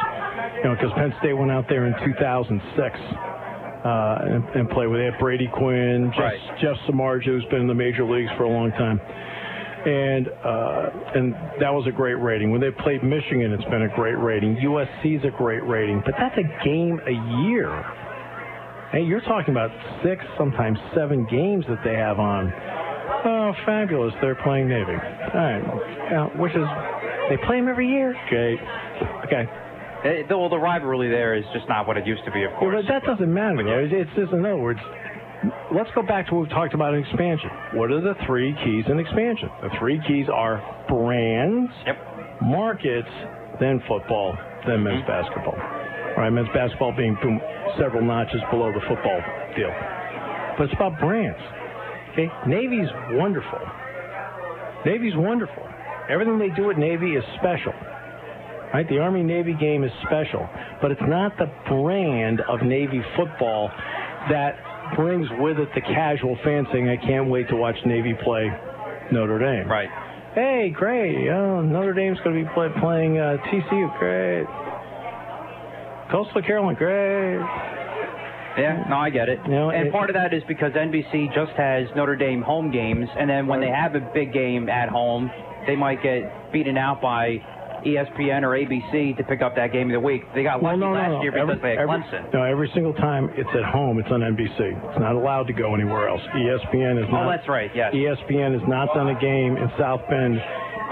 You 0.57 0.63
know, 0.65 0.75
because 0.75 0.91
Penn 0.95 1.13
State 1.19 1.33
went 1.33 1.51
out 1.51 1.65
there 1.69 1.85
in 1.85 1.93
2006 2.03 2.57
uh, 2.57 4.17
and, 4.25 4.43
and 4.55 4.69
played 4.69 4.87
with 4.87 4.99
they 4.99 5.05
had 5.05 5.19
Brady 5.19 5.47
Quinn, 5.53 6.11
Jeff, 6.15 6.19
Right. 6.19 6.39
Jeff 6.61 6.75
Samardzija, 6.89 7.25
who's 7.25 7.45
been 7.45 7.61
in 7.61 7.67
the 7.67 7.75
major 7.77 8.03
leagues 8.03 8.29
for 8.37 8.43
a 8.43 8.49
long 8.49 8.71
time. 8.71 8.99
And 9.85 10.27
uh, 10.43 10.89
and 11.15 11.33
that 11.61 11.69
was 11.71 11.85
a 11.87 11.91
great 11.91 12.15
rating. 12.19 12.51
When 12.51 12.59
they 12.59 12.71
played 12.83 13.03
Michigan, 13.03 13.53
it's 13.53 13.63
been 13.69 13.83
a 13.83 13.95
great 13.95 14.17
rating. 14.17 14.57
USC's 14.57 15.23
a 15.23 15.31
great 15.37 15.63
rating, 15.63 16.01
but 16.03 16.15
that's 16.17 16.35
a 16.35 16.65
game 16.65 16.99
a 17.05 17.47
year. 17.47 17.71
Hey, 18.91 19.03
you're 19.03 19.21
talking 19.21 19.51
about 19.53 19.69
six, 20.03 20.25
sometimes 20.37 20.77
seven 20.95 21.25
games 21.29 21.63
that 21.69 21.79
they 21.85 21.93
have 21.93 22.19
on. 22.19 22.51
Oh, 23.25 23.53
fabulous! 23.65 24.13
They're 24.21 24.35
playing 24.43 24.67
Navy. 24.69 24.91
All 24.93 25.39
right, 25.39 25.63
yeah, 26.11 26.25
which 26.39 26.53
is 26.53 26.65
they 27.29 27.37
play 27.45 27.59
them 27.59 27.67
every 27.67 27.87
year. 27.89 28.15
Okay, 28.27 28.55
okay. 29.25 29.45
The- 30.29 30.37
Well, 30.37 30.49
the 30.49 30.57
rivalry 30.59 31.09
there 31.09 31.35
is 31.35 31.43
just 31.53 31.67
not 31.67 31.87
what 31.87 31.97
it 31.97 32.05
used 32.05 32.23
to 32.25 32.31
be, 32.31 32.43
of 32.43 32.51
Well, 32.51 32.71
course. 32.71 32.85
but 32.85 32.93
that 32.93 33.03
doesn't 33.03 33.33
matter. 33.33 33.63
Though. 33.63 33.79
It's, 33.79 33.93
it's 34.09 34.15
just 34.15 34.31
in 34.33 34.45
other 34.45 34.57
words. 34.57 34.79
Let's 35.71 35.89
go 35.93 36.01
back 36.01 36.27
to 36.29 36.35
what 36.35 36.47
we 36.47 36.49
talked 36.49 36.73
about 36.73 36.93
in 36.95 37.01
expansion. 37.05 37.49
What 37.73 37.91
are 37.91 38.01
the 38.01 38.15
three 38.25 38.55
keys 38.65 38.85
in 38.89 38.97
expansion? 38.99 39.49
The 39.61 39.69
three 39.77 40.01
keys 40.07 40.25
are 40.33 40.57
brands, 40.89 41.69
Yep. 41.85 42.41
markets, 42.41 43.09
then 43.59 43.81
football, 43.87 44.33
then 44.65 44.81
men's 44.83 45.03
mm-hmm. 45.03 45.11
basketball. 45.13 45.53
All 45.53 46.23
right, 46.23 46.29
men's 46.33 46.49
basketball 46.55 46.91
being 46.95 47.15
boom, 47.21 47.39
several 47.77 48.01
notches 48.01 48.41
below 48.49 48.71
the 48.73 48.81
football 48.89 49.21
deal. 49.55 49.69
But 50.57 50.65
it's 50.65 50.73
about 50.73 50.97
brands. 50.99 51.37
Okay, 52.17 52.33
Navy's 52.47 52.89
wonderful. 53.11 53.59
Navy's 54.85 55.15
wonderful. 55.15 55.63
Everything 56.09 56.39
they 56.39 56.49
do 56.49 56.71
at 56.71 56.77
Navy 56.77 57.11
is 57.13 57.23
special. 57.37 57.73
Right? 58.73 58.89
The 58.89 58.97
Army 58.97 59.21
Navy 59.21 59.53
game 59.53 59.83
is 59.83 59.91
special, 60.07 60.49
but 60.81 60.89
it's 60.89 61.01
not 61.05 61.37
the 61.37 61.45
brand 61.69 62.41
of 62.41 62.63
Navy 62.63 63.01
football 63.15 63.69
that 64.31 64.57
brings 64.95 65.27
with 65.37 65.59
it 65.59 65.69
the 65.75 65.81
casual 65.81 66.35
fan 66.43 66.65
saying, 66.71 66.89
"I 66.89 66.97
can't 66.97 67.29
wait 67.29 67.49
to 67.49 67.55
watch 67.55 67.77
Navy 67.85 68.15
play 68.23 68.51
Notre 69.11 69.37
Dame." 69.37 69.69
Right. 69.69 69.89
Hey, 70.33 70.69
great! 70.69 71.29
Oh, 71.29 71.61
Notre 71.61 71.93
Dame's 71.93 72.17
going 72.23 72.35
to 72.35 72.43
be 72.43 72.53
play, 72.55 72.69
playing 72.79 73.19
uh, 73.19 73.37
TCU. 73.45 73.99
Great. 73.99 74.47
Coastal 76.09 76.41
Carolina, 76.41 76.77
great. 76.77 77.76
Yeah, 78.57 78.85
no, 78.89 78.97
I 78.97 79.09
get 79.09 79.29
it. 79.29 79.47
know, 79.47 79.69
and 79.69 79.87
it- 79.87 79.93
part 79.93 80.09
of 80.09 80.15
that 80.15 80.33
is 80.33 80.43
because 80.47 80.73
NBC 80.73 81.33
just 81.33 81.51
has 81.53 81.87
Notre 81.95 82.15
Dame 82.15 82.41
home 82.41 82.71
games, 82.71 83.09
and 83.17 83.29
then 83.29 83.47
when 83.47 83.59
they 83.59 83.69
have 83.69 83.95
a 83.95 83.99
big 83.99 84.33
game 84.33 84.69
at 84.69 84.89
home, 84.89 85.31
they 85.65 85.75
might 85.75 86.01
get 86.01 86.51
beaten 86.51 86.77
out 86.77 87.01
by 87.01 87.41
ESPN 87.85 88.43
or 88.43 88.55
ABC 88.55 89.15
to 89.17 89.23
pick 89.23 89.41
up 89.41 89.55
that 89.55 89.71
game 89.71 89.87
of 89.89 89.93
the 89.93 89.99
week. 89.99 90.23
They 90.33 90.43
got 90.43 90.63
lucky 90.63 90.77
no, 90.77 90.93
no, 90.93 90.99
last 90.99 91.09
no. 91.11 91.21
year 91.21 91.31
because 91.31 91.49
every, 91.49 91.75
they 91.75 91.75
had 91.77 91.87
Clemson. 91.87 92.33
No, 92.33 92.43
every 92.43 92.69
single 92.73 92.93
time 92.93 93.29
it's 93.35 93.49
at 93.53 93.63
home, 93.63 93.99
it's 93.99 94.09
on 94.11 94.21
NBC. 94.21 94.59
It's 94.59 94.99
not 94.99 95.15
allowed 95.15 95.47
to 95.47 95.53
go 95.53 95.75
anywhere 95.75 96.09
else. 96.09 96.21
ESPN 96.35 96.97
is 96.97 97.05
oh, 97.07 97.11
not. 97.11 97.27
Oh, 97.27 97.29
that's 97.29 97.47
right. 97.47 97.71
Yes. 97.75 97.93
ESPN 97.93 98.59
has 98.59 98.67
not 98.67 98.93
done 98.93 99.09
a 99.09 99.19
game 99.19 99.57
in 99.57 99.69
South 99.77 100.01
Bend 100.09 100.41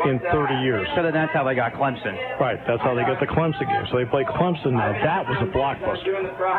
in 0.05 0.19
30 0.19 0.61
years. 0.61 0.87
So 0.95 1.03
then 1.03 1.13
that's 1.13 1.33
how 1.33 1.43
they 1.43 1.55
got 1.55 1.73
Clemson. 1.73 2.13
Right, 2.39 2.59
that's 2.67 2.81
how 2.81 2.93
they 2.95 3.01
got 3.03 3.19
the 3.19 3.27
Clemson 3.27 3.65
game. 3.65 3.85
So 3.91 3.97
they 3.97 4.05
play 4.05 4.23
Clemson 4.23 4.73
now. 4.73 4.91
That 4.91 5.25
was 5.27 5.37
a 5.41 5.49
blockbuster. 5.55 6.11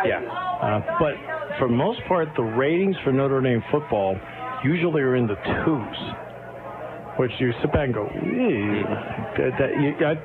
Yeah. 0.07 0.25
Uh, 0.25 0.81
but 0.99 1.15
for 1.59 1.69
most 1.69 2.01
part, 2.09 2.29
the 2.37 2.43
ratings 2.43 2.97
for 3.05 3.13
Notre 3.13 3.41
Dame 3.41 3.63
football 3.71 4.19
usually 4.65 5.03
are 5.03 5.17
in 5.17 5.27
the 5.27 5.37
twos, 5.37 5.99
which 7.19 7.33
you 7.39 7.53
sit 7.61 7.73
back 7.73 7.87
and 7.87 7.95
go, 7.95 8.09
that, 8.09 9.53
that, 9.59 9.71
you, 9.81 9.95
I, 10.05 10.17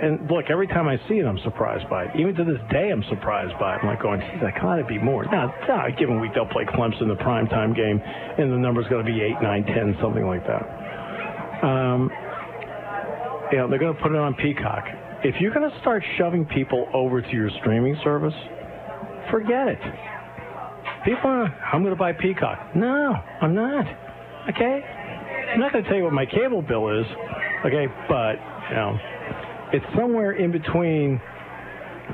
and 0.00 0.30
look, 0.30 0.50
every 0.50 0.66
time 0.66 0.88
I 0.88 0.96
see 1.08 1.18
it, 1.18 1.26
I'm 1.26 1.38
surprised 1.42 1.88
by 1.88 2.04
it. 2.04 2.20
Even 2.20 2.34
to 2.34 2.44
this 2.44 2.60
day, 2.70 2.90
I'm 2.92 3.04
surprised 3.08 3.58
by 3.58 3.76
it. 3.76 3.78
I'm 3.82 3.88
like 3.88 4.02
going, 4.02 4.20
geez, 4.20 4.42
I 4.44 4.52
gotta 4.60 4.84
be 4.84 4.98
more. 4.98 5.24
Now, 5.24 5.54
a 5.68 5.90
given 5.90 6.20
week, 6.20 6.32
they'll 6.34 6.46
play 6.46 6.64
Clemson, 6.64 7.08
the 7.08 7.16
primetime 7.16 7.74
game, 7.74 8.00
and 8.04 8.52
the 8.52 8.58
number's 8.58 8.86
going 8.88 9.04
to 9.04 9.10
be 9.10 9.22
8, 9.22 9.40
9, 9.40 9.64
10, 9.64 9.96
something 10.02 10.26
like 10.26 10.46
that. 10.46 11.64
Um, 11.64 12.10
you 13.52 13.58
know, 13.58 13.68
they're 13.68 13.78
going 13.78 13.94
to 13.94 14.02
put 14.02 14.12
it 14.12 14.18
on 14.18 14.34
Peacock. 14.34 14.84
If 15.24 15.40
you're 15.40 15.52
going 15.52 15.70
to 15.70 15.80
start 15.80 16.02
shoving 16.18 16.44
people 16.46 16.88
over 16.92 17.22
to 17.22 17.30
your 17.30 17.50
streaming 17.60 17.96
service, 18.02 18.34
forget 19.30 19.68
it. 19.68 19.78
People 21.04 21.30
are, 21.30 21.44
I'm 21.72 21.82
going 21.82 21.94
to 21.94 21.98
buy 21.98 22.12
Peacock. 22.12 22.74
No, 22.74 23.14
I'm 23.40 23.54
not. 23.54 23.86
Okay? 24.50 24.80
I'm 25.52 25.60
not 25.60 25.72
going 25.72 25.84
to 25.84 25.88
tell 25.88 25.98
you 25.98 26.04
what 26.04 26.12
my 26.12 26.26
cable 26.26 26.62
bill 26.62 27.00
is. 27.00 27.06
Okay? 27.64 27.86
But, 28.08 28.34
you 28.70 28.76
know, 28.76 28.98
it's 29.72 29.86
somewhere 29.96 30.32
in 30.32 30.52
between 30.52 31.20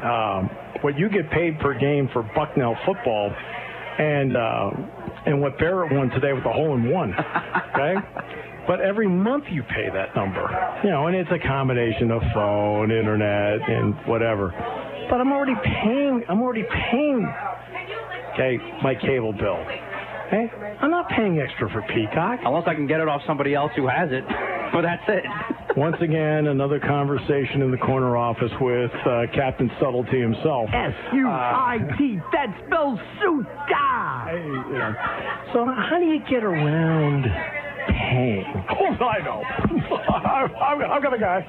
um, 0.02 0.50
what 0.82 0.98
you 0.98 1.08
get 1.08 1.30
paid 1.30 1.58
per 1.60 1.78
game 1.78 2.08
for 2.12 2.22
Bucknell 2.34 2.76
football 2.86 3.30
and 3.98 4.36
uh, 4.36 4.70
and 5.26 5.40
what 5.40 5.58
Barrett 5.58 5.92
won 5.92 6.08
today 6.10 6.32
with 6.32 6.44
the 6.44 6.52
hole 6.52 6.74
in 6.74 6.90
one. 6.90 7.12
Okay? 7.74 7.94
But 8.66 8.80
every 8.80 9.08
month 9.08 9.44
you 9.50 9.62
pay 9.62 9.88
that 9.92 10.14
number. 10.14 10.46
You 10.84 10.90
know, 10.90 11.06
and 11.06 11.16
it's 11.16 11.30
a 11.30 11.38
combination 11.46 12.10
of 12.10 12.22
phone, 12.32 12.90
internet, 12.90 13.68
and 13.68 13.94
whatever. 14.06 14.50
But 15.10 15.20
I'm 15.20 15.32
already 15.32 15.56
paying 15.62 16.24
I'm 16.28 16.40
already 16.40 16.64
paying 16.90 17.26
okay, 18.34 18.58
my 18.82 18.94
cable 18.94 19.32
bill. 19.32 19.64
Okay? 20.28 20.50
I'm 20.80 20.90
not 20.90 21.08
paying 21.10 21.40
extra 21.40 21.68
for 21.70 21.82
Peacock. 21.82 22.40
Unless 22.44 22.64
I 22.66 22.74
can 22.74 22.86
get 22.86 23.00
it 23.00 23.08
off 23.08 23.20
somebody 23.26 23.54
else 23.54 23.72
who 23.76 23.86
has 23.86 24.10
it. 24.10 24.24
But 24.72 24.88
that's 24.88 25.02
it. 25.06 25.76
Once 25.76 25.96
again, 26.00 26.46
another 26.46 26.80
conversation 26.80 27.60
in 27.60 27.70
the 27.70 27.76
corner 27.76 28.16
office 28.16 28.50
with 28.58 28.90
uh, 29.04 29.24
Captain 29.34 29.70
Subtlety 29.78 30.18
himself. 30.18 30.70
S 30.72 30.94
U 31.12 31.28
I 31.28 31.76
T. 31.98 32.18
That 32.32 32.48
spells 32.64 32.98
suit. 33.20 33.46
Hey, 34.30 34.40
you 34.40 34.78
know. 34.78 34.94
So 35.52 35.66
how 35.66 35.98
do 35.98 36.06
you 36.06 36.20
get 36.24 36.42
around 36.42 37.26
paying? 37.88 38.44
Oh, 39.00 39.04
I 39.04 39.18
know. 39.24 39.42
I've, 39.42 40.80
I've 40.90 41.02
got 41.02 41.14
a 41.14 41.18
guy. 41.18 41.40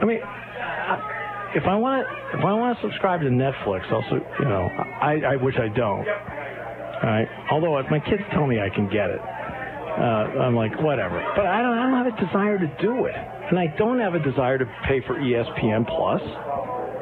I 0.00 0.04
mean, 0.04 0.20
I- 0.22 1.10
if 1.54 1.64
I 1.66 1.76
want 1.76 2.04
to, 2.06 2.38
if 2.38 2.44
I 2.44 2.52
want 2.52 2.76
to 2.78 2.82
subscribe 2.82 3.20
to 3.20 3.28
Netflix, 3.28 3.90
also, 3.92 4.16
you 4.40 4.44
know, 4.44 4.68
I, 5.00 5.20
I 5.22 5.36
which 5.36 5.56
I 5.56 5.68
don't. 5.68 6.02
All 6.08 7.00
right. 7.04 7.28
Although 7.50 7.78
if 7.78 7.88
my 7.90 8.00
kids 8.00 8.22
tell 8.32 8.46
me 8.46 8.58
I 8.60 8.70
can 8.74 8.88
get 8.88 9.08
it, 9.10 9.20
uh, 9.20 10.42
I'm 10.42 10.56
like 10.56 10.80
whatever. 10.82 11.22
But 11.36 11.46
I 11.46 11.62
don't, 11.62 11.78
I 11.78 11.82
don't 11.84 12.04
have 12.04 12.18
a 12.18 12.26
desire 12.26 12.58
to 12.58 12.66
do 12.82 13.04
it, 13.06 13.14
and 13.14 13.58
I 13.58 13.68
don't 13.78 14.00
have 14.00 14.14
a 14.14 14.18
desire 14.18 14.58
to 14.58 14.66
pay 14.88 15.00
for 15.06 15.14
ESPN 15.14 15.86
Plus. 15.86 16.22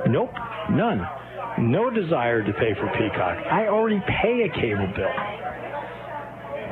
Nope, 0.09 0.33
none. 0.71 1.01
No 1.59 1.89
desire 1.91 2.43
to 2.43 2.53
pay 2.53 2.75
for 2.75 2.89
Peacock. 2.99 3.39
I 3.51 3.69
already 3.69 4.01
pay 4.07 4.43
a 4.43 4.53
cable 4.53 4.93
bill. 4.95 5.09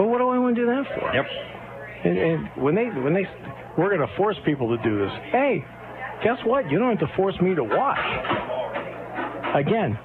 But 0.00 0.08
what 0.08 0.16
do 0.16 0.30
I 0.30 0.38
want 0.38 0.56
to 0.56 0.62
do 0.62 0.66
that 0.66 0.84
for? 0.96 1.12
Yep. 1.12 1.26
And, 2.04 2.16
and 2.16 2.48
when 2.56 2.74
they 2.74 2.86
when 2.86 3.12
they 3.12 3.28
we're 3.76 3.94
going 3.94 4.00
to 4.00 4.16
force 4.16 4.36
people 4.46 4.74
to 4.74 4.82
do 4.82 4.98
this. 4.98 5.12
Hey, 5.30 5.62
guess 6.24 6.38
what? 6.46 6.70
You 6.70 6.78
don't 6.78 6.96
have 6.96 7.06
to 7.06 7.16
force 7.16 7.34
me 7.42 7.54
to 7.54 7.62
watch. 7.62 7.98
Again, 9.54 9.98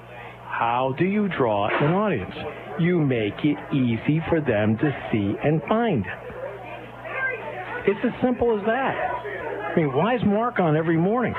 how 0.44 0.94
do 0.98 1.06
you 1.06 1.30
draw 1.30 1.68
an 1.68 1.94
audience? 1.94 2.34
You 2.78 3.00
make 3.00 3.42
it 3.42 3.56
easy 3.72 4.20
for 4.28 4.42
them 4.42 4.76
to 4.76 5.08
see 5.10 5.32
and 5.42 5.62
find. 5.66 6.04
It's 7.86 8.00
as 8.04 8.12
simple 8.22 8.54
as 8.58 8.66
that. 8.66 8.94
I 9.72 9.76
mean, 9.76 9.96
why 9.96 10.16
is 10.16 10.20
Mark 10.26 10.58
on 10.58 10.76
every 10.76 10.98
morning? 10.98 11.32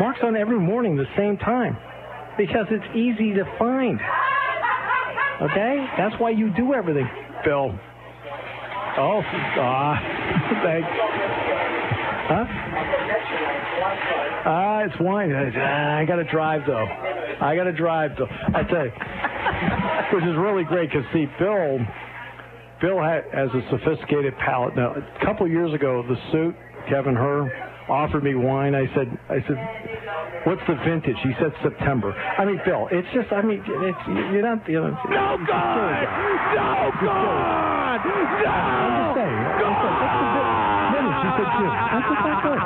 Mark's 0.00 0.18
on 0.24 0.34
every 0.34 0.58
morning 0.58 0.96
the 0.96 1.06
same 1.16 1.36
time 1.36 1.78
because 2.36 2.66
it's 2.68 2.96
easy 2.96 3.32
to 3.34 3.44
find. 3.60 4.00
Okay? 5.40 5.86
That's 5.96 6.20
why 6.20 6.30
you 6.30 6.50
do 6.56 6.74
everything. 6.74 7.08
Bill. 7.44 7.78
Oh, 8.98 9.22
ah, 9.24 9.94
thanks. 10.64 10.88
Huh? 12.28 12.44
Ah, 14.46 14.78
it's 14.84 14.98
wine. 15.00 15.32
Ah, 15.32 15.96
I 15.98 16.04
got 16.04 16.16
to 16.16 16.24
drive 16.24 16.62
though. 16.66 16.86
I 17.40 17.56
got 17.56 17.64
to 17.64 17.72
drive 17.72 18.12
though. 18.18 18.26
I 18.54 18.62
tell 18.64 18.84
you, 18.86 18.92
which 20.16 20.24
is 20.24 20.36
really 20.36 20.64
great 20.64 20.90
because 20.90 21.04
see, 21.12 21.26
Bill, 21.38 21.78
Bill 22.80 22.98
ha- 22.98 23.22
has 23.32 23.50
a 23.54 23.62
sophisticated 23.70 24.34
palate. 24.38 24.76
Now, 24.76 24.94
a 24.94 25.24
couple 25.24 25.46
years 25.48 25.72
ago, 25.74 26.02
the 26.06 26.16
suit 26.32 26.54
Kevin 26.88 27.14
Herr 27.14 27.50
offered 27.88 28.22
me 28.24 28.34
wine. 28.34 28.74
I 28.74 28.86
said, 28.94 29.18
I 29.28 29.40
said, 29.46 29.56
what's 30.44 30.62
the 30.68 30.74
vintage? 30.84 31.16
He 31.22 31.32
said 31.40 31.52
September. 31.62 32.12
I 32.12 32.44
mean, 32.44 32.60
Bill, 32.64 32.88
it's 32.90 33.08
just, 33.14 33.32
I 33.32 33.42
mean, 33.42 33.62
it's 33.66 33.98
you're 34.06 34.42
not, 34.42 34.66
you 34.68 34.80
know, 34.80 34.90
no 34.90 35.36
good! 35.38 36.06
No 36.56 36.90
good! 37.00 37.10
I'm 37.10 38.00
just 38.00 39.14
saying. 39.16 39.40
I 39.40 39.72
said, 39.80 39.94
what's 40.00 40.16
the 40.20 40.28
vi- 40.34 40.90
vintage? 40.94 41.20
He 41.20 41.30
said 41.36 41.48
June. 41.58 41.74
That's 41.92 42.42
good. 42.44 42.60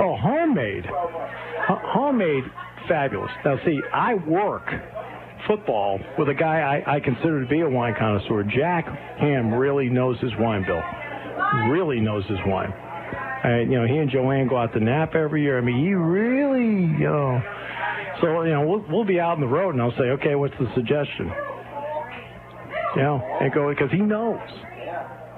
Oh, 0.00 0.16
homemade. 0.16 0.84
H- 0.84 1.84
homemade, 1.94 2.44
fabulous. 2.88 3.30
Now, 3.44 3.56
see, 3.64 3.80
I 3.94 4.14
work 4.14 4.66
football 5.46 5.98
with 6.18 6.28
a 6.28 6.34
guy 6.34 6.60
I, 6.86 6.96
I 6.96 7.00
consider 7.00 7.40
to 7.42 7.46
be 7.48 7.60
a 7.60 7.68
wine 7.68 7.94
connoisseur. 7.98 8.42
Jack 8.44 8.86
Ham 9.18 9.52
really 9.54 9.88
knows 9.88 10.18
his 10.20 10.32
wine, 10.38 10.64
Bill. 10.66 10.82
Really 11.70 12.00
knows 12.00 12.24
his 12.26 12.38
wine. 12.46 12.72
And, 13.44 13.72
you 13.72 13.80
know, 13.80 13.86
he 13.86 13.96
and 13.96 14.10
Joanne 14.10 14.48
go 14.48 14.56
out 14.56 14.72
to 14.74 14.80
Napa 14.80 15.16
every 15.18 15.42
year. 15.42 15.58
I 15.58 15.60
mean, 15.60 15.84
he 15.84 15.94
really, 15.94 16.86
you 16.98 17.08
know. 17.08 17.42
So, 18.20 18.42
you 18.42 18.52
know, 18.52 18.66
we'll, 18.66 18.84
we'll 18.88 19.04
be 19.04 19.18
out 19.18 19.32
on 19.32 19.40
the 19.40 19.48
road 19.48 19.74
and 19.74 19.82
I'll 19.82 19.96
say, 19.98 20.10
okay, 20.14 20.34
what's 20.36 20.54
the 20.60 20.70
suggestion? 20.74 21.30
You 22.94 23.02
know, 23.02 23.38
and 23.40 23.52
go, 23.52 23.68
because 23.70 23.90
he 23.90 23.98
knows. 23.98 24.38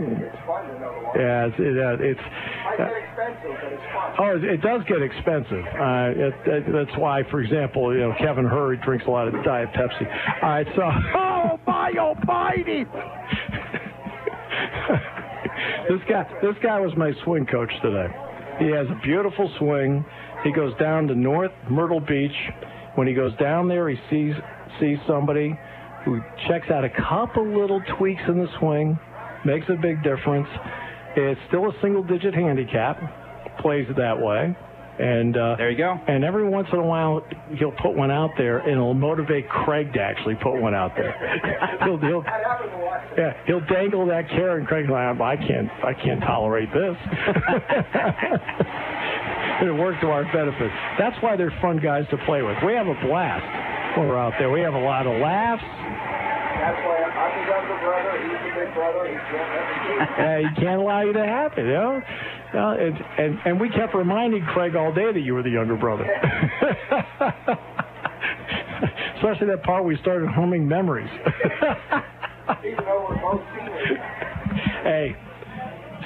Yeah, 0.00 1.46
it's, 1.46 1.56
it, 1.58 1.78
uh, 1.78 1.96
it's 2.00 2.20
uh, 2.80 2.88
oh, 4.18 4.36
it, 4.36 4.44
it 4.44 4.60
does 4.60 4.82
get 4.88 5.00
expensive. 5.00 5.64
Uh, 5.64 6.10
it, 6.10 6.34
it, 6.46 6.64
that's 6.72 6.98
why, 6.98 7.22
for 7.30 7.40
example, 7.40 7.94
you 7.94 8.00
know, 8.00 8.12
Kevin 8.18 8.44
Hurry 8.44 8.76
drinks 8.84 9.04
a 9.06 9.10
lot 9.10 9.28
of 9.28 9.34
Diet 9.44 9.68
Pepsi. 9.72 10.42
All 10.42 10.48
right, 10.48 10.66
so 10.74 10.82
oh 11.14 11.60
my 11.64 11.92
almighty! 11.96 12.84
this 15.88 16.00
guy, 16.08 16.24
this 16.42 16.56
guy 16.62 16.80
was 16.80 16.92
my 16.96 17.12
swing 17.24 17.46
coach 17.46 17.70
today. 17.82 18.08
He 18.58 18.66
has 18.70 18.86
a 18.88 19.00
beautiful 19.02 19.52
swing. 19.58 20.04
He 20.44 20.52
goes 20.52 20.76
down 20.78 21.08
to 21.08 21.14
North 21.14 21.52
Myrtle 21.68 22.00
Beach. 22.00 22.36
When 22.94 23.06
he 23.06 23.14
goes 23.14 23.36
down 23.36 23.68
there, 23.68 23.88
he 23.88 23.96
sees 24.10 24.34
sees 24.80 24.98
somebody 25.06 25.58
who 26.04 26.20
checks 26.46 26.70
out 26.70 26.84
a 26.84 26.90
couple 26.90 27.46
little 27.46 27.80
tweaks 27.96 28.22
in 28.28 28.38
the 28.38 28.48
swing, 28.58 28.98
makes 29.44 29.66
a 29.68 29.76
big 29.80 30.02
difference. 30.02 30.48
It's 31.16 31.40
still 31.48 31.70
a 31.70 31.72
single 31.80 32.02
digit 32.02 32.34
handicap, 32.34 32.98
plays 33.60 33.86
it 33.88 33.96
that 33.96 34.20
way. 34.20 34.56
And 34.98 35.36
uh, 35.36 35.56
there 35.56 35.70
you 35.70 35.76
go. 35.76 35.98
And 36.06 36.24
every 36.24 36.48
once 36.48 36.68
in 36.72 36.78
a 36.78 36.86
while, 36.86 37.26
he'll 37.58 37.72
put 37.72 37.96
one 37.96 38.12
out 38.12 38.30
there, 38.38 38.58
and 38.58 38.72
it'll 38.72 38.94
motivate 38.94 39.48
Craig 39.48 39.92
to 39.94 40.00
actually 40.00 40.36
put 40.36 40.60
one 40.60 40.74
out 40.74 40.92
there. 40.94 41.12
he'll, 41.82 41.98
he'll, 41.98 42.22
yeah, 43.16 43.32
he'll 43.46 43.64
dangle 43.66 44.06
that 44.06 44.28
carrot, 44.28 44.58
and 44.60 44.68
Craig's 44.68 44.88
like, 44.88 45.20
I 45.20 45.36
can't, 45.36 45.68
I 45.84 45.92
can't 45.94 46.20
tolerate 46.20 46.68
this. 46.72 46.96
and 49.60 49.68
it 49.68 49.72
worked 49.72 50.00
to 50.02 50.08
our 50.08 50.24
benefit. 50.32 50.70
That's 50.98 51.16
why 51.22 51.36
they're 51.36 51.52
fun 51.62 51.78
guys 51.78 52.04
to 52.10 52.16
play 52.26 52.42
with. 52.42 52.56
We 52.66 52.74
have 52.74 52.86
a 52.86 52.94
blast 53.06 53.44
when 53.98 54.08
we're 54.08 54.18
out 54.18 54.34
there. 54.38 54.50
We 54.50 54.60
have 54.60 54.74
a 54.74 54.80
lot 54.82 55.06
of 55.06 55.18
laughs. 55.20 55.62
That's 55.62 56.78
why 56.86 56.96
I'm, 57.02 57.12
I'm 57.14 57.32
the 57.38 57.44
younger 57.50 57.78
brother. 57.82 58.12
He's 58.22 58.38
the 58.38 58.50
big 58.58 58.70
brother. 58.74 59.06
He 59.06 59.14
can't, 59.14 60.10
yeah, 60.18 60.38
he 60.38 60.48
can't 60.60 60.80
allow 60.80 61.00
you 61.02 61.12
to 61.12 61.24
have 61.24 61.52
it, 61.58 61.66
you 61.66 61.72
know. 61.72 62.02
Uh, 62.54 62.74
and, 62.78 62.94
and 63.18 63.38
and 63.46 63.60
we 63.60 63.68
kept 63.68 63.94
reminding 63.94 64.44
Craig 64.54 64.76
all 64.76 64.92
day 64.94 65.12
that 65.12 65.20
you 65.20 65.34
were 65.34 65.42
the 65.42 65.50
younger 65.50 65.74
brother. 65.76 66.04
Especially 69.16 69.46
that 69.48 69.62
part 69.64 69.84
we 69.84 69.96
started 69.98 70.28
humming 70.28 70.68
memories. 70.68 71.10
hey, 74.82 75.16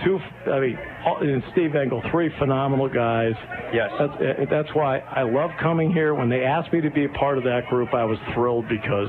two. 0.05 0.18
I 0.51 0.61
mean, 0.61 0.78
and 0.78 1.43
Steve 1.53 1.74
Engel, 1.74 2.03
three 2.11 2.30
phenomenal 2.39 2.89
guys. 2.89 3.32
Yes. 3.72 3.91
That's 3.99 4.12
uh, 4.12 4.45
that's 4.51 4.68
why 4.74 4.99
I 4.99 5.22
love 5.22 5.51
coming 5.61 5.93
here. 5.93 6.14
When 6.14 6.28
they 6.28 6.43
asked 6.45 6.72
me 6.72 6.80
to 6.80 6.91
be 6.91 7.05
a 7.05 7.09
part 7.11 7.39
of 7.39 7.45
that 7.45 7.66
group, 7.68 7.95
I 7.95 8.05
was 8.05 8.18
thrilled 8.34 8.68
because 8.68 9.09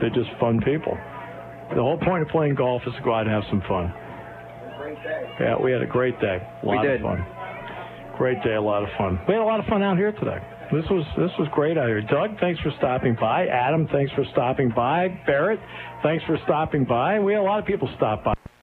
they're 0.00 0.10
just 0.10 0.30
fun 0.40 0.60
people. 0.60 0.96
The 1.70 1.82
whole 1.82 1.98
point 1.98 2.22
of 2.22 2.28
playing 2.28 2.54
golf 2.56 2.82
is 2.86 2.94
to 2.94 3.02
go 3.02 3.14
out 3.14 3.26
and 3.26 3.30
have 3.30 3.44
some 3.50 3.62
fun. 3.68 3.92
Yeah, 5.40 5.56
we 5.60 5.72
had 5.72 5.82
a 5.82 5.86
great 5.86 6.20
day. 6.20 6.38
A 6.62 6.68
We 6.68 6.78
did. 6.82 6.96
of 7.00 7.02
fun. 7.02 7.26
Great 8.16 8.42
day, 8.44 8.54
a 8.54 8.62
lot 8.62 8.82
of 8.82 8.88
fun. 8.96 9.18
We 9.26 9.34
had 9.34 9.42
a 9.42 9.44
lot 9.44 9.58
of 9.58 9.66
fun 9.66 9.82
out 9.82 9.96
here 9.96 10.12
today. 10.12 10.38
This 10.72 10.84
was 10.90 11.04
this 11.16 11.30
was 11.38 11.48
great 11.52 11.76
out 11.78 11.88
here. 11.88 12.02
Doug, 12.02 12.38
thanks 12.40 12.60
for 12.60 12.72
stopping 12.78 13.16
by. 13.20 13.46
Adam, 13.46 13.88
thanks 13.92 14.12
for 14.12 14.24
stopping 14.32 14.72
by. 14.74 15.08
Barrett, 15.26 15.60
thanks 16.02 16.24
for 16.24 16.38
stopping 16.44 16.84
by. 16.84 17.18
We 17.20 17.32
had 17.32 17.40
a 17.40 17.42
lot 17.42 17.58
of 17.58 17.66
people 17.66 17.88
stop 17.96 18.24
by. 18.24 18.33